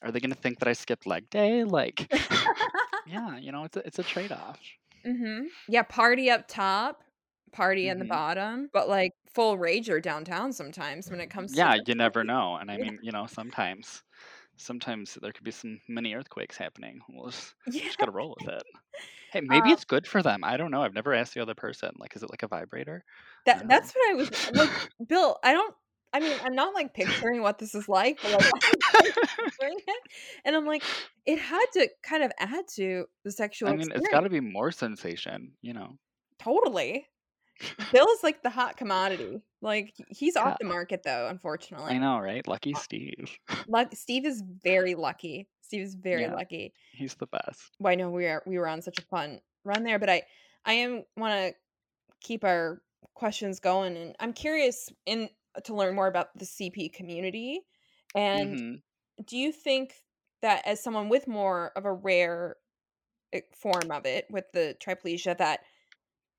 are 0.04 0.12
they 0.12 0.20
gonna 0.20 0.36
think 0.36 0.60
that 0.60 0.68
I 0.68 0.74
skipped 0.74 1.08
leg 1.08 1.30
day? 1.30 1.64
Like, 1.64 2.08
yeah, 3.06 3.38
you 3.38 3.52
know, 3.52 3.64
it's 3.66 3.78
a 3.78 3.88
it's 3.88 4.00
a 4.00 4.04
trade 4.04 4.32
off. 4.32 4.60
Hmm 5.06 5.48
Yeah, 5.68 5.84
party 5.84 6.30
up 6.30 6.48
top, 6.48 7.04
party 7.52 7.88
in 7.88 8.00
the 8.00 8.06
hmm 8.06 8.18
bottom, 8.18 8.70
but 8.74 8.90
like 8.90 9.14
full 9.34 9.58
rager 9.58 10.02
downtown 10.02 10.54
sometimes 10.54 11.10
when 11.10 11.20
it 11.22 11.30
comes 11.30 11.58
to 11.60 11.68
Yeah, 11.68 11.78
the 11.78 11.86
you 11.86 11.96
never 11.96 12.24
know, 12.24 12.56
and 12.58 12.70
I 12.72 12.78
mean, 12.78 13.00
you 13.02 13.12
know, 13.12 13.26
sometimes 13.28 14.04
sometimes 14.58 15.16
there 15.16 15.34
could 15.34 15.44
be 15.46 15.52
some 15.52 15.82
mini 15.90 16.16
earthquakes 16.16 16.58
happening. 16.58 17.02
We'll 17.10 17.32
just, 17.32 17.56
Yeah. 17.66 17.84
just 17.86 18.00
gotta 18.00 18.12
roll 18.12 18.36
with 18.38 18.48
it. 18.54 18.64
Hey, 19.32 19.42
maybe 19.42 19.72
Um, 19.72 19.74
it's 19.74 19.86
good 19.86 20.08
for 20.08 20.24
them. 20.24 20.44
I 20.44 20.58
don't 20.58 20.72
know. 20.72 20.84
I've 20.84 20.94
never 20.96 21.14
asked 21.16 21.34
the 21.36 21.42
other 21.42 21.56
person. 21.56 21.92
Like, 22.00 22.16
is 22.16 22.24
it 22.24 22.32
like 22.32 22.44
a 22.44 22.50
vibrator? 22.50 23.06
That 23.46 23.68
that's 23.68 23.92
know. 23.92 23.94
what 23.94 24.12
I 24.12 24.16
was 24.16 24.32
like, 24.54 24.72
Bill. 25.08 25.40
I 25.44 25.54
don't. 25.54 25.76
I 26.14 26.20
mean, 26.20 26.40
I'm 26.42 26.56
not 26.56 26.74
like 26.74 26.94
picturing 26.94 27.42
what 27.42 27.60
this 27.60 27.76
is 27.76 27.90
like, 27.90 28.22
but 28.22 28.32
like 28.32 28.46
it, 29.60 30.04
and 30.46 30.56
I'm 30.56 30.66
like, 30.66 30.86
it 31.26 31.40
had 31.40 31.66
to 31.74 31.90
kind 32.04 32.24
of 32.24 32.32
add 32.40 32.68
to 32.76 33.06
the 33.24 33.32
sexual 33.32 33.70
I 33.70 33.74
mean, 33.74 33.92
it's 33.92 34.08
experience. 34.08 34.08
got 34.08 34.22
to 34.22 34.30
be 34.30 34.40
more 34.40 34.72
sensation, 34.72 35.58
you 35.62 35.74
know. 35.74 35.98
Totally. 36.40 37.08
Bill 37.92 38.08
is 38.10 38.24
like 38.24 38.44
the 38.44 38.52
hot 38.52 38.78
commodity. 38.78 39.44
Like 39.62 39.96
he's 40.10 40.36
Yeah, 40.44 40.56
off 40.56 40.60
the 40.60 40.66
market 40.66 41.04
though, 41.04 41.28
unfortunately. 41.30 41.94
I 41.94 41.98
know, 42.00 42.20
right? 42.20 42.48
Lucky 42.48 42.74
uh, 42.76 42.82
Steve. 42.84 43.38
Luck 43.68 43.90
Steve 43.94 44.26
is 44.26 44.44
very 44.46 44.96
lucky. 44.96 45.50
Steve 45.62 45.84
is 45.84 45.96
very 45.96 46.28
Yeah, 46.28 46.30
lucky. 46.30 46.74
he's 46.92 47.16
the 47.16 47.28
best. 47.28 47.78
Well, 47.80 47.92
I 47.92 47.96
know 47.96 48.10
we 48.10 48.26
are 48.28 48.44
we 48.46 48.58
were 48.58 48.68
on 48.68 48.82
such 48.82 49.00
a 49.00 49.04
fun 49.04 49.42
run 49.64 49.84
there, 49.84 50.00
but 50.00 50.10
I 50.10 50.24
I 50.66 50.74
am 50.74 51.04
want 51.16 51.34
to 51.34 51.56
keep 52.22 52.44
our 52.44 52.84
questions 53.16 53.60
going, 53.60 53.98
and 53.98 54.16
I'm 54.20 54.34
curious 54.34 54.90
in 55.06 55.30
to 55.66 55.76
learn 55.76 55.96
more 55.96 56.08
about 56.08 56.38
the 56.38 56.46
CP 56.46 56.90
community. 56.90 57.62
And 58.16 58.62
hmm 58.62 58.82
do 59.26 59.38
you 59.38 59.52
think 59.52 59.96
that 60.42 60.66
as 60.68 60.84
someone 60.84 61.10
with 61.10 61.28
more 61.28 61.72
of 61.78 61.86
a 61.86 61.94
rare 61.94 62.58
eh, 63.34 63.42
form 63.56 63.92
of 63.92 64.06
it, 64.08 64.28
with 64.32 64.46
the 64.54 64.78
triplegia, 64.82 65.38
that 65.40 65.62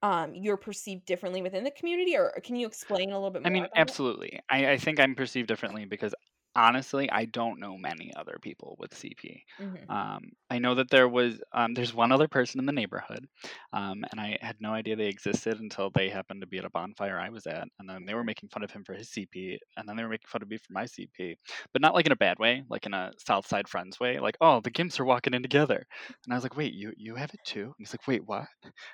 um 0.03 0.35
you're 0.35 0.57
perceived 0.59 1.07
differently 1.07 1.43
within 1.43 1.65
the 1.65 1.73
community, 1.73 2.17
or 2.17 2.33
can 2.45 2.57
you 2.57 2.67
explain 2.69 3.11
a 3.13 3.17
little 3.17 3.31
bit 3.33 3.43
more 3.45 3.47
I 3.47 3.51
mean, 3.51 3.69
absolutely. 3.77 4.41
I, 4.51 4.73
I 4.73 4.79
think 4.79 5.01
I'm 5.01 5.15
perceived 5.15 5.49
differently 5.49 5.85
because 5.85 6.15
honestly, 6.57 7.11
I 7.11 7.25
don't 7.27 7.61
know 7.61 7.77
many 7.79 8.13
other 8.17 8.39
people 8.43 8.77
with 8.79 8.97
CP. 8.97 9.45
hmm 9.59 9.89
Um, 9.89 10.33
I 10.51 10.59
know 10.59 10.75
that 10.75 10.91
there 10.91 11.09
was 11.09 11.41
um, 11.53 11.75
there's 11.75 11.95
one 11.95 12.13
other 12.13 12.29
person 12.29 12.61
in 12.61 12.67
the 12.67 12.73
neighborhood, 12.73 13.27
um, 13.73 14.05
and 14.11 14.21
I 14.21 14.39
had 14.41 14.57
no 14.61 14.73
idea 14.73 14.97
they 14.97 15.07
existed 15.09 15.61
until 15.61 15.91
they 15.91 16.09
happened 16.09 16.41
to 16.43 16.47
be 16.47 16.59
at 16.59 16.65
a 16.65 16.71
bonfire 16.71 17.19
I 17.19 17.31
was 17.31 17.47
at, 17.47 17.69
and 17.79 17.89
then 17.89 18.05
they 18.05 18.15
were 18.15 18.25
making 18.25 18.49
fun 18.51 18.63
of 18.63 18.71
him 18.71 18.85
for 18.85 18.95
his 18.95 19.11
CP, 19.11 19.59
and 19.77 19.89
then 19.89 19.97
they 19.97 20.03
were 20.03 20.09
making 20.11 20.29
fun 20.29 20.43
of 20.43 20.49
me 20.49 20.59
for 20.59 20.73
my 20.73 20.87
CP, 20.87 21.37
but 21.73 21.83
not 21.83 21.95
like 21.95 22.07
in 22.07 22.13
a 22.13 22.17
bad 22.17 22.39
way, 22.39 22.65
like 22.69 22.87
in 22.87 22.95
a 22.95 23.13
South 23.19 23.47
Side 23.47 23.69
Friends 23.69 23.99
way, 24.01 24.19
like 24.19 24.37
oh 24.41 24.61
the 24.61 24.71
Gimps 24.71 25.01
are 25.01 25.05
walking 25.05 25.35
in 25.35 25.43
together, 25.43 25.87
and 26.25 26.33
I 26.33 26.37
was 26.37 26.45
like 26.45 26.57
wait 26.57 26.75
you 26.75 26.93
you 26.97 27.15
have 27.17 27.33
it 27.35 27.41
too, 27.45 27.65
and 27.65 27.75
he's 27.79 27.93
like 27.93 28.07
wait 28.07 28.25
what, 28.27 28.49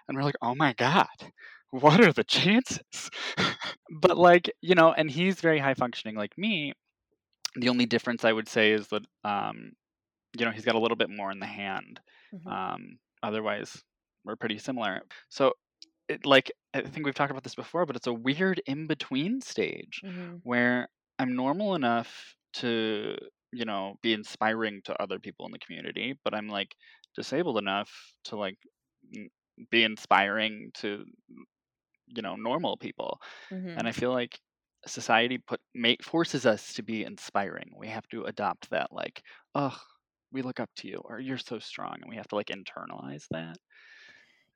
and 0.09 0.17
we're 0.17 0.25
like 0.25 0.37
oh 0.43 0.55
my 0.55 0.73
god. 0.75 1.09
What 1.71 2.01
are 2.05 2.13
the 2.13 2.25
chances? 2.25 3.11
but 4.01 4.17
like, 4.17 4.51
you 4.61 4.75
know, 4.77 4.93
and 4.93 5.11
he's 5.11 5.41
very 5.41 5.59
high 5.59 5.75
functioning 5.75 6.15
like 6.17 6.39
me. 6.39 6.73
The 7.57 7.69
only 7.69 7.87
difference 7.87 8.25
I 8.25 8.33
would 8.33 8.49
say 8.49 8.73
is 8.73 8.89
that 8.89 9.07
um, 9.25 9.73
you 10.39 10.45
know, 10.45 10.51
he's 10.53 10.65
got 10.65 10.75
a 10.75 10.81
little 10.81 10.97
bit 10.97 11.11
more 11.11 11.31
in 11.33 11.41
the 11.41 11.47
hand. 11.47 12.01
hmm 12.33 12.55
Um, 12.55 12.99
otherwise, 13.23 13.83
we're 14.25 14.37
pretty 14.37 14.59
similar. 14.59 15.03
So, 15.31 15.55
it, 16.09 16.27
like, 16.27 16.53
I 16.75 16.83
think 16.83 17.07
we've 17.07 17.15
talked 17.15 17.33
about 17.33 17.45
this 17.45 17.55
before, 17.57 17.87
but 17.87 17.97
it's 17.97 18.07
a 18.09 18.15
weird 18.15 18.63
in 18.67 18.87
between 18.87 19.41
stage 19.43 20.03
hmm 20.03 20.43
where 20.43 20.89
I'm 21.19 21.37
normal 21.37 21.75
enough 21.77 22.37
to, 22.55 23.17
you 23.53 23.65
know, 23.65 23.97
be 24.03 24.13
inspiring 24.15 24.83
to 24.87 25.03
other 25.03 25.19
people 25.21 25.47
in 25.47 25.53
the 25.53 25.59
community, 25.61 26.19
but 26.25 26.35
I'm 26.35 26.49
like 26.49 26.77
disabled 27.17 27.59
enough 27.59 27.91
to 28.27 28.37
like 28.37 28.59
be 29.71 29.85
inspiring 29.85 30.71
to, 30.75 31.05
you 32.07 32.23
know, 32.23 32.37
normal 32.37 32.77
people. 32.77 33.21
hmm 33.51 33.77
And 33.77 33.89
I 33.89 33.93
feel 33.93 34.13
like 34.13 34.41
society 34.87 35.39
put 35.39 35.61
make 35.75 36.03
forces 36.03 36.47
us 36.47 36.75
to 36.75 36.83
be 36.83 37.05
inspiring. 37.05 37.73
We 37.77 37.89
have 37.89 38.07
to 38.09 38.25
adopt 38.25 38.71
that 38.71 38.93
like, 38.93 39.23
oh, 39.55 39.79
we 40.33 40.43
look 40.43 40.61
up 40.61 40.71
to 40.77 40.89
you 40.89 40.99
or 41.05 41.21
you're 41.21 41.39
so 41.39 41.59
strong 41.59 41.97
and 42.01 42.09
we 42.11 42.17
have 42.17 42.29
to 42.29 42.37
like 42.37 42.49
internalize 42.49 43.27
that. 43.31 43.59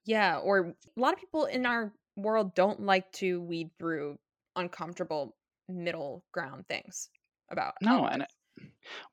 Yeah, 0.05 0.39
or 0.39 0.59
a 0.59 0.75
lot 1.01 1.15
of 1.15 1.21
people 1.21 1.45
in 1.47 1.67
our 1.67 1.95
world 2.17 2.55
don't 2.55 2.81
like 2.81 3.13
to 3.13 3.41
weed 3.41 3.71
through 3.79 4.19
uncomfortable 4.57 5.37
middle 5.69 6.25
ground 6.33 6.67
things 6.69 7.11
about 7.51 7.75
No, 7.81 8.07
and 8.07 8.27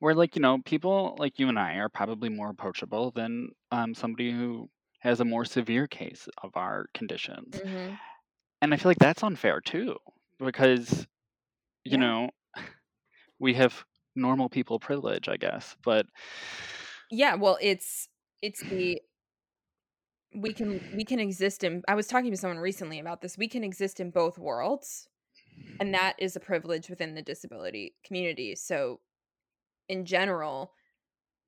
where 0.00 0.14
like, 0.14 0.36
you 0.36 0.42
know, 0.42 0.62
people 0.62 1.16
like 1.18 1.38
you 1.38 1.48
and 1.48 1.58
I 1.58 1.74
are 1.76 1.88
probably 1.90 2.28
more 2.30 2.50
approachable 2.50 3.10
than 3.12 3.50
um 3.72 3.94
somebody 3.94 4.32
who 4.32 4.70
has 5.00 5.20
a 5.20 5.24
more 5.26 5.44
severe 5.44 5.86
case 5.88 6.28
of 6.42 6.56
our 6.56 6.86
conditions. 6.94 7.62
hmm 7.62 7.98
And 8.60 8.74
I 8.74 8.76
feel 8.76 8.90
like 8.90 8.98
that's 8.98 9.22
unfair 9.24 9.60
too 9.62 9.96
because 10.38 11.06
you 11.84 11.96
Yeah. 11.96 11.98
know, 11.98 12.30
we 13.40 13.54
have 13.54 13.84
normal 14.16 14.48
people 14.48 14.80
privilege, 14.80 15.28
I 15.28 15.36
guess, 15.36 15.76
but 15.84 16.06
Yeah, 17.10 17.34
well, 17.34 17.58
it's 17.60 18.08
it's 18.42 18.64
the 18.68 19.00
we 20.34 20.52
can 20.52 20.80
we 20.90 21.04
can 21.04 21.18
exist 21.20 21.64
in 21.64 21.82
I 21.88 21.94
was 21.94 22.06
talking 22.06 22.30
to 22.30 22.36
someone 22.36 22.58
recently 22.58 22.98
about 22.98 23.20
this. 23.20 23.38
We 23.38 23.48
can 23.48 23.64
exist 23.64 24.00
in 24.00 24.10
both 24.10 24.38
worlds. 24.38 25.08
And 25.80 25.94
that 25.94 26.16
is 26.18 26.36
a 26.36 26.40
privilege 26.40 26.90
within 26.90 27.14
the 27.14 27.22
disability 27.22 27.96
community. 28.04 28.54
So 28.56 29.00
in 29.88 30.06
general, 30.06 30.74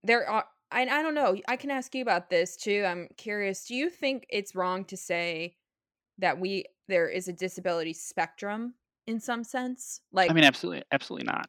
there 0.04 0.28
are 0.28 0.46
I, 0.72 0.82
I 0.82 1.02
don't 1.02 1.14
know. 1.14 1.36
I 1.48 1.56
can 1.56 1.70
ask 1.70 1.94
you 1.94 2.02
about 2.02 2.30
this 2.30 2.56
too. 2.56 2.84
I'm 2.86 3.08
curious. 3.16 3.66
Do 3.66 3.74
you 3.74 3.90
think 3.90 4.26
it's 4.30 4.54
wrong 4.54 4.84
to 4.86 4.96
say 4.96 5.56
that 6.18 6.38
we 6.38 6.64
there 6.88 7.08
is 7.08 7.28
a 7.28 7.32
disability 7.32 7.92
spectrum 7.92 8.74
in 9.06 9.20
some 9.20 9.44
sense? 9.44 10.02
Like 10.12 10.30
I 10.30 10.34
mean, 10.34 10.44
absolutely, 10.44 10.84
absolutely 10.92 11.26
not. 11.26 11.48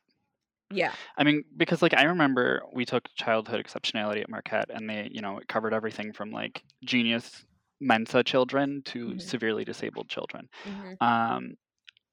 yeah. 0.72 0.96
I 1.18 1.24
mean, 1.24 1.44
because 1.58 1.82
like 1.82 1.94
I 1.94 2.04
remember 2.04 2.62
we 2.74 2.86
took 2.86 3.04
childhood 3.16 3.64
exceptionality 3.66 4.22
at 4.22 4.30
Marquette, 4.30 4.70
and 4.70 4.90
they, 4.90 5.10
you 5.12 5.22
know, 5.22 5.38
it 5.38 5.48
covered 5.48 5.74
everything 5.74 6.14
from 6.14 6.32
like 6.32 6.64
genius 6.84 7.46
Mensa 7.82 8.24
children 8.24 8.82
to 8.86 9.16
Mhm. 9.16 9.22
severely 9.22 9.64
disabled 9.66 10.10
children. 10.10 10.48
Mhm. 10.66 10.98
Um, 11.02 11.56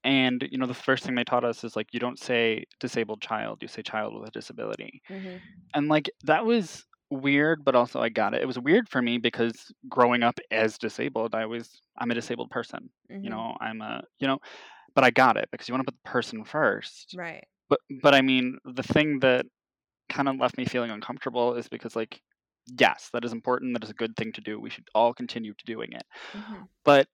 and 0.04 0.46
you 0.50 0.59
know, 0.59 0.66
the 0.66 0.74
first 0.74 1.04
thing 1.04 1.14
they 1.16 1.24
taught 1.24 1.44
us 1.44 1.64
is 1.64 1.76
like 1.76 1.88
you 1.92 2.00
don't 2.00 2.18
say 2.18 2.64
disabled 2.80 3.22
child, 3.22 3.62
you 3.62 3.68
say 3.68 3.82
child 3.82 4.14
with 4.18 4.28
a 4.28 4.32
disability. 4.32 5.02
Mhm. 5.09 5.42
And 5.74 5.88
like 5.88 6.11
that 6.24 6.44
was 6.46 6.86
weird, 7.11 7.64
but 7.64 7.74
also 7.76 8.00
I 8.00 8.09
got 8.09 8.34
it. 8.34 8.42
It 8.42 8.46
was 8.46 8.59
weird 8.59 8.88
for 8.88 9.02
me 9.02 9.18
because 9.18 9.72
growing 9.88 10.22
up 10.22 10.38
as 10.50 10.78
disabled, 10.78 11.34
I 11.34 11.46
was 11.46 11.82
I'm 11.98 12.11
a 12.11 12.14
disabled 12.14 12.50
person. 12.50 12.90
You 13.22 13.30
Mhm. 13.30 13.30
know, 13.30 13.57
I'm 13.61 13.80
a 13.82 14.02
you 14.18 14.26
know, 14.26 14.38
but 14.94 15.04
I 15.04 15.11
got 15.11 15.36
it 15.36 15.48
because 15.52 15.68
you 15.68 15.74
want 15.74 15.86
to 15.86 15.92
put 15.92 16.02
the 16.04 16.11
person 16.11 16.44
first. 16.44 17.16
Right. 17.16 17.48
But 17.70 17.80
but 18.02 18.14
I 18.14 18.22
mean, 18.22 18.59
the 18.64 18.82
thing 18.84 19.20
that 19.20 19.46
kind 20.11 20.28
of 20.28 20.36
left 20.38 20.59
me 20.59 20.66
feeling 20.66 20.90
uncomfortable 20.92 21.54
is 21.57 21.68
because 21.68 21.96
like 21.96 22.22
yes, 22.80 23.11
that 23.12 23.24
is 23.24 23.32
important, 23.32 23.74
that 23.74 23.84
is 23.84 23.90
a 23.90 23.94
good 23.94 24.16
thing 24.16 24.32
to 24.34 24.42
do. 24.42 24.61
We 24.61 24.70
should 24.70 24.88
all 24.94 25.14
continue 25.14 25.54
to 25.54 25.64
doing 25.66 25.92
it. 25.92 26.04
Mhm. 26.34 26.68
But 26.84 27.09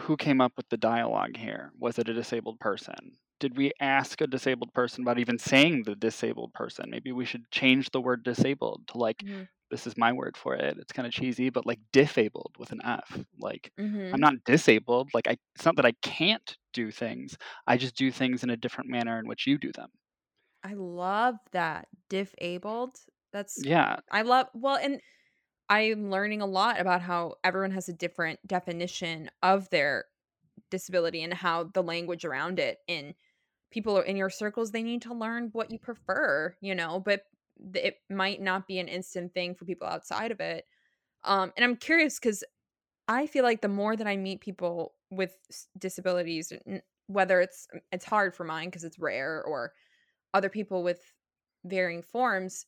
who 0.00 0.16
came 0.16 0.40
up 0.40 0.56
with 0.56 0.68
the 0.70 0.76
dialogue 0.78 1.36
here? 1.36 1.72
Was 1.78 1.98
it 1.98 2.08
a 2.08 2.14
disabled 2.14 2.58
person? 2.60 3.18
Did 3.40 3.56
we 3.56 3.72
ask 3.80 4.20
a 4.20 4.26
disabled 4.26 4.74
person 4.74 5.02
about 5.02 5.18
even 5.20 5.38
saying 5.38 5.84
the 5.84 5.94
disabled 5.94 6.52
person? 6.54 6.90
Maybe 6.90 7.12
we 7.12 7.24
should 7.24 7.48
change 7.52 7.90
the 7.90 8.00
word 8.00 8.24
disabled 8.24 8.88
to 8.88 8.98
like 8.98 9.22
Mhm. 9.22 9.48
this 9.70 9.86
is 9.86 9.96
my 9.96 10.12
word 10.12 10.36
for 10.36 10.54
it. 10.56 10.78
It's 10.78 10.92
kind 10.92 11.06
of 11.06 11.12
cheesy, 11.12 11.50
but 11.50 11.66
like 11.66 11.78
disabled 11.92 12.56
with 12.58 12.72
an 12.72 12.80
F. 12.84 13.24
Like 13.38 13.72
Mhm. 13.78 14.12
I'm 14.12 14.20
not 14.20 14.42
disabled. 14.44 15.10
Like 15.14 15.28
I 15.28 15.36
it's 15.54 15.64
not 15.64 15.76
that 15.76 15.86
I 15.86 15.92
can't 16.02 16.56
do 16.72 16.90
things. 16.90 17.36
I 17.66 17.76
just 17.76 17.94
do 17.96 18.10
things 18.10 18.42
in 18.42 18.50
a 18.50 18.56
different 18.56 18.90
manner 18.90 19.18
in 19.20 19.28
which 19.28 19.46
you 19.46 19.56
do 19.58 19.70
them. 19.72 19.90
I 20.62 20.74
love 20.74 21.36
that. 21.52 21.88
Disabled. 22.08 22.96
That's 23.32 23.64
Yeah. 23.64 24.00
I 24.10 24.22
love 24.22 24.48
well 24.54 24.76
and 24.76 25.00
I'm 25.68 26.10
learning 26.10 26.42
a 26.42 26.46
lot 26.46 26.80
about 26.80 27.02
how 27.02 27.36
everyone 27.44 27.72
has 27.72 27.88
a 27.88 27.94
different 27.94 28.40
definition 28.46 29.30
of 29.42 29.70
their 29.70 30.06
disability 30.70 31.22
and 31.22 31.34
how 31.34 31.64
the 31.64 31.82
language 31.82 32.24
around 32.24 32.58
it 32.60 32.78
and 32.88 33.14
people 33.70 33.96
are 33.98 34.04
in 34.04 34.16
your 34.16 34.30
circles 34.30 34.70
they 34.72 34.82
need 34.82 35.02
to 35.02 35.14
learn 35.14 35.48
what 35.52 35.70
you 35.70 35.78
prefer, 35.78 36.56
you 36.60 36.74
know, 36.74 37.00
but 37.00 37.24
it 37.74 37.98
might 38.10 38.40
not 38.40 38.66
be 38.68 38.78
an 38.78 38.88
instant 38.88 39.34
thing 39.34 39.54
for 39.54 39.64
people 39.66 39.86
outside 39.88 40.30
of 40.32 40.40
it. 40.40 40.66
Um 41.24 41.52
and 41.56 41.64
I'm 41.64 41.76
curious 41.76 42.18
cuz 42.20 42.44
I 43.08 43.26
feel 43.26 43.44
like 43.44 43.62
the 43.62 43.68
more 43.68 43.96
that 43.96 44.06
I 44.08 44.16
meet 44.16 44.40
people 44.42 44.96
with 45.10 45.36
disabilities 45.78 46.52
whether 47.08 47.40
it's 47.42 47.68
it's 47.92 48.04
hard 48.06 48.34
for 48.36 48.44
mine 48.44 48.70
cuz 48.72 48.84
it's 48.84 48.98
rare 48.98 49.42
or 49.44 49.74
other 50.34 50.50
people 50.50 50.82
with 50.84 51.14
varying 51.64 52.02
forms, 52.02 52.66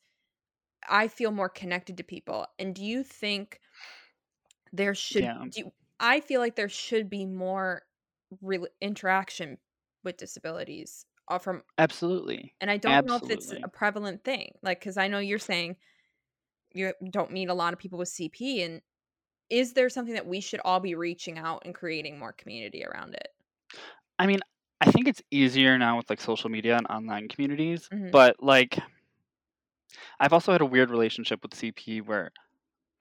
I 0.89 1.09
feel 1.09 1.33
more 1.33 1.49
connected 1.51 1.97
to 1.99 2.05
people. 2.05 2.47
And 2.59 2.75
do 2.75 2.85
you 2.85 3.03
think 3.05 3.61
there 4.73 4.95
should 4.95 5.31
Yeah. 5.31 5.51
do 5.51 5.61
you- 5.61 5.73
I 5.99 6.21
feel 6.21 6.41
like 6.41 6.57
there 6.57 6.69
should 6.69 7.11
be 7.11 7.27
more 7.27 7.87
real 8.41 8.67
interaction 8.81 9.59
with 10.05 10.17
disabilities 10.17 11.05
uh, 11.29 11.39
from 11.39 11.63
Absolutely. 11.79 12.55
and 12.61 12.71
I 12.71 12.77
don't 12.77 13.05
know 13.07 13.17
if 13.17 13.31
it's 13.31 13.53
a 13.65 13.69
prevalent 13.69 14.25
thing. 14.25 14.53
Like 14.63 14.81
cuz 14.83 14.97
I 14.99 15.09
know 15.09 15.19
you're 15.19 15.39
saying 15.39 15.77
you 16.73 16.93
don't 17.11 17.33
meet 17.33 17.49
a 17.49 17.55
lot 17.55 17.73
of 17.73 17.79
people 17.79 17.99
with 17.99 18.09
CP 18.09 18.63
and 18.65 18.83
is 19.51 19.75
there 19.75 19.91
something 19.91 20.15
that 20.15 20.27
we 20.27 20.41
should 20.41 20.61
all 20.65 20.81
be 20.81 20.95
reaching 20.97 21.39
out 21.39 21.63
and 21.65 21.75
creating 21.75 22.19
more 22.19 22.33
community 22.33 22.85
around 22.85 23.15
it? 23.15 23.29
I 24.19 24.27
mean, 24.27 24.41
I 24.81 24.91
think 24.91 25.09
it's 25.09 25.23
easier 25.31 25.79
now 25.79 25.97
with 25.97 26.09
like 26.11 26.21
social 26.21 26.51
media 26.51 26.77
and 26.77 26.87
online 26.89 27.29
communities, 27.29 27.91
Mhm. 27.91 28.13
but 28.13 28.37
like 28.43 28.79
I've 30.19 30.33
also 30.33 30.53
had 30.53 30.61
a 30.61 30.67
weird 30.67 30.91
relationship 30.91 31.43
with 31.43 31.55
CP 31.55 32.01
where 32.01 32.31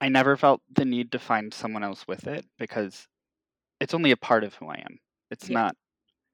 I 0.02 0.10
never 0.10 0.38
felt 0.38 0.62
the 0.72 0.86
need 0.86 1.12
to 1.14 1.20
find 1.20 1.54
someone 1.54 1.84
else 1.84 2.08
with 2.08 2.28
it 2.28 2.46
because 2.58 3.08
it's 3.82 3.94
only 3.96 4.12
a 4.12 4.18
part 4.18 4.44
of 4.46 4.56
who 4.56 4.68
I 4.68 4.78
am. 4.78 5.00
It's 5.32 5.50
Yeah. 5.50 5.56
not 5.56 5.76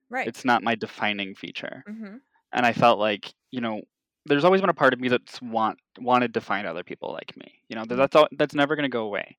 Right. 0.09 0.27
it's 0.27 0.45
not 0.45 0.63
my 0.63 0.75
defining 0.75 1.35
feature. 1.35 1.85
Mhm. 1.87 2.21
And 2.53 2.65
I 2.65 2.73
felt 2.73 2.99
like, 2.99 3.33
you 3.51 3.61
know, 3.61 3.81
there's 4.25 4.45
always 4.45 4.61
been 4.61 4.69
a 4.71 4.75
part 4.75 4.93
of 4.93 4.99
me 4.99 5.09
that's 5.09 5.41
want 5.41 5.79
wanted 5.99 6.33
to 6.35 6.41
find 6.41 6.67
other 6.67 6.83
people 6.83 7.13
like 7.13 7.35
me. 7.37 7.63
You 7.69 7.75
know, 7.77 7.85
Mhm. 7.89 7.97
that's 7.97 8.15
all 8.15 8.27
that's 8.33 8.55
never 8.55 8.75
going 8.75 8.83
to 8.85 8.89
go 8.89 9.05
away. 9.05 9.37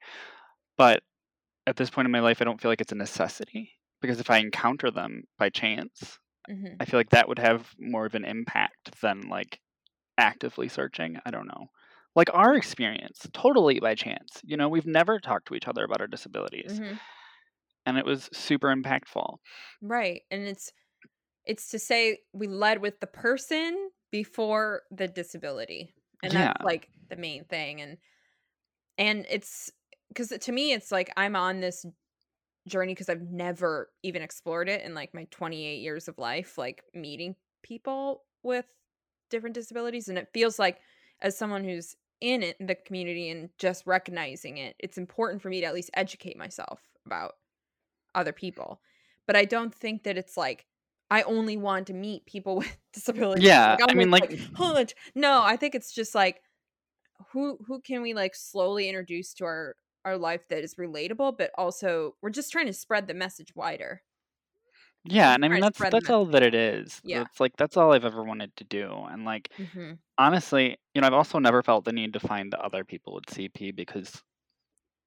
But 0.78 1.02
at 1.66 1.76
this 1.76 1.90
point 1.90 2.06
in 2.06 2.12
my 2.12 2.20
life, 2.20 2.40
I 2.40 2.44
don't 2.44 2.60
feel 2.60 2.70
like 2.70 2.80
it's 2.80 2.92
a 2.92 2.96
necessity 2.96 3.72
because 4.00 4.20
if 4.20 4.30
I 4.30 4.38
encounter 4.38 4.90
them 4.90 5.24
by 5.38 5.50
chance, 5.50 6.18
Mhm. 6.48 6.80
I 6.80 6.86
feel 6.86 7.00
like 7.00 7.10
that 7.10 7.28
would 7.28 7.38
have 7.40 7.74
more 7.78 8.06
of 8.06 8.14
an 8.14 8.24
impact 8.24 9.00
than 9.02 9.22
like 9.28 9.60
actively 10.18 10.68
searching. 10.68 11.18
I 11.26 11.30
don't 11.30 11.48
know. 11.48 11.68
Like 12.16 12.30
our 12.34 12.54
experience, 12.56 13.28
totally 13.34 13.80
by 13.80 13.94
chance. 13.94 14.40
You 14.44 14.56
know, 14.56 14.68
we've 14.68 14.86
never 14.86 15.20
talked 15.20 15.48
to 15.48 15.54
each 15.54 15.68
other 15.68 15.84
about 15.84 16.00
our 16.00 16.06
disabilities, 16.08 16.80
Mhm. 16.80 17.00
And 17.86 17.96
it 17.96 18.04
was 18.04 18.28
super 18.32 18.74
impactful. 18.74 19.36
Right. 19.80 20.22
And 20.30 20.42
it's 20.42 20.72
it's 21.44 21.68
to 21.68 21.78
say 21.78 22.18
we 22.32 22.48
led 22.48 22.82
with 22.82 22.98
the 23.00 23.06
person 23.06 23.90
before 24.10 24.82
the 24.90 25.06
disability. 25.06 25.94
And 26.22 26.32
that's 26.32 26.64
like 26.64 26.88
the 27.08 27.16
main 27.16 27.44
thing 27.44 27.80
and 27.80 27.98
and 28.98 29.26
it's 29.30 29.70
cuz 30.14 30.28
to 30.28 30.52
me 30.52 30.72
it's 30.72 30.90
like 30.90 31.12
I'm 31.16 31.36
on 31.36 31.60
this 31.60 31.86
journey 32.66 32.94
cuz 32.94 33.08
I've 33.08 33.22
never 33.22 33.92
even 34.02 34.22
explored 34.22 34.68
it 34.68 34.82
in 34.82 34.94
like 34.94 35.14
my 35.14 35.24
28 35.30 35.76
years 35.76 36.08
of 36.08 36.18
life 36.18 36.58
like 36.58 36.82
meeting 36.94 37.36
people 37.62 38.24
with 38.42 38.66
different 39.30 39.54
disabilities 39.54 40.08
and 40.08 40.18
it 40.18 40.32
feels 40.32 40.58
like 40.58 40.80
as 41.20 41.36
someone 41.36 41.62
who's 41.62 41.94
in 42.20 42.42
it 42.42 42.56
in 42.58 42.66
the 42.66 42.74
community 42.74 43.28
and 43.28 43.50
just 43.58 43.86
recognizing 43.86 44.56
it 44.56 44.74
it's 44.78 44.98
important 44.98 45.42
for 45.42 45.48
me 45.48 45.60
to 45.60 45.66
at 45.66 45.74
least 45.74 45.90
educate 45.94 46.36
myself 46.36 46.88
about 47.04 47.34
other 48.16 48.32
people. 48.32 48.80
But 49.26 49.36
I 49.36 49.44
don't 49.44 49.74
think 49.74 50.02
that 50.04 50.16
it's 50.18 50.36
like 50.36 50.66
I 51.10 51.22
only 51.22 51.56
want 51.56 51.86
to 51.88 51.94
meet 51.94 52.26
people 52.26 52.56
with 52.60 52.76
disabilities. 52.92 53.44
Yeah, 53.44 53.76
I'm 53.80 53.90
I 53.90 53.94
mean, 53.94 54.10
like, 54.10 54.30
like- 54.58 54.94
no, 55.14 55.42
I 55.42 55.56
think 55.56 55.74
it's 55.74 55.92
just 55.92 56.14
like 56.14 56.40
who 57.32 57.58
who 57.66 57.80
can 57.80 58.02
we 58.02 58.14
like 58.14 58.34
slowly 58.34 58.88
introduce 58.88 59.32
to 59.34 59.44
our 59.44 59.76
our 60.04 60.16
life 60.16 60.46
that 60.48 60.62
is 60.62 60.76
relatable, 60.76 61.36
but 61.38 61.50
also 61.58 62.14
we're 62.22 62.30
just 62.30 62.52
trying 62.52 62.66
to 62.66 62.72
spread 62.72 63.06
the 63.08 63.14
message 63.14 63.52
wider. 63.54 64.02
Yeah, 65.08 65.34
and 65.34 65.44
I 65.44 65.48
mean 65.48 65.60
that's 65.60 65.78
that's 65.78 66.10
all 66.10 66.26
that 66.26 66.42
it 66.42 66.54
is. 66.54 67.00
Yeah. 67.04 67.18
That's 67.20 67.38
like 67.38 67.56
that's 67.56 67.76
all 67.76 67.92
I've 67.92 68.04
ever 68.04 68.24
wanted 68.24 68.54
to 68.56 68.64
do. 68.64 68.90
And 69.10 69.24
like 69.24 69.50
Mm-hmm. 69.58 69.92
honestly, 70.18 70.78
you 70.94 71.00
know, 71.00 71.06
I've 71.06 71.12
also 71.14 71.38
never 71.38 71.62
felt 71.62 71.84
the 71.84 71.92
need 71.92 72.12
to 72.14 72.20
find 72.20 72.52
the 72.52 72.60
other 72.60 72.84
people 72.84 73.14
with 73.14 73.26
CP 73.26 73.74
because 73.74 74.22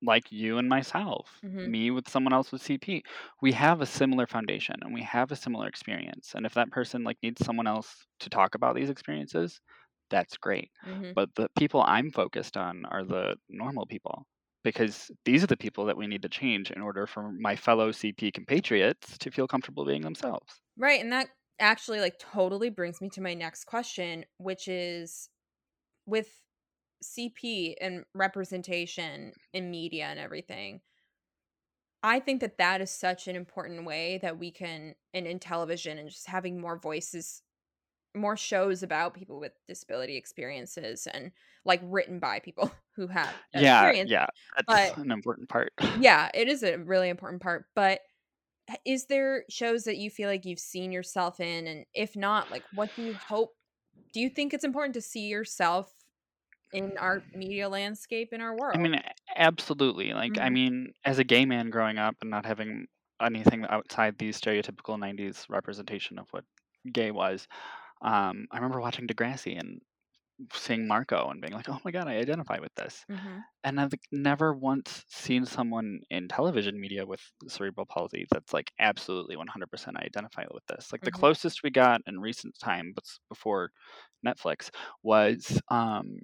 like 0.02 0.32
you 0.32 0.58
and 0.58 0.70
myself, 0.70 1.42
Mhm. 1.42 1.74
me 1.74 1.92
with 1.92 2.08
someone 2.10 2.34
else 2.34 2.52
with 2.52 2.62
CP, 2.62 3.04
we 3.42 3.52
have 3.54 3.82
a 3.82 3.86
similar 3.86 4.28
foundation 4.28 4.76
and 4.82 4.94
we 4.94 5.02
have 5.04 5.32
a 5.32 5.36
similar 5.36 5.68
experience. 5.68 6.34
And 6.36 6.46
if 6.46 6.54
that 6.56 6.72
person 6.72 7.04
like 7.04 7.18
needs 7.24 7.46
someone 7.46 7.68
else 7.68 8.08
to 8.22 8.30
talk 8.30 8.56
about 8.56 8.76
these 8.76 8.90
experiences, 8.90 9.60
that's 10.10 10.38
great. 10.38 10.72
Mm-hmm. 10.86 11.12
But 11.16 11.34
the 11.36 11.50
people 11.58 11.84
I'm 11.86 12.12
focused 12.12 12.58
on 12.58 12.86
are 12.86 13.04
the 13.04 13.36
normal 13.50 13.86
people 13.86 14.26
because 14.64 15.12
these 15.26 15.44
are 15.44 15.48
the 15.48 15.58
people 15.58 15.86
that 15.86 15.98
we 15.98 16.08
need 16.08 16.22
to 16.24 16.30
change 16.30 16.72
in 16.72 16.82
order 16.82 17.08
for 17.08 17.32
my 17.32 17.56
fellow 17.56 17.92
CP 17.92 18.32
compatriots 18.32 19.18
to 19.20 19.32
feel 19.32 19.48
comfortable 19.48 19.86
being 19.86 20.02
themselves. 20.02 20.62
Right. 20.78 21.02
And 21.02 21.12
that 21.12 21.30
actually 21.60 22.00
like 22.00 22.20
totally 22.20 22.70
brings 22.70 23.02
me 23.02 23.10
to 23.10 23.22
my 23.22 23.34
next 23.34 23.66
question, 23.66 24.26
which 24.38 24.68
is 24.68 25.30
with 26.06 26.44
CP 27.02 27.78
and 27.80 28.06
representation 28.14 29.34
in 29.54 29.72
media 29.72 30.06
and 30.06 30.20
everything. 30.20 30.82
I 32.02 32.20
think 32.20 32.42
that 32.42 32.58
that 32.58 32.80
is 32.82 32.92
such 32.92 33.28
an 33.28 33.36
important 33.36 33.86
way 33.86 34.20
that 34.20 34.40
we 34.40 34.52
can, 34.52 34.96
and 35.14 35.28
in 35.28 35.40
television 35.40 35.98
and 35.98 36.10
just 36.10 36.28
having 36.28 36.60
more 36.60 36.80
voices, 36.80 37.42
more 38.16 38.38
shows 38.38 38.84
about 38.84 39.14
people 39.16 39.40
with 39.40 39.54
disability 39.68 40.18
experiences 40.18 41.08
and 41.08 41.32
like 41.66 41.82
written 41.84 42.20
by 42.20 42.40
people 42.40 42.72
who 42.96 43.08
have 43.08 43.36
Yeah, 43.54 43.82
experience. 43.82 44.12
yeah, 44.12 44.28
that's 44.58 44.92
but- 44.92 44.98
an 44.98 45.12
important 45.12 45.50
part. 45.50 45.74
Yeah, 46.02 46.30
it 46.34 46.48
is 46.48 46.64
a 46.64 46.78
really 46.78 47.10
important 47.10 47.42
part. 47.42 47.66
But 47.76 48.02
is 48.86 49.08
there 49.08 49.46
shows 49.50 49.86
that 49.86 49.98
you 49.98 50.10
feel 50.10 50.30
like 50.30 50.46
you've 50.46 50.60
seen 50.60 50.92
yourself 50.92 51.40
in? 51.40 51.68
And 51.68 51.86
if 51.94 52.16
not, 52.16 52.52
like 52.52 52.66
what 52.72 52.96
do 52.96 53.04
you 53.04 53.16
hope? 53.16 53.56
Do 54.14 54.20
you 54.22 54.30
think 54.30 54.54
it's 54.54 54.64
important 54.64 54.94
to 54.96 55.02
see 55.02 55.28
yourself 55.28 55.94
in 56.74 56.98
our 56.98 57.26
media 57.34 57.70
landscape 57.70 58.30
in 58.34 58.42
our 58.42 58.56
world. 58.56 58.76
I 58.76 58.78
mean, 58.78 59.02
absolutely. 59.36 60.14
Like, 60.14 60.38
I 60.40 60.50
Mhm. 60.50 60.50
mean, 60.50 60.94
as 61.06 61.20
a 61.20 61.24
gay 61.24 61.46
man 61.46 61.70
growing 61.70 61.98
up 61.98 62.16
and 62.22 62.30
not 62.30 62.46
having 62.46 62.88
anything 63.22 63.66
outside 63.66 64.18
the 64.18 64.30
stereotypical 64.30 64.98
'90s 65.00 65.46
representation 65.50 66.20
of 66.20 66.28
what 66.32 66.46
gay 66.92 67.12
was, 67.12 67.48
um, 68.02 68.48
I 68.52 68.58
remember 68.58 68.82
watching 68.82 69.08
Degrassi 69.08 69.60
and 69.60 69.82
seeing 70.54 70.88
Marco 70.88 71.30
and 71.32 71.42
being 71.42 71.54
like, 71.54 71.70
"Oh 71.70 71.80
my 71.86 71.92
god, 71.92 72.08
I 72.10 72.18
identify 72.18 72.60
with 72.60 72.74
this." 72.76 73.06
Mhm. 73.08 73.50
And 73.64 73.80
I've 73.82 73.94
never 74.12 74.54
once 74.54 75.06
seen 75.10 75.46
someone 75.46 76.02
in 76.12 76.28
television 76.30 76.80
media 76.80 77.06
with 77.06 77.22
cerebral 77.50 77.86
palsy 77.88 78.26
that's 78.32 78.54
like 78.54 78.72
absolutely 78.80 79.36
100% 79.38 79.98
I 80.00 80.06
identify 80.06 80.46
with 80.52 80.66
this. 80.68 80.92
Like 80.94 81.04
the 81.04 81.12
Mhm. 81.12 81.12
closest 81.12 81.64
we 81.64 81.72
got 81.72 82.02
in 82.08 82.20
recent 82.22 82.58
time, 82.60 82.94
but 82.96 83.06
before 83.30 83.72
Netflix, 84.26 84.70
was 85.04 85.62
um, 85.70 86.20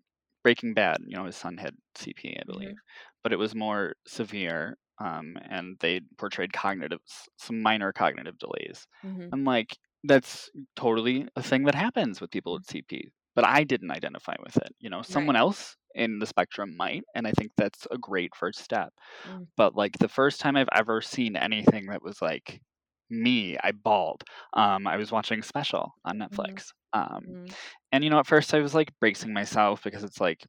Breaking 0.46 0.76
Bad. 0.76 0.98
You 1.08 1.18
know, 1.18 1.26
his 1.26 1.36
son 1.36 1.58
had 1.58 1.74
CP, 1.98 2.38
I 2.40 2.44
believe, 2.46 2.76
but 3.24 3.34
it 3.34 3.40
was 3.40 3.56
more 3.56 3.94
severe. 4.08 4.78
Um, 5.00 5.36
and 5.50 5.76
they 5.82 6.02
portrayed 6.20 6.54
cognitive, 6.54 7.00
some 7.38 7.62
minor 7.62 7.92
cognitive 7.92 8.38
delays. 8.38 8.88
Mhm. 9.04 9.30
I'm 9.34 9.44
like, 9.44 9.76
that's 10.04 10.50
totally 10.76 11.28
a 11.36 11.42
thing 11.42 11.64
that 11.66 11.76
happens 11.76 12.22
with 12.22 12.30
people 12.32 12.54
with 12.54 12.68
CP. 12.68 13.10
But 13.36 13.46
I 13.46 13.64
didn't 13.66 13.92
identify 13.92 14.36
with 14.46 14.56
it. 14.58 14.72
You 14.80 14.90
know, 14.92 15.02
someone 15.02 15.36
else 15.46 15.76
in 15.96 16.20
the 16.20 16.28
spectrum 16.28 16.78
might, 16.78 17.04
and 17.16 17.28
I 17.28 17.32
think 17.32 17.52
that's 17.58 17.88
a 17.92 17.98
great 17.98 18.36
first 18.36 18.60
step. 18.60 18.94
Mm. 19.28 19.48
But 19.58 19.76
like 19.76 19.98
the 19.98 20.08
first 20.20 20.40
time 20.40 20.56
I've 20.56 20.70
ever 20.82 21.02
seen 21.02 21.36
anything 21.36 21.88
that 21.88 22.04
was 22.04 22.22
like 22.22 22.62
me, 23.10 23.58
I 23.64 23.72
bawled. 23.72 24.24
Um, 24.54 24.88
I 24.88 24.98
was 24.98 25.12
watching 25.12 25.42
Special 25.42 25.92
on 26.06 26.20
Netflix. 26.20 26.72
Um, 26.96 27.26
Mhm. 27.26 27.56
and 27.94 28.04
you 28.04 28.12
know, 28.12 28.20
at 28.20 28.28
first 28.28 28.54
I 28.56 28.60
was 28.62 28.76
like 28.76 28.94
bracing 29.02 29.34
myself 29.34 29.84
because 29.84 30.04
it's 30.06 30.22
like 30.22 30.46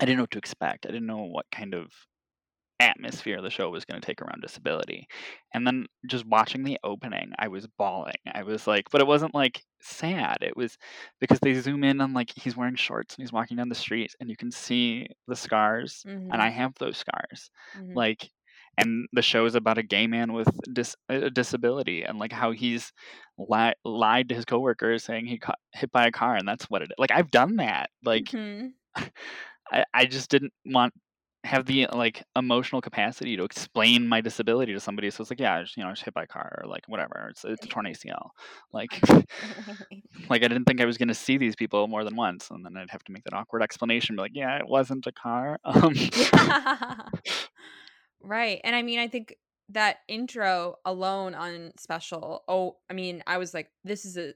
I 0.00 0.04
didn't 0.04 0.16
know 0.18 0.22
what 0.24 0.30
to 0.32 0.38
expect. 0.38 0.86
I 0.86 0.90
didn't 0.90 1.06
know 1.06 1.22
what 1.24 1.46
kind 1.52 1.74
of 1.74 1.92
atmosphere 2.80 3.40
the 3.42 3.50
show 3.50 3.70
was 3.70 3.84
going 3.84 4.00
to 4.00 4.06
take 4.06 4.22
around 4.22 4.42
disability. 4.42 5.06
And 5.54 5.66
then 5.66 5.86
just 6.08 6.26
watching 6.26 6.64
the 6.64 6.78
opening, 6.84 7.32
I 7.38 7.48
was 7.48 7.66
bawling. 7.78 8.14
I 8.34 8.42
was 8.42 8.66
like, 8.66 8.90
but 8.90 9.00
it 9.00 9.06
wasn't 9.06 9.34
like 9.34 9.64
sad. 9.80 10.38
It 10.42 10.56
was 10.56 10.78
because 11.20 11.40
they 11.40 11.54
zoom 11.54 11.84
in 11.84 12.00
on 12.00 12.12
like 12.14 12.32
he's 12.36 12.56
wearing 12.56 12.76
shorts 12.76 13.14
and 13.16 13.22
he's 13.22 13.32
walking 13.32 13.56
down 13.58 13.68
the 13.68 13.74
street 13.76 14.14
and 14.20 14.30
you 14.30 14.36
can 14.36 14.50
see 14.50 15.08
the 15.28 15.36
scars. 15.36 16.04
Mhm. 16.04 16.32
And 16.32 16.42
I 16.42 16.50
have 16.50 16.74
those 16.76 16.98
scars. 16.98 17.50
Mhm. 17.74 17.94
Like, 17.94 18.30
and 18.78 19.06
the 19.12 19.22
show 19.22 19.44
is 19.44 19.54
about 19.54 19.78
a 19.78 19.82
gay 19.82 20.06
man 20.06 20.32
with 20.32 20.48
dis- 20.72 20.96
a 21.08 21.30
disability 21.30 22.02
and 22.02 22.18
like 22.18 22.32
how 22.32 22.50
he's 22.52 22.92
li- 23.38 23.74
lied 23.84 24.28
to 24.28 24.34
his 24.34 24.44
coworkers 24.44 25.04
saying 25.04 25.26
he 25.26 25.38
got 25.38 25.58
hit 25.72 25.90
by 25.92 26.06
a 26.06 26.12
car 26.12 26.36
and 26.36 26.46
that's 26.48 26.70
what 26.70 26.82
it 26.82 26.90
like 26.98 27.10
i've 27.10 27.30
done 27.30 27.56
that 27.56 27.90
like 28.04 28.26
Mhm. 28.30 28.72
I, 29.72 29.84
I 29.94 30.04
just 30.06 30.30
didn't 30.30 30.52
want 30.66 30.92
have 31.44 31.66
the 31.66 31.88
like 31.92 32.22
emotional 32.36 32.80
capacity 32.80 33.36
to 33.36 33.42
explain 33.42 34.06
my 34.06 34.20
disability 34.20 34.72
to 34.74 34.78
somebody 34.80 35.10
so 35.10 35.22
it's 35.22 35.30
like 35.30 35.40
yeah 35.40 35.56
I 35.56 35.62
just, 35.62 35.76
you 35.76 35.82
know 35.82 35.88
I 35.88 35.92
was 35.92 36.00
hit 36.00 36.14
by 36.14 36.22
a 36.22 36.26
car 36.26 36.60
or 36.62 36.68
like 36.68 36.84
whatever 36.86 37.28
it's 37.30 37.44
it's 37.44 37.64
a 37.64 37.68
torn 37.68 37.86
acl 37.86 38.28
like 38.72 39.00
like 40.30 40.44
i 40.44 40.48
didn't 40.48 40.66
think 40.66 40.80
i 40.80 40.84
was 40.84 40.98
going 40.98 41.08
to 41.08 41.14
see 41.14 41.38
these 41.38 41.56
people 41.56 41.88
more 41.88 42.04
than 42.04 42.14
once 42.14 42.48
and 42.50 42.64
then 42.64 42.76
i'd 42.76 42.90
have 42.90 43.02
to 43.04 43.12
make 43.12 43.24
that 43.24 43.34
awkward 43.34 43.62
explanation 43.62 44.14
be 44.14 44.22
like 44.22 44.32
yeah 44.34 44.56
it 44.56 44.68
wasn't 44.68 45.06
a 45.06 45.12
car 45.12 45.58
um 45.64 45.92
right. 48.22 48.60
And 48.64 48.74
I 48.74 48.82
mean, 48.82 48.98
I 48.98 49.08
think 49.08 49.36
that 49.70 49.98
intro 50.08 50.76
alone 50.84 51.34
on 51.34 51.72
special, 51.78 52.44
oh, 52.48 52.76
I 52.90 52.94
mean, 52.94 53.22
I 53.26 53.38
was 53.38 53.54
like, 53.54 53.70
this 53.84 54.04
is 54.04 54.16
a 54.16 54.34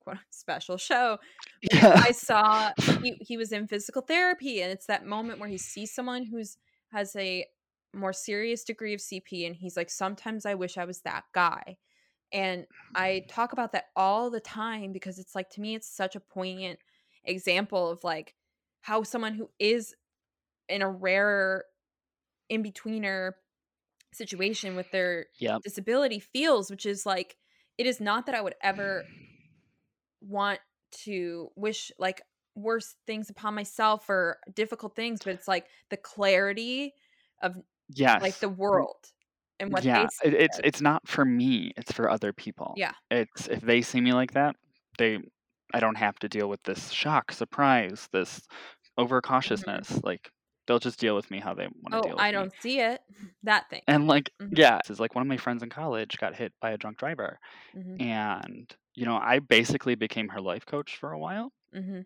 quote 0.00 0.18
special 0.30 0.76
show. 0.76 1.18
yeah 1.62 2.00
I 2.04 2.12
saw 2.12 2.72
he, 3.02 3.16
he 3.20 3.36
was 3.36 3.52
in 3.52 3.66
physical 3.66 4.02
therapy, 4.02 4.62
and 4.62 4.72
it's 4.72 4.86
that 4.86 5.06
moment 5.06 5.40
where 5.40 5.48
he 5.48 5.58
sees 5.58 5.92
someone 5.92 6.24
who's 6.24 6.56
has 6.92 7.14
a 7.16 7.46
more 7.94 8.12
serious 8.12 8.64
degree 8.64 8.94
of 8.94 9.00
CP, 9.00 9.46
and 9.46 9.56
he's 9.56 9.76
like, 9.76 9.90
sometimes 9.90 10.46
I 10.46 10.54
wish 10.54 10.78
I 10.78 10.84
was 10.84 11.00
that 11.02 11.24
guy. 11.34 11.76
And 12.32 12.66
I 12.94 13.24
mm. 13.24 13.28
talk 13.28 13.52
about 13.52 13.72
that 13.72 13.86
all 13.96 14.30
the 14.30 14.40
time 14.40 14.92
because 14.92 15.18
it's 15.18 15.34
like 15.34 15.50
to 15.50 15.60
me, 15.60 15.74
it's 15.74 15.88
such 15.88 16.14
a 16.14 16.20
poignant 16.20 16.78
example 17.24 17.90
of 17.90 18.04
like 18.04 18.34
how 18.82 19.02
someone 19.02 19.34
who 19.34 19.50
is 19.58 19.94
in 20.68 20.82
a 20.82 20.90
rare 20.90 21.64
in 22.50 22.62
betweener 22.62 23.32
situation 24.12 24.76
with 24.76 24.90
their 24.90 25.26
yep 25.38 25.62
disability 25.62 26.20
feels, 26.20 26.70
which 26.70 26.84
is 26.84 27.06
like 27.06 27.36
it 27.78 27.86
is 27.86 28.00
not 28.00 28.26
that 28.26 28.34
I 28.34 28.42
would 28.42 28.56
ever 28.62 29.04
want 30.20 30.60
to 31.04 31.48
wish 31.56 31.90
like 31.98 32.20
worse 32.54 32.96
things 33.06 33.30
upon 33.30 33.54
myself 33.54 34.10
or 34.10 34.38
difficult 34.54 34.94
things, 34.94 35.20
but 35.24 35.32
it's 35.32 35.48
like 35.48 35.64
the 35.88 35.96
clarity 35.96 36.92
of 37.42 37.56
yes 37.94 38.20
like 38.22 38.38
the 38.38 38.48
world 38.48 38.96
and 39.58 39.72
what 39.72 39.84
yeah 39.84 40.06
it, 40.24 40.34
it's 40.34 40.58
as. 40.58 40.60
it's 40.64 40.80
not 40.80 41.06
for 41.08 41.24
me 41.24 41.72
it's 41.76 41.92
for 41.92 42.08
other 42.08 42.32
people 42.32 42.74
Yeah. 42.76 42.92
it's 43.10 43.48
if 43.48 43.60
they 43.60 43.82
see 43.82 44.00
me 44.00 44.12
like 44.12 44.32
that 44.32 44.56
they 44.98 45.18
i 45.74 45.80
don't 45.80 45.96
have 45.96 46.18
to 46.20 46.28
deal 46.28 46.48
with 46.48 46.62
this 46.64 46.90
shock 46.90 47.32
surprise 47.32 48.08
this 48.12 48.40
overcautiousness 48.98 49.86
mm-hmm. 49.92 50.06
like 50.06 50.30
they'll 50.70 50.80
just 50.80 51.00
deal 51.00 51.16
with 51.16 51.30
me 51.32 51.40
how 51.40 51.54
they 51.54 51.68
want 51.82 51.94
to 51.96 52.00
oh, 52.00 52.10
deal 52.10 52.18
with 52.18 52.28
I 52.28 52.30
don't 52.32 52.52
see 52.52 52.80
it. 52.80 53.02
That 53.42 53.70
thing. 53.70 53.82
and 53.86 54.06
like 54.06 54.30
Mhm. 54.40 54.56
yeah 54.56 54.80
it's 54.88 55.00
like 55.00 55.14
one 55.14 55.22
of 55.22 55.28
my 55.28 55.36
friends 55.36 55.62
in 55.62 55.70
college 55.70 56.18
got 56.18 56.34
hit 56.34 56.52
by 56.60 56.70
a 56.70 56.78
drunk 56.78 56.98
driver 56.98 57.38
Mhm, 57.72 58.00
and 58.00 58.76
you 58.94 59.06
know 59.06 59.16
i 59.18 59.40
basically 59.40 59.96
became 59.96 60.28
her 60.28 60.42
life 60.42 60.66
coach 60.66 60.96
for 60.96 61.12
a 61.12 61.20
while 61.20 61.52
mhm, 61.72 62.02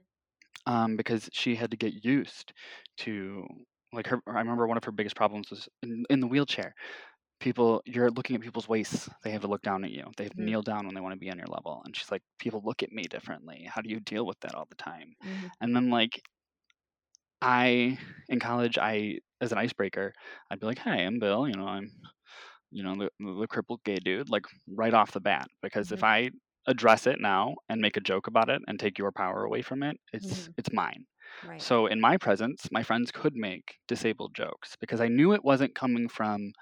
um, 0.67 0.97
because 0.97 1.29
she 1.33 1.55
had 1.55 1.71
to 1.71 1.77
get 1.77 2.05
used 2.05 2.53
to 2.99 3.47
like 3.93 4.07
her. 4.07 4.21
I 4.27 4.39
remember 4.39 4.67
one 4.67 4.77
of 4.77 4.85
her 4.85 4.93
biggest 4.93 5.17
problems 5.17 5.51
was 5.51 5.69
in, 5.83 6.05
in 6.11 6.21
the 6.21 6.27
wheelchair. 6.27 6.75
People, 7.41 7.83
you're 7.87 8.11
looking 8.11 8.37
at 8.37 8.43
people's 8.43 8.69
waists. 8.69 9.09
They 9.25 9.31
have 9.33 9.43
to 9.43 9.49
look 9.49 9.63
down 9.63 9.85
at 9.85 9.93
you. 9.93 10.05
They 10.17 10.25
have 10.25 10.35
to 10.37 10.43
Mhm. 10.43 10.45
kneel 10.45 10.63
down 10.63 10.87
when 10.87 10.95
they 10.95 11.03
want 11.03 11.15
to 11.15 11.19
be 11.21 11.31
on 11.31 11.39
your 11.39 11.49
level. 11.49 11.83
And 11.85 11.97
she's 11.97 12.11
like, 12.11 12.23
people 12.39 12.63
look 12.65 12.83
at 12.83 12.93
me 12.93 13.05
differently. 13.05 13.69
How 13.73 13.83
do 13.83 13.91
you 13.91 14.01
deal 14.01 14.27
with 14.27 14.41
that 14.41 14.55
all 14.55 14.67
the 14.69 14.77
time? 14.77 15.15
mhm, 15.23 15.51
And 15.61 15.77
then 15.77 15.91
like, 15.91 16.23
I 17.45 17.99
in 18.29 18.41
college, 18.41 18.79
I 18.79 19.21
as 19.41 19.53
an 19.53 19.59
icebreaker, 19.59 20.13
I'd 20.51 20.61
be 20.61 20.67
like, 20.67 20.79
"Hi, 20.81 20.97
I'm 20.99 21.19
Bill. 21.21 21.49
You 21.49 21.55
know, 21.57 21.67
I'm, 21.69 21.91
you 22.71 22.83
know, 22.83 22.97
the, 22.97 23.11
the 23.41 23.47
crippled 23.49 23.85
gay 23.85 23.97
dude." 23.97 24.31
Like 24.31 24.45
right 24.69 24.95
off 24.95 25.13
the 25.13 25.21
bat, 25.21 25.49
because 25.63 25.93
if 25.93 26.05
I 26.05 26.31
address 26.67 27.07
it 27.07 27.21
now 27.21 27.55
and 27.69 27.81
make 27.81 27.97
a 27.97 28.01
joke 28.01 28.27
about 28.29 28.51
it 28.51 28.63
and 28.69 28.81
take 28.81 28.99
your 28.99 29.13
power 29.13 29.45
away 29.45 29.63
from 29.63 29.83
it, 29.83 29.99
it's 30.13 30.49
Mhm. 30.49 30.55
it's 30.59 30.73
mine. 30.73 31.07
Right. 31.43 31.69
So 31.69 31.87
in 31.87 32.01
my 32.01 32.19
presence, 32.19 32.69
my 32.73 32.83
friends 32.85 33.13
could 33.13 33.35
make 33.37 33.77
disabled 33.89 34.35
jokes 34.35 34.77
because 34.81 35.01
I 35.01 35.09
knew 35.09 35.33
it 35.35 35.45
wasn't 35.45 35.75
coming 35.77 36.09
from 36.09 36.53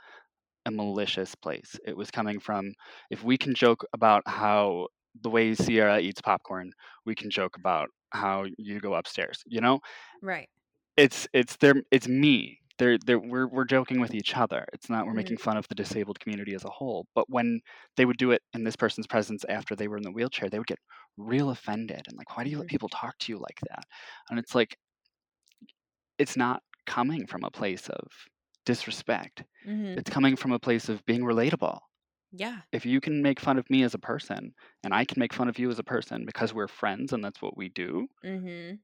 a 0.67 0.71
malicious 0.71 1.35
place. 1.35 1.79
It 1.87 1.97
was 1.97 2.11
coming 2.11 2.41
from 2.41 2.73
if 3.11 3.23
we 3.25 3.39
can 3.39 3.55
joke 3.55 3.85
about 3.95 4.23
how 4.27 4.89
the 5.23 5.31
way 5.31 5.55
Sierra 5.55 6.01
eats 6.01 6.21
popcorn, 6.23 6.73
we 7.07 7.15
can 7.15 7.31
joke 7.31 7.57
about 7.57 7.89
how 8.13 8.47
you 8.59 8.81
go 8.81 8.95
upstairs. 8.95 9.43
You 9.47 9.61
know, 9.61 9.81
right. 10.23 10.49
It's 10.97 11.29
it's 11.33 11.57
their 11.57 11.75
it's 11.91 12.09
me. 12.09 12.59
They're, 12.79 12.99
they're 12.99 13.19
we're 13.19 13.47
we're 13.49 13.65
joking 13.65 14.01
with 14.01 14.15
each 14.15 14.37
other. 14.37 14.67
It's 14.73 14.91
not 14.91 15.07
we're 15.07 15.13
Mhm. 15.13 15.15
making 15.15 15.39
fun 15.39 15.57
of 15.57 15.69
the 15.69 15.75
disabled 15.75 16.19
community 16.21 16.55
as 16.55 16.65
a 16.65 16.71
whole. 16.71 17.07
But 17.15 17.31
when 17.31 17.61
they 17.97 18.05
would 18.07 18.17
do 18.17 18.33
it 18.33 18.43
in 18.55 18.65
this 18.65 18.77
person's 18.77 19.07
presence 19.07 19.45
after 19.49 19.77
they 19.77 19.89
were 19.89 19.97
in 19.99 20.03
the 20.03 20.11
wheelchair, 20.13 20.49
they 20.51 20.59
would 20.59 20.67
get 20.67 20.79
real 21.17 21.51
offended 21.51 22.03
and 22.09 22.17
like, 22.17 22.37
why 22.37 22.45
do 22.45 22.51
you 22.51 22.59
let 22.59 22.67
Mhm. 22.67 22.69
people 22.69 22.89
talk 22.89 23.19
to 23.21 23.33
you 23.33 23.39
like 23.39 23.61
that? 23.69 23.85
And 24.31 24.39
it's 24.39 24.55
like 24.55 24.77
it's 26.19 26.37
not 26.37 26.63
coming 26.87 27.27
from 27.27 27.45
a 27.45 27.51
place 27.51 27.89
of 27.89 28.07
disrespect. 28.65 29.45
Mhm. 29.65 29.97
It's 29.97 30.11
coming 30.11 30.37
from 30.37 30.53
a 30.53 30.59
place 30.59 30.89
of 30.89 31.05
being 31.05 31.23
relatable. 31.23 31.79
Yeah. 32.33 32.63
If 32.73 32.87
you 32.87 33.01
can 33.01 33.23
make 33.23 33.41
fun 33.41 33.59
of 33.59 33.71
me 33.71 33.83
as 33.85 33.95
a 33.95 33.99
person 34.01 34.55
and 34.85 34.95
I 34.95 35.05
can 35.05 35.21
make 35.21 35.35
fun 35.35 35.49
of 35.49 35.59
you 35.59 35.71
as 35.71 35.79
a 35.79 35.85
person 35.85 36.27
because 36.27 36.55
we're 36.55 36.69
friends 36.69 37.13
and 37.13 37.25
that's 37.25 37.43
what 37.43 37.57
we 37.57 37.69
do, 37.71 38.09
Mhm. 38.23 38.83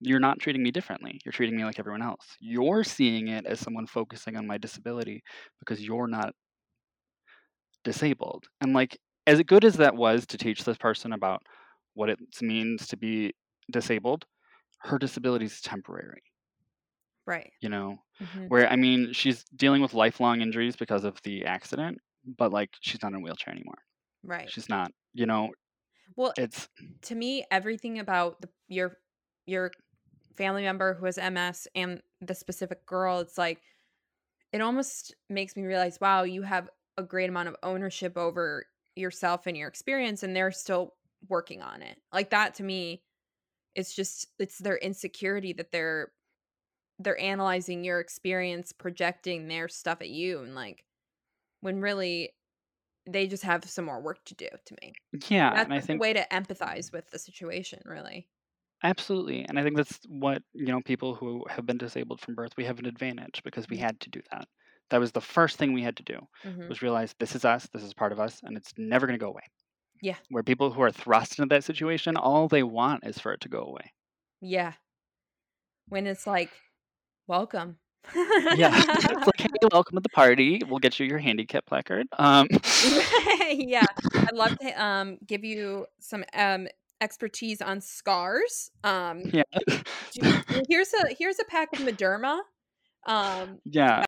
You're 0.00 0.20
not 0.20 0.38
treating 0.40 0.62
me 0.62 0.70
differently. 0.70 1.20
You're 1.24 1.32
treating 1.32 1.56
me 1.56 1.64
like 1.64 1.78
everyone 1.78 2.02
else. 2.02 2.36
You're 2.40 2.84
seeing 2.84 3.28
it 3.28 3.46
as 3.46 3.60
someone 3.60 3.86
focusing 3.86 4.36
on 4.36 4.46
my 4.46 4.58
disability 4.58 5.22
because 5.60 5.82
you're 5.84 6.08
not 6.08 6.34
disabled. 7.84 8.46
And 8.60 8.72
like 8.72 8.98
as 9.26 9.42
good 9.42 9.64
as 9.64 9.76
that 9.76 9.96
was 9.96 10.26
to 10.26 10.38
teach 10.38 10.64
this 10.64 10.76
person 10.78 11.12
about 11.12 11.42
what 11.94 12.10
it 12.10 12.18
means 12.42 12.86
to 12.88 12.96
be 12.96 13.32
disabled, 13.70 14.24
her 14.80 14.98
disability 14.98 15.46
is 15.46 15.60
temporary, 15.60 16.22
Right. 17.26 17.52
you 17.60 17.68
know. 17.68 17.96
Mhm. 18.20 18.48
Where 18.48 18.68
I 18.68 18.76
mean, 18.76 19.12
she's 19.12 19.44
dealing 19.56 19.82
with 19.82 19.94
lifelong 19.94 20.40
injuries 20.40 20.76
because 20.76 21.04
of 21.04 21.20
the 21.22 21.44
accident, 21.44 21.98
but 22.24 22.52
like 22.52 22.70
she's 22.80 23.02
not 23.02 23.12
in 23.12 23.18
a 23.18 23.20
wheelchair 23.20 23.52
anymore. 23.54 23.78
Right. 24.22 24.52
She's 24.52 24.68
not, 24.68 24.92
you 25.14 25.26
know, 25.26 25.50
Well, 26.16 26.34
it's 26.36 26.68
to 27.02 27.14
me 27.14 27.44
everything 27.50 27.98
about 27.98 28.40
the, 28.40 28.50
your 28.68 28.98
your 29.46 29.72
family 30.36 30.62
member 30.62 30.94
who 30.94 31.06
has 31.06 31.18
ms 31.18 31.68
and 31.74 32.02
the 32.20 32.34
specific 32.34 32.86
girl 32.86 33.20
it's 33.20 33.38
like 33.38 33.62
it 34.52 34.60
almost 34.60 35.14
makes 35.28 35.56
me 35.56 35.64
realize 35.64 36.00
wow 36.00 36.22
you 36.22 36.42
have 36.42 36.70
a 36.96 37.02
great 37.02 37.28
amount 37.28 37.48
of 37.48 37.56
ownership 37.62 38.16
over 38.16 38.66
yourself 38.96 39.46
and 39.46 39.56
your 39.56 39.68
experience 39.68 40.22
and 40.22 40.34
they're 40.34 40.50
still 40.52 40.94
working 41.28 41.62
on 41.62 41.82
it. 41.82 41.98
Like 42.12 42.30
that 42.30 42.54
to 42.54 42.62
me 42.62 43.02
it's 43.74 43.94
just 43.94 44.28
it's 44.38 44.58
their 44.58 44.78
insecurity 44.78 45.52
that 45.54 45.72
they're 45.72 46.12
they're 46.98 47.20
analyzing 47.20 47.84
your 47.84 48.00
experience 48.00 48.72
projecting 48.72 49.48
their 49.48 49.68
stuff 49.68 50.00
at 50.00 50.10
you 50.10 50.40
and 50.40 50.54
like 50.54 50.84
when 51.60 51.80
really 51.80 52.34
they 53.06 53.26
just 53.26 53.44
have 53.44 53.64
some 53.64 53.84
more 53.86 54.00
work 54.02 54.24
to 54.26 54.34
do 54.34 54.48
to 54.66 54.76
me. 54.82 54.94
Yeah, 55.30 55.50
that's 55.54 55.70
and 55.70 55.72
I 55.74 55.80
a 55.80 55.80
think 55.80 56.02
way 56.02 56.12
to 56.14 56.26
empathize 56.32 56.92
with 56.92 57.10
the 57.10 57.18
situation 57.18 57.82
really 57.86 58.28
absolutely, 58.82 59.44
and 59.44 59.58
I 59.58 59.62
think 59.62 59.76
that's 59.76 60.00
what 60.08 60.42
you 60.52 60.66
know 60.66 60.80
people 60.82 61.14
who 61.14 61.44
have 61.48 61.66
been 61.66 61.78
disabled 61.78 62.20
from 62.20 62.34
birth 62.34 62.56
we 62.56 62.64
have 62.64 62.78
an 62.78 62.86
advantage 62.86 63.42
because 63.44 63.68
we 63.68 63.76
Mhm. 63.76 63.78
had 63.78 64.00
to 64.00 64.10
do 64.10 64.20
that. 64.32 64.48
That 64.90 65.00
was 65.00 65.12
the 65.12 65.20
first 65.20 65.56
thing 65.58 65.72
we 65.72 65.82
had 65.82 65.96
to 65.98 66.02
do 66.04 66.18
hmm 66.44 66.70
was 66.70 66.82
realize 66.82 67.14
this 67.18 67.34
is 67.36 67.44
us, 67.44 67.68
this 67.72 67.82
is 67.82 67.94
part 67.94 68.12
of 68.12 68.20
us, 68.20 68.40
and 68.42 68.56
it's 68.56 68.72
never 68.78 69.06
going 69.06 69.18
to 69.18 69.22
go 69.24 69.30
away. 69.30 69.42
Yeah. 70.00 70.16
Where 70.30 70.42
people 70.44 70.72
who 70.72 70.82
are 70.82 70.92
thrust 70.92 71.38
into 71.38 71.54
that 71.54 71.64
situation, 71.64 72.16
all 72.16 72.48
they 72.48 72.62
want 72.64 73.04
is 73.06 73.18
for 73.18 73.32
it 73.34 73.40
to 73.42 73.48
go 73.50 73.60
away. 73.62 73.92
yeah 74.40 74.74
when 75.88 76.06
it's 76.06 76.26
like 76.26 76.62
welcome 77.26 77.78
Yeah, 78.48 78.70
it's 79.10 79.26
like, 79.26 79.40
hey, 79.40 79.48
welcome 79.72 79.96
to 79.96 80.00
the 80.02 80.08
party. 80.10 80.62
We'll 80.66 80.78
get 80.78 80.98
you 81.00 81.06
your 81.06 81.18
handicap 81.18 81.66
placard. 81.66 82.06
Um, 82.18 82.46
yeah 83.50 83.86
i'd 84.26 84.34
love 84.34 84.52
to 84.60 84.82
um 84.82 85.18
give 85.26 85.44
you 85.44 85.86
some 86.00 86.24
um 86.34 86.66
expertise 87.00 87.60
on 87.60 87.80
scars 87.80 88.70
um 88.84 89.22
yeah, 89.32 89.42
do- 90.12 90.42
here's 90.68 90.92
a 90.94 91.14
here's 91.18 91.38
a 91.38 91.44
pack 91.44 91.72
of 91.72 91.80
Mederma. 91.80 92.40
Um, 93.06 93.60
yeah, 93.64 94.04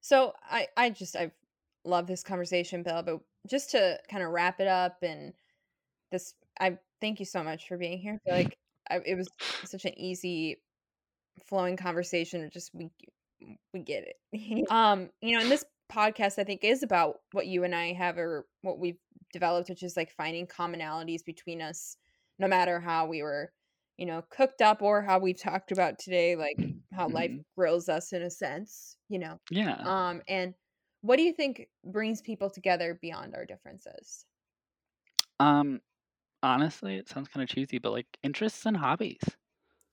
so 0.00 0.34
I 0.48 0.68
I 0.76 0.90
just 0.90 1.16
I 1.16 1.32
love 1.84 2.06
this 2.06 2.22
conversation, 2.22 2.84
Bill. 2.84 3.02
But 3.02 3.20
just 3.48 3.72
to 3.72 3.98
kind 4.08 4.22
of 4.22 4.30
wrap 4.30 4.60
it 4.60 4.68
up, 4.68 4.98
and 5.02 5.32
this 6.12 6.34
I 6.60 6.78
thank 7.00 7.18
you 7.18 7.26
so 7.26 7.42
much 7.42 7.66
for 7.66 7.76
being 7.76 7.98
here. 7.98 8.14
I 8.14 8.28
feel 8.28 8.38
like 8.44 8.58
I, 8.88 9.00
it 9.04 9.16
was 9.16 9.28
such 9.64 9.84
an 9.84 9.98
easy 9.98 10.58
flowing 11.48 11.76
conversation. 11.76 12.48
Just 12.52 12.74
we 12.74 12.90
we 13.72 13.80
get 13.80 14.04
it. 14.04 14.66
um, 14.70 15.10
you 15.20 15.36
know, 15.36 15.42
in 15.42 15.48
this 15.48 15.64
podcast 15.90 16.38
I 16.38 16.44
think 16.44 16.62
is 16.62 16.82
about 16.82 17.16
what 17.32 17.46
you 17.46 17.64
and 17.64 17.74
I 17.74 17.92
have 17.92 18.18
or 18.18 18.46
what 18.62 18.78
we've 18.78 18.98
developed, 19.32 19.68
which 19.68 19.82
is 19.82 19.96
like 19.96 20.12
finding 20.12 20.46
commonalities 20.46 21.24
between 21.24 21.60
us, 21.60 21.96
no 22.38 22.48
matter 22.48 22.80
how 22.80 23.06
we 23.06 23.22
were, 23.22 23.52
you 23.96 24.06
know, 24.06 24.22
cooked 24.30 24.62
up 24.62 24.82
or 24.82 25.02
how 25.02 25.18
we've 25.18 25.40
talked 25.40 25.72
about 25.72 25.98
today, 25.98 26.36
like 26.36 26.68
how 26.92 27.08
life 27.08 27.32
Mhm. 27.32 27.44
grills 27.56 27.88
us 27.88 28.12
in 28.12 28.22
a 28.22 28.30
sense, 28.30 28.98
you 29.08 29.18
know. 29.18 29.40
yeah. 29.50 29.88
Um, 29.88 30.22
and 30.28 30.54
what 31.02 31.16
do 31.16 31.22
you 31.22 31.32
think 31.32 31.68
brings 31.84 32.20
people 32.22 32.50
together 32.50 32.98
beyond 33.00 33.34
our 33.34 33.46
differences? 33.46 34.26
Um, 35.40 35.80
honestly, 36.42 36.96
it 36.96 37.08
sounds 37.08 37.28
kind 37.28 37.42
of 37.44 37.50
cheesy, 37.50 37.78
but 37.78 37.92
like 37.92 38.18
interests 38.22 38.66
and 38.66 38.76
hobbies. 38.78 39.22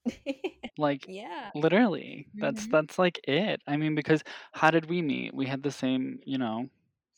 Like 0.78 1.08
yeah. 1.08 1.52
literally, 1.54 2.30
that's 2.40 2.68
Mhm. 2.68 2.68
that's 2.68 2.98
like 2.98 3.20
it. 3.28 3.62
I 3.68 3.78
mean, 3.78 3.96
because 3.96 4.24
how 4.54 4.72
did 4.72 4.86
we 4.90 5.02
meet? 5.02 5.34
We 5.34 5.46
had 5.46 5.64
the 5.64 5.72
same, 5.72 6.20
you 6.26 6.38
know, 6.38 6.70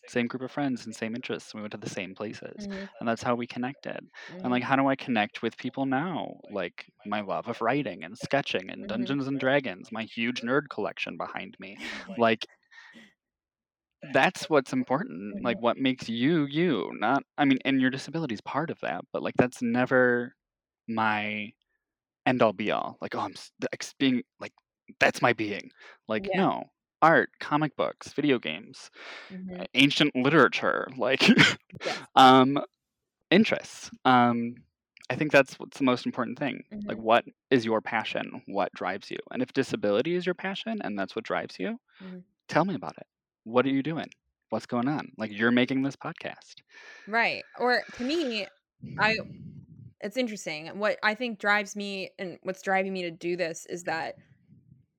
same 0.08 0.28
group 0.28 0.42
of 0.44 0.52
friends 0.52 0.86
and 0.86 0.96
same 0.96 1.16
interests. 1.16 1.54
We 1.54 1.62
went 1.62 1.72
to 1.74 1.78
the 1.78 1.90
same 1.90 2.16
places, 2.16 2.68
Mhm, 2.68 2.90
and 3.00 3.08
that's 3.10 3.24
how 3.24 3.36
we 3.36 3.48
connected. 3.48 4.00
And 4.44 4.52
like, 4.52 4.64
mhm, 4.64 4.66
how 4.66 4.76
do 4.76 4.88
I 4.88 4.96
connect 4.96 5.42
with 5.42 5.58
people 5.58 5.86
now? 5.86 6.40
Like 6.50 6.88
my 7.06 7.22
love 7.22 7.48
of 7.48 7.62
writing 7.62 8.04
and 8.04 8.18
sketching 8.18 8.70
and 8.70 8.88
Mhm. 8.88 8.88
Dungeons 8.88 9.28
and 9.28 9.40
Dragons, 9.40 9.92
my 9.92 10.04
huge 10.04 10.42
nerd 10.42 10.70
collection 10.70 11.18
behind 11.18 11.56
me. 11.60 11.78
Like 12.18 12.46
that's 14.04 14.50
what's 14.50 14.74
important. 14.74 15.38
Like 15.44 15.58
Mhm. 15.58 15.62
what 15.62 15.78
makes 15.78 16.08
you 16.10 16.46
you, 16.46 16.92
not 17.00 17.24
I 17.38 17.46
mean, 17.46 17.58
and 17.66 17.82
your 17.82 17.90
disability 17.90 18.36
is 18.36 18.42
part 18.42 18.70
of 18.70 18.80
that, 18.82 19.04
but 19.12 19.24
like 19.24 19.36
that's 19.38 19.62
never 19.62 20.36
my 20.88 21.52
end 22.28 22.42
all 22.44 22.54
be 22.54 22.72
all. 22.72 22.98
Like, 23.02 23.16
oh, 23.16 23.22
I'm 23.22 23.34
s- 23.34 23.52
the 23.60 23.70
ex- 23.74 23.94
being 24.00 24.24
like 24.40 24.54
that's 25.00 25.22
my 25.22 25.34
being. 25.34 25.72
Like, 26.10 26.30
Yeah. 26.34 26.36
no. 26.36 26.66
Art, 27.06 27.30
comic 27.40 27.76
books, 27.78 28.14
video 28.14 28.40
games, 28.40 28.90
uh, 29.60 29.66
ancient 29.76 30.16
literature, 30.16 30.88
like 30.98 31.24
Yes. 31.86 32.06
um 32.16 32.60
interests. 33.32 33.92
Um 34.06 34.56
I 35.10 35.16
think 35.16 35.32
that's 35.32 35.60
what's 35.60 35.78
the 35.78 35.84
most 35.86 36.06
important 36.06 36.40
thing. 36.40 36.64
Like 36.90 36.98
Mhm. 36.98 37.06
what 37.10 37.26
is 37.52 37.66
your 37.66 37.82
passion? 37.82 38.42
What 38.48 38.72
drives 38.74 39.12
you? 39.12 39.20
And 39.32 39.42
if 39.44 39.54
disability 39.54 40.16
is 40.16 40.26
your 40.26 40.36
passion 40.36 40.80
and 40.84 40.98
that's 41.00 41.16
what 41.16 41.26
drives 41.26 41.58
you, 41.60 41.80
Mhm. 42.00 42.24
tell 42.50 42.66
me 42.66 42.76
about 42.76 42.98
it. 42.98 43.08
What 43.44 43.66
are 43.66 43.70
you 43.70 43.84
doing? 43.84 44.10
What's 44.50 44.66
going 44.68 44.88
on? 44.90 45.12
Like 45.18 45.32
you're 45.32 45.52
making 45.52 45.84
this 45.84 45.96
podcast. 45.98 46.56
Right. 47.08 47.46
Or 47.58 47.84
to 47.94 48.04
me, 48.04 48.48
I 49.00 49.16
it's 50.02 50.18
interesting. 50.18 50.68
What 50.80 51.00
I 51.04 51.16
think 51.16 51.40
drives 51.40 51.76
me 51.76 52.12
and 52.20 52.40
what's 52.44 52.62
driving 52.62 52.94
me 52.94 53.04
to 53.04 53.12
do 53.12 53.38
this 53.38 53.66
is 53.68 53.84
that 53.86 54.16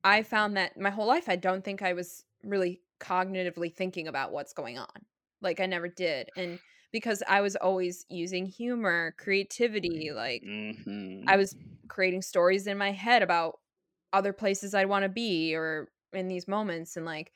I 0.06 0.22
found 0.22 0.56
that 0.56 0.78
my 0.78 0.90
whole 0.90 1.06
life 1.06 1.28
I 1.28 1.36
don't 1.36 1.64
think 1.64 1.82
I 1.82 1.92
was 1.92 2.24
really 2.44 2.82
cognitively 3.00 3.74
thinking 3.74 4.06
about 4.08 4.32
what's 4.32 4.52
going 4.52 4.78
on. 4.78 5.06
Like 5.40 5.60
I 5.60 5.66
never 5.66 5.88
did. 5.88 6.30
And 6.36 6.60
because 6.92 7.22
I 7.28 7.40
was 7.40 7.56
always 7.56 8.06
using 8.08 8.46
humor, 8.46 9.14
creativity, 9.18 10.12
like 10.14 10.44
hmm 10.44 11.26
I 11.26 11.36
was 11.36 11.56
creating 11.88 12.22
stories 12.22 12.66
in 12.66 12.78
my 12.78 12.92
head 12.92 13.22
about 13.22 13.60
other 14.12 14.32
places 14.32 14.74
I'd 14.74 14.88
want 14.88 15.04
to 15.04 15.08
be 15.08 15.54
or 15.54 15.88
in 16.12 16.28
these 16.28 16.48
moments. 16.48 16.96
And 16.96 17.06
like 17.06 17.32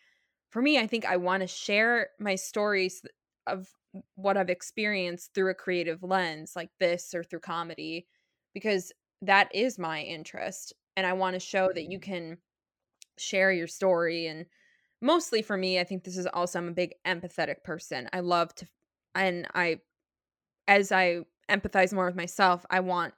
for 0.51 0.63
me, 0.63 0.79
I 0.79 0.87
think 0.87 1.05
I 1.05 1.17
want 1.17 1.43
to 1.43 1.47
share 1.47 2.11
my 2.19 2.35
stories 2.35 3.03
of 3.47 3.69
what 4.15 4.37
I've 4.37 4.51
experienced 4.51 5.35
through 5.35 5.51
a 5.51 5.55
creative 5.55 6.03
lens 6.03 6.55
like 6.57 6.71
this 6.79 7.15
or 7.15 7.25
through 7.25 7.41
comedy 7.41 8.07
because 8.55 8.93
that 9.23 9.55
is 9.55 9.79
my 9.79 10.03
interest. 10.03 10.73
And 10.97 11.07
I 11.07 11.13
want 11.15 11.35
to 11.35 11.41
show 11.41 11.69
that 11.75 11.91
you 11.91 11.99
can 11.99 12.39
share 13.21 13.53
your 13.53 13.67
story. 13.67 14.27
And 14.27 14.47
mostly 15.01 15.43
for 15.43 15.57
me, 15.57 15.79
I 15.79 15.85
think 15.85 16.05
this 16.05 16.17
is 16.17 16.27
also, 16.27 16.59
I'm 16.59 16.69
a 16.69 16.73
big 16.73 16.95
empathetic 17.07 17.63
person. 17.65 18.09
I 18.13 18.21
love 18.21 18.55
to, 18.57 18.67
and 19.15 19.47
I, 19.55 19.81
as 20.69 20.93
I 20.93 21.21
empathize 21.51 21.93
more 21.93 22.07
with 22.07 22.17
myself, 22.17 22.65
I 22.71 22.81
want 22.81 23.15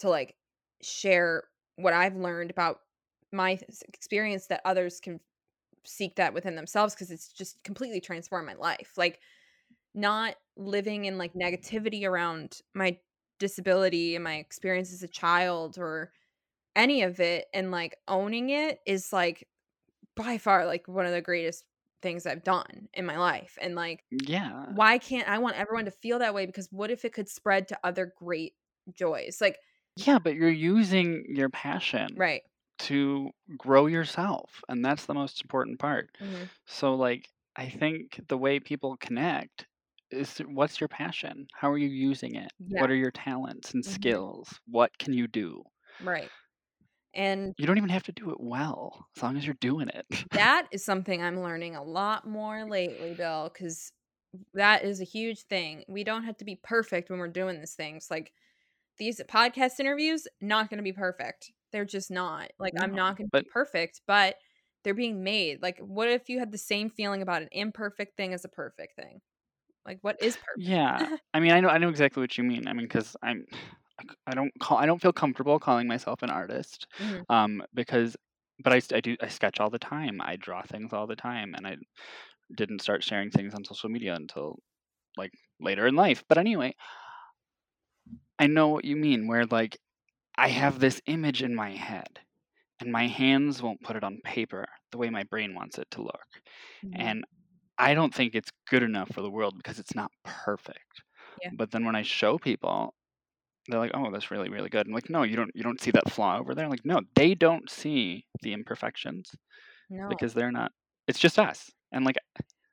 to 0.00 0.08
like 0.08 0.34
share 0.82 1.44
what 1.76 1.92
I've 1.92 2.16
learned 2.16 2.50
about 2.50 2.80
my 3.32 3.58
experience 3.88 4.46
that 4.46 4.62
others 4.64 5.00
can 5.00 5.20
seek 5.84 6.16
that 6.16 6.34
within 6.34 6.54
themselves 6.54 6.94
because 6.94 7.10
it's 7.10 7.32
just 7.32 7.62
completely 7.62 8.00
transformed 8.00 8.46
my 8.46 8.54
life. 8.54 8.92
Like 8.96 9.20
not 9.94 10.36
living 10.56 11.04
in 11.04 11.18
like 11.18 11.34
negativity 11.34 12.04
around 12.04 12.60
my 12.74 12.98
disability 13.38 14.14
and 14.14 14.24
my 14.24 14.36
experience 14.36 14.92
as 14.92 15.02
a 15.02 15.08
child 15.08 15.78
or 15.78 16.12
any 16.76 17.02
of 17.02 17.20
it 17.20 17.46
and 17.54 17.70
like 17.70 17.96
owning 18.08 18.50
it 18.50 18.80
is 18.86 19.12
like 19.12 19.48
by 20.16 20.38
far 20.38 20.66
like 20.66 20.88
one 20.88 21.06
of 21.06 21.12
the 21.12 21.22
greatest 21.22 21.64
things 22.02 22.26
I've 22.26 22.44
done 22.44 22.88
in 22.94 23.06
my 23.06 23.18
life. 23.18 23.58
And 23.60 23.74
like 23.74 24.04
Yeah. 24.10 24.66
why 24.66 24.98
can't 24.98 25.28
I 25.28 25.38
want 25.38 25.56
everyone 25.56 25.86
to 25.86 25.90
feel 25.92 26.18
that 26.20 26.34
way 26.34 26.46
because 26.46 26.68
what 26.72 26.90
if 26.90 27.04
it 27.04 27.12
could 27.14 27.28
spread 27.28 27.68
to 27.68 27.80
other 27.84 28.12
great 28.18 28.54
joys? 28.92 29.40
Like 29.40 29.58
Yeah, 29.96 30.18
but 30.18 30.34
you're 30.34 30.48
using 30.50 31.24
your 31.28 31.48
passion 31.50 32.08
right. 32.14 32.42
to 32.80 33.30
grow 33.56 33.86
yourself, 33.86 34.62
and 34.68 34.84
that's 34.84 35.06
the 35.06 35.14
most 35.14 35.42
important 35.42 35.78
part. 35.80 36.16
Mhm. 36.20 36.50
So 36.66 36.94
like 36.94 37.30
I 37.56 37.68
think 37.70 38.20
the 38.28 38.38
way 38.38 38.60
people 38.60 38.96
connect 38.98 39.66
is 40.10 40.38
what's 40.40 40.80
your 40.80 40.88
passion? 40.88 41.48
How 41.54 41.70
are 41.72 41.78
you 41.78 41.88
using 41.88 42.36
it? 42.36 42.52
Yeah. 42.58 42.78
What 42.78 42.90
are 42.90 42.96
your 42.96 43.12
talents 43.12 43.74
and 43.74 43.84
Mhm. 43.84 43.86
skills? 43.86 44.60
What 44.66 44.96
can 44.98 45.12
you 45.14 45.28
do? 45.28 45.64
Right. 46.00 46.32
And 47.14 47.54
You 47.58 47.66
don't 47.66 47.78
even 47.78 47.90
have 47.90 48.04
to 48.04 48.12
do 48.12 48.30
it 48.30 48.38
well, 48.38 49.06
as 49.16 49.22
long 49.22 49.36
as 49.36 49.44
you're 49.44 49.56
doing 49.60 49.88
it. 49.88 50.06
that 50.32 50.66
is 50.72 50.84
something 50.84 51.22
I'm 51.22 51.40
learning 51.40 51.74
a 51.74 51.82
lot 51.82 52.26
more 52.26 52.68
lately, 52.68 53.14
Bill, 53.14 53.50
because 53.52 53.92
that 54.54 54.84
is 54.84 55.00
a 55.00 55.04
huge 55.04 55.40
thing. 55.42 55.84
We 55.88 56.04
don't 56.04 56.24
have 56.24 56.36
to 56.38 56.44
be 56.44 56.60
perfect 56.62 57.10
when 57.10 57.18
we're 57.18 57.28
doing 57.28 57.58
these 57.58 57.74
things. 57.74 58.08
Like 58.10 58.32
these 58.98 59.20
podcast 59.28 59.80
interviews, 59.80 60.26
not 60.40 60.68
going 60.68 60.78
to 60.78 60.84
be 60.84 60.92
perfect. 60.92 61.52
They're 61.72 61.84
just 61.84 62.10
not. 62.10 62.50
Like 62.58 62.74
I'm 62.80 62.94
not 62.94 63.16
going 63.16 63.28
to 63.28 63.30
but 63.32 63.44
be 63.44 63.50
perfect, 63.50 64.02
but 64.06 64.36
they're 64.84 64.94
being 64.94 65.22
made. 65.22 65.62
Like 65.62 65.78
what 65.78 66.08
if 66.08 66.28
you 66.28 66.38
had 66.38 66.52
the 66.52 66.58
same 66.58 66.90
feeling 66.90 67.22
about 67.22 67.42
an 67.42 67.48
imperfect 67.52 68.16
thing 68.16 68.34
as 68.34 68.44
a 68.44 68.48
perfect 68.48 68.96
thing? 68.96 69.20
Like 69.86 69.98
what 70.02 70.22
is 70.22 70.36
perfect? 70.36 70.68
yeah, 70.68 71.16
I 71.32 71.40
mean, 71.40 71.52
I 71.52 71.60
know 71.60 71.68
I 71.68 71.78
know 71.78 71.88
exactly 71.88 72.20
what 72.20 72.36
you 72.36 72.44
mean. 72.44 72.68
I 72.68 72.72
mean, 72.72 72.86
because 72.86 73.16
I'm 73.22 73.46
I 74.26 74.34
don't 74.34 74.52
call 74.60 74.78
I 74.78 74.86
don't 74.86 75.00
feel 75.02 75.12
comfortable 75.12 75.58
calling 75.58 75.86
myself 75.88 76.22
an 76.22 76.30
artist, 76.30 76.86
Mhm. 76.98 77.24
um, 77.28 77.62
because 77.74 78.16
but 78.60 78.72
I, 78.72 78.80
I 78.96 79.00
do 79.00 79.16
I 79.20 79.28
sketch 79.28 79.60
all 79.60 79.70
the 79.70 79.78
time. 79.78 80.20
I 80.20 80.36
draw 80.36 80.62
things 80.62 80.92
all 80.92 81.06
the 81.06 81.16
time, 81.16 81.54
and 81.54 81.66
I 81.66 81.76
didn't 82.56 82.82
start 82.82 83.04
sharing 83.04 83.30
things 83.30 83.54
on 83.54 83.64
social 83.64 83.90
media 83.90 84.14
until 84.14 84.58
like 85.16 85.32
later 85.60 85.86
in 85.86 85.96
life. 85.96 86.24
But 86.28 86.38
anyway, 86.38 86.74
I 88.38 88.46
know 88.46 88.68
what 88.68 88.84
you 88.84 88.96
mean. 88.96 89.26
Where 89.26 89.46
like 89.46 89.78
I 90.36 90.48
have 90.48 90.80
this 90.80 91.02
image 91.06 91.42
in 91.42 91.54
my 91.54 91.72
head, 91.72 92.20
and 92.80 92.92
my 92.92 93.08
hands 93.08 93.62
won't 93.62 93.82
put 93.82 93.96
it 93.96 94.04
on 94.04 94.20
paper 94.24 94.66
the 94.92 94.98
way 94.98 95.10
my 95.10 95.24
brain 95.24 95.54
wants 95.54 95.78
it 95.78 95.90
to 95.92 96.02
look, 96.02 96.42
Mhm. 96.82 96.92
and 96.92 97.24
I 97.78 97.94
don't 97.94 98.14
think 98.14 98.34
it's 98.34 98.52
good 98.68 98.82
enough 98.84 99.10
for 99.10 99.22
the 99.22 99.30
world 99.30 99.56
because 99.58 99.78
it's 99.80 99.94
not 99.96 100.12
perfect. 100.24 101.02
Yeah. 101.42 101.50
But 101.52 101.72
then 101.72 101.84
when 101.86 101.96
I 101.96 102.02
show 102.02 102.38
people, 102.38 102.94
they're 103.72 103.80
like, 103.80 103.92
"Oh, 103.94 104.10
that's 104.10 104.30
really 104.30 104.48
really 104.50 104.68
good." 104.70 104.86
I'm 104.86 104.92
like, 104.94 105.10
"No, 105.10 105.22
you 105.24 105.36
don't 105.36 105.50
you 105.54 105.62
don't 105.62 105.80
see 105.80 105.90
that 105.92 106.10
flaw 106.10 106.38
over 106.38 106.54
there." 106.54 106.64
I'm 106.64 106.70
like, 106.70 106.84
"No, 106.86 107.00
they 107.16 107.34
don't 107.34 107.70
see 107.70 108.26
the 108.42 108.52
imperfections 108.52 109.32
No. 109.90 110.08
because 110.08 110.34
they're 110.34 110.52
not. 110.52 110.72
It's 111.08 111.20
just 111.20 111.38
us." 111.38 111.70
And 111.92 112.04
like 112.06 112.16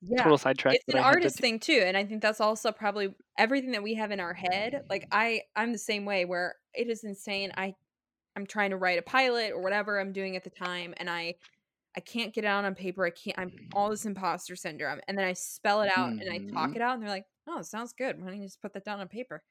yeah. 0.02 0.24
total 0.24 0.38
sidetrack. 0.38 0.78
It's 0.78 0.84
an 0.88 0.98
had 1.08 1.22
to 1.22 1.30
artist 1.30 1.39
thing 1.39 1.60
too, 1.60 1.82
and 1.86 1.96
I 1.96 2.06
think 2.06 2.22
that's 2.22 2.41
also 2.41 2.72
probably 2.72 3.14
everything 3.38 3.72
that 3.72 3.84
we 3.84 3.93
have 3.96 4.12
in 4.12 4.20
our 4.20 4.34
head. 4.34 4.82
Like 4.89 5.08
I, 5.12 5.43
I'm 5.56 5.72
the 5.72 5.78
same 5.78 6.06
way 6.06 6.26
where 6.26 6.56
it 6.74 6.89
is 6.89 7.04
insane. 7.04 7.52
I, 7.56 7.76
I'm 8.36 8.48
trying 8.48 8.72
to 8.72 8.78
write 8.78 9.00
a 9.00 9.04
pilot 9.04 9.52
or 9.54 9.62
whatever 9.62 10.00
I'm 10.00 10.14
doing 10.14 10.36
at 10.38 10.43
the 10.46 10.52
time, 10.52 10.93
and 10.98 11.10
I, 11.10 11.36
I 11.98 12.02
can't 12.02 12.34
get 12.34 12.46
it 12.46 12.48
out 12.48 12.66
on 12.66 12.76
paper. 12.76 13.06
I 13.06 13.12
can't. 13.12 13.39
I'm 13.39 13.54
all 13.74 13.89
this 13.91 14.06
imposter 14.06 14.56
syndrome, 14.58 15.02
and 15.08 15.18
then 15.18 15.26
I 15.26 15.34
spell 15.34 15.82
it 15.84 15.91
out 15.96 16.14
and 16.20 16.32
I 16.34 16.41
talk 16.54 16.72
Mhm. 16.72 16.78
it 16.78 16.82
out, 16.84 16.96
and 16.96 17.04
they're 17.04 17.10
like, 17.12 17.28
"Oh, 17.48 17.60
it 17.60 17.66
sounds 17.66 17.93
good. 17.93 18.20
Why 18.22 18.28
don't 18.30 18.41
you 18.41 18.48
just 18.48 18.62
put 18.62 18.74
that 18.74 18.86
down 18.86 19.02
on 19.02 19.10
paper?" 19.10 19.43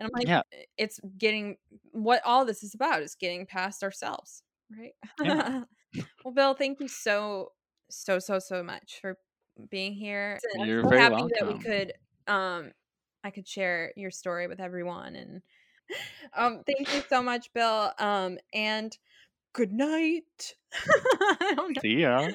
And 0.00 0.06
I'm 0.06 0.18
like, 0.18 0.28
Yeah. 0.28 0.42
"It's 0.78 0.98
getting 1.18 1.58
what 1.92 2.22
all 2.24 2.44
this 2.44 2.62
is 2.62 2.74
about 2.74 3.02
is 3.02 3.14
getting 3.14 3.46
past 3.46 3.82
ourselves, 3.82 4.42
right?" 4.76 4.94
Yeah. 5.22 5.64
well, 6.24 6.34
Bill, 6.34 6.54
thank 6.54 6.80
you 6.80 6.88
so, 6.88 7.52
so, 7.90 8.18
so, 8.18 8.38
so 8.38 8.62
much 8.62 8.98
for 9.00 9.18
being 9.70 9.92
here. 9.92 10.38
I'm 10.58 10.66
You're 10.66 10.82
so 10.82 10.88
very 10.88 11.00
happy 11.02 11.24
that 11.38 11.46
we 11.46 11.58
could, 11.58 11.92
um, 12.26 12.72
I 13.22 13.30
could 13.30 13.46
share 13.46 13.92
your 13.96 14.10
story 14.10 14.46
with 14.48 14.60
everyone, 14.60 15.16
and 15.16 15.42
um, 16.34 16.62
thank 16.66 16.92
you 16.94 17.02
so 17.08 17.22
much, 17.22 17.52
Bill. 17.52 17.92
Um, 17.98 18.38
and 18.54 18.96
good 19.52 19.72
night. 19.72 20.54
I 20.74 21.54
don't 21.56 21.76
know. 21.76 21.82
See 21.82 22.00
ya. 22.00 22.30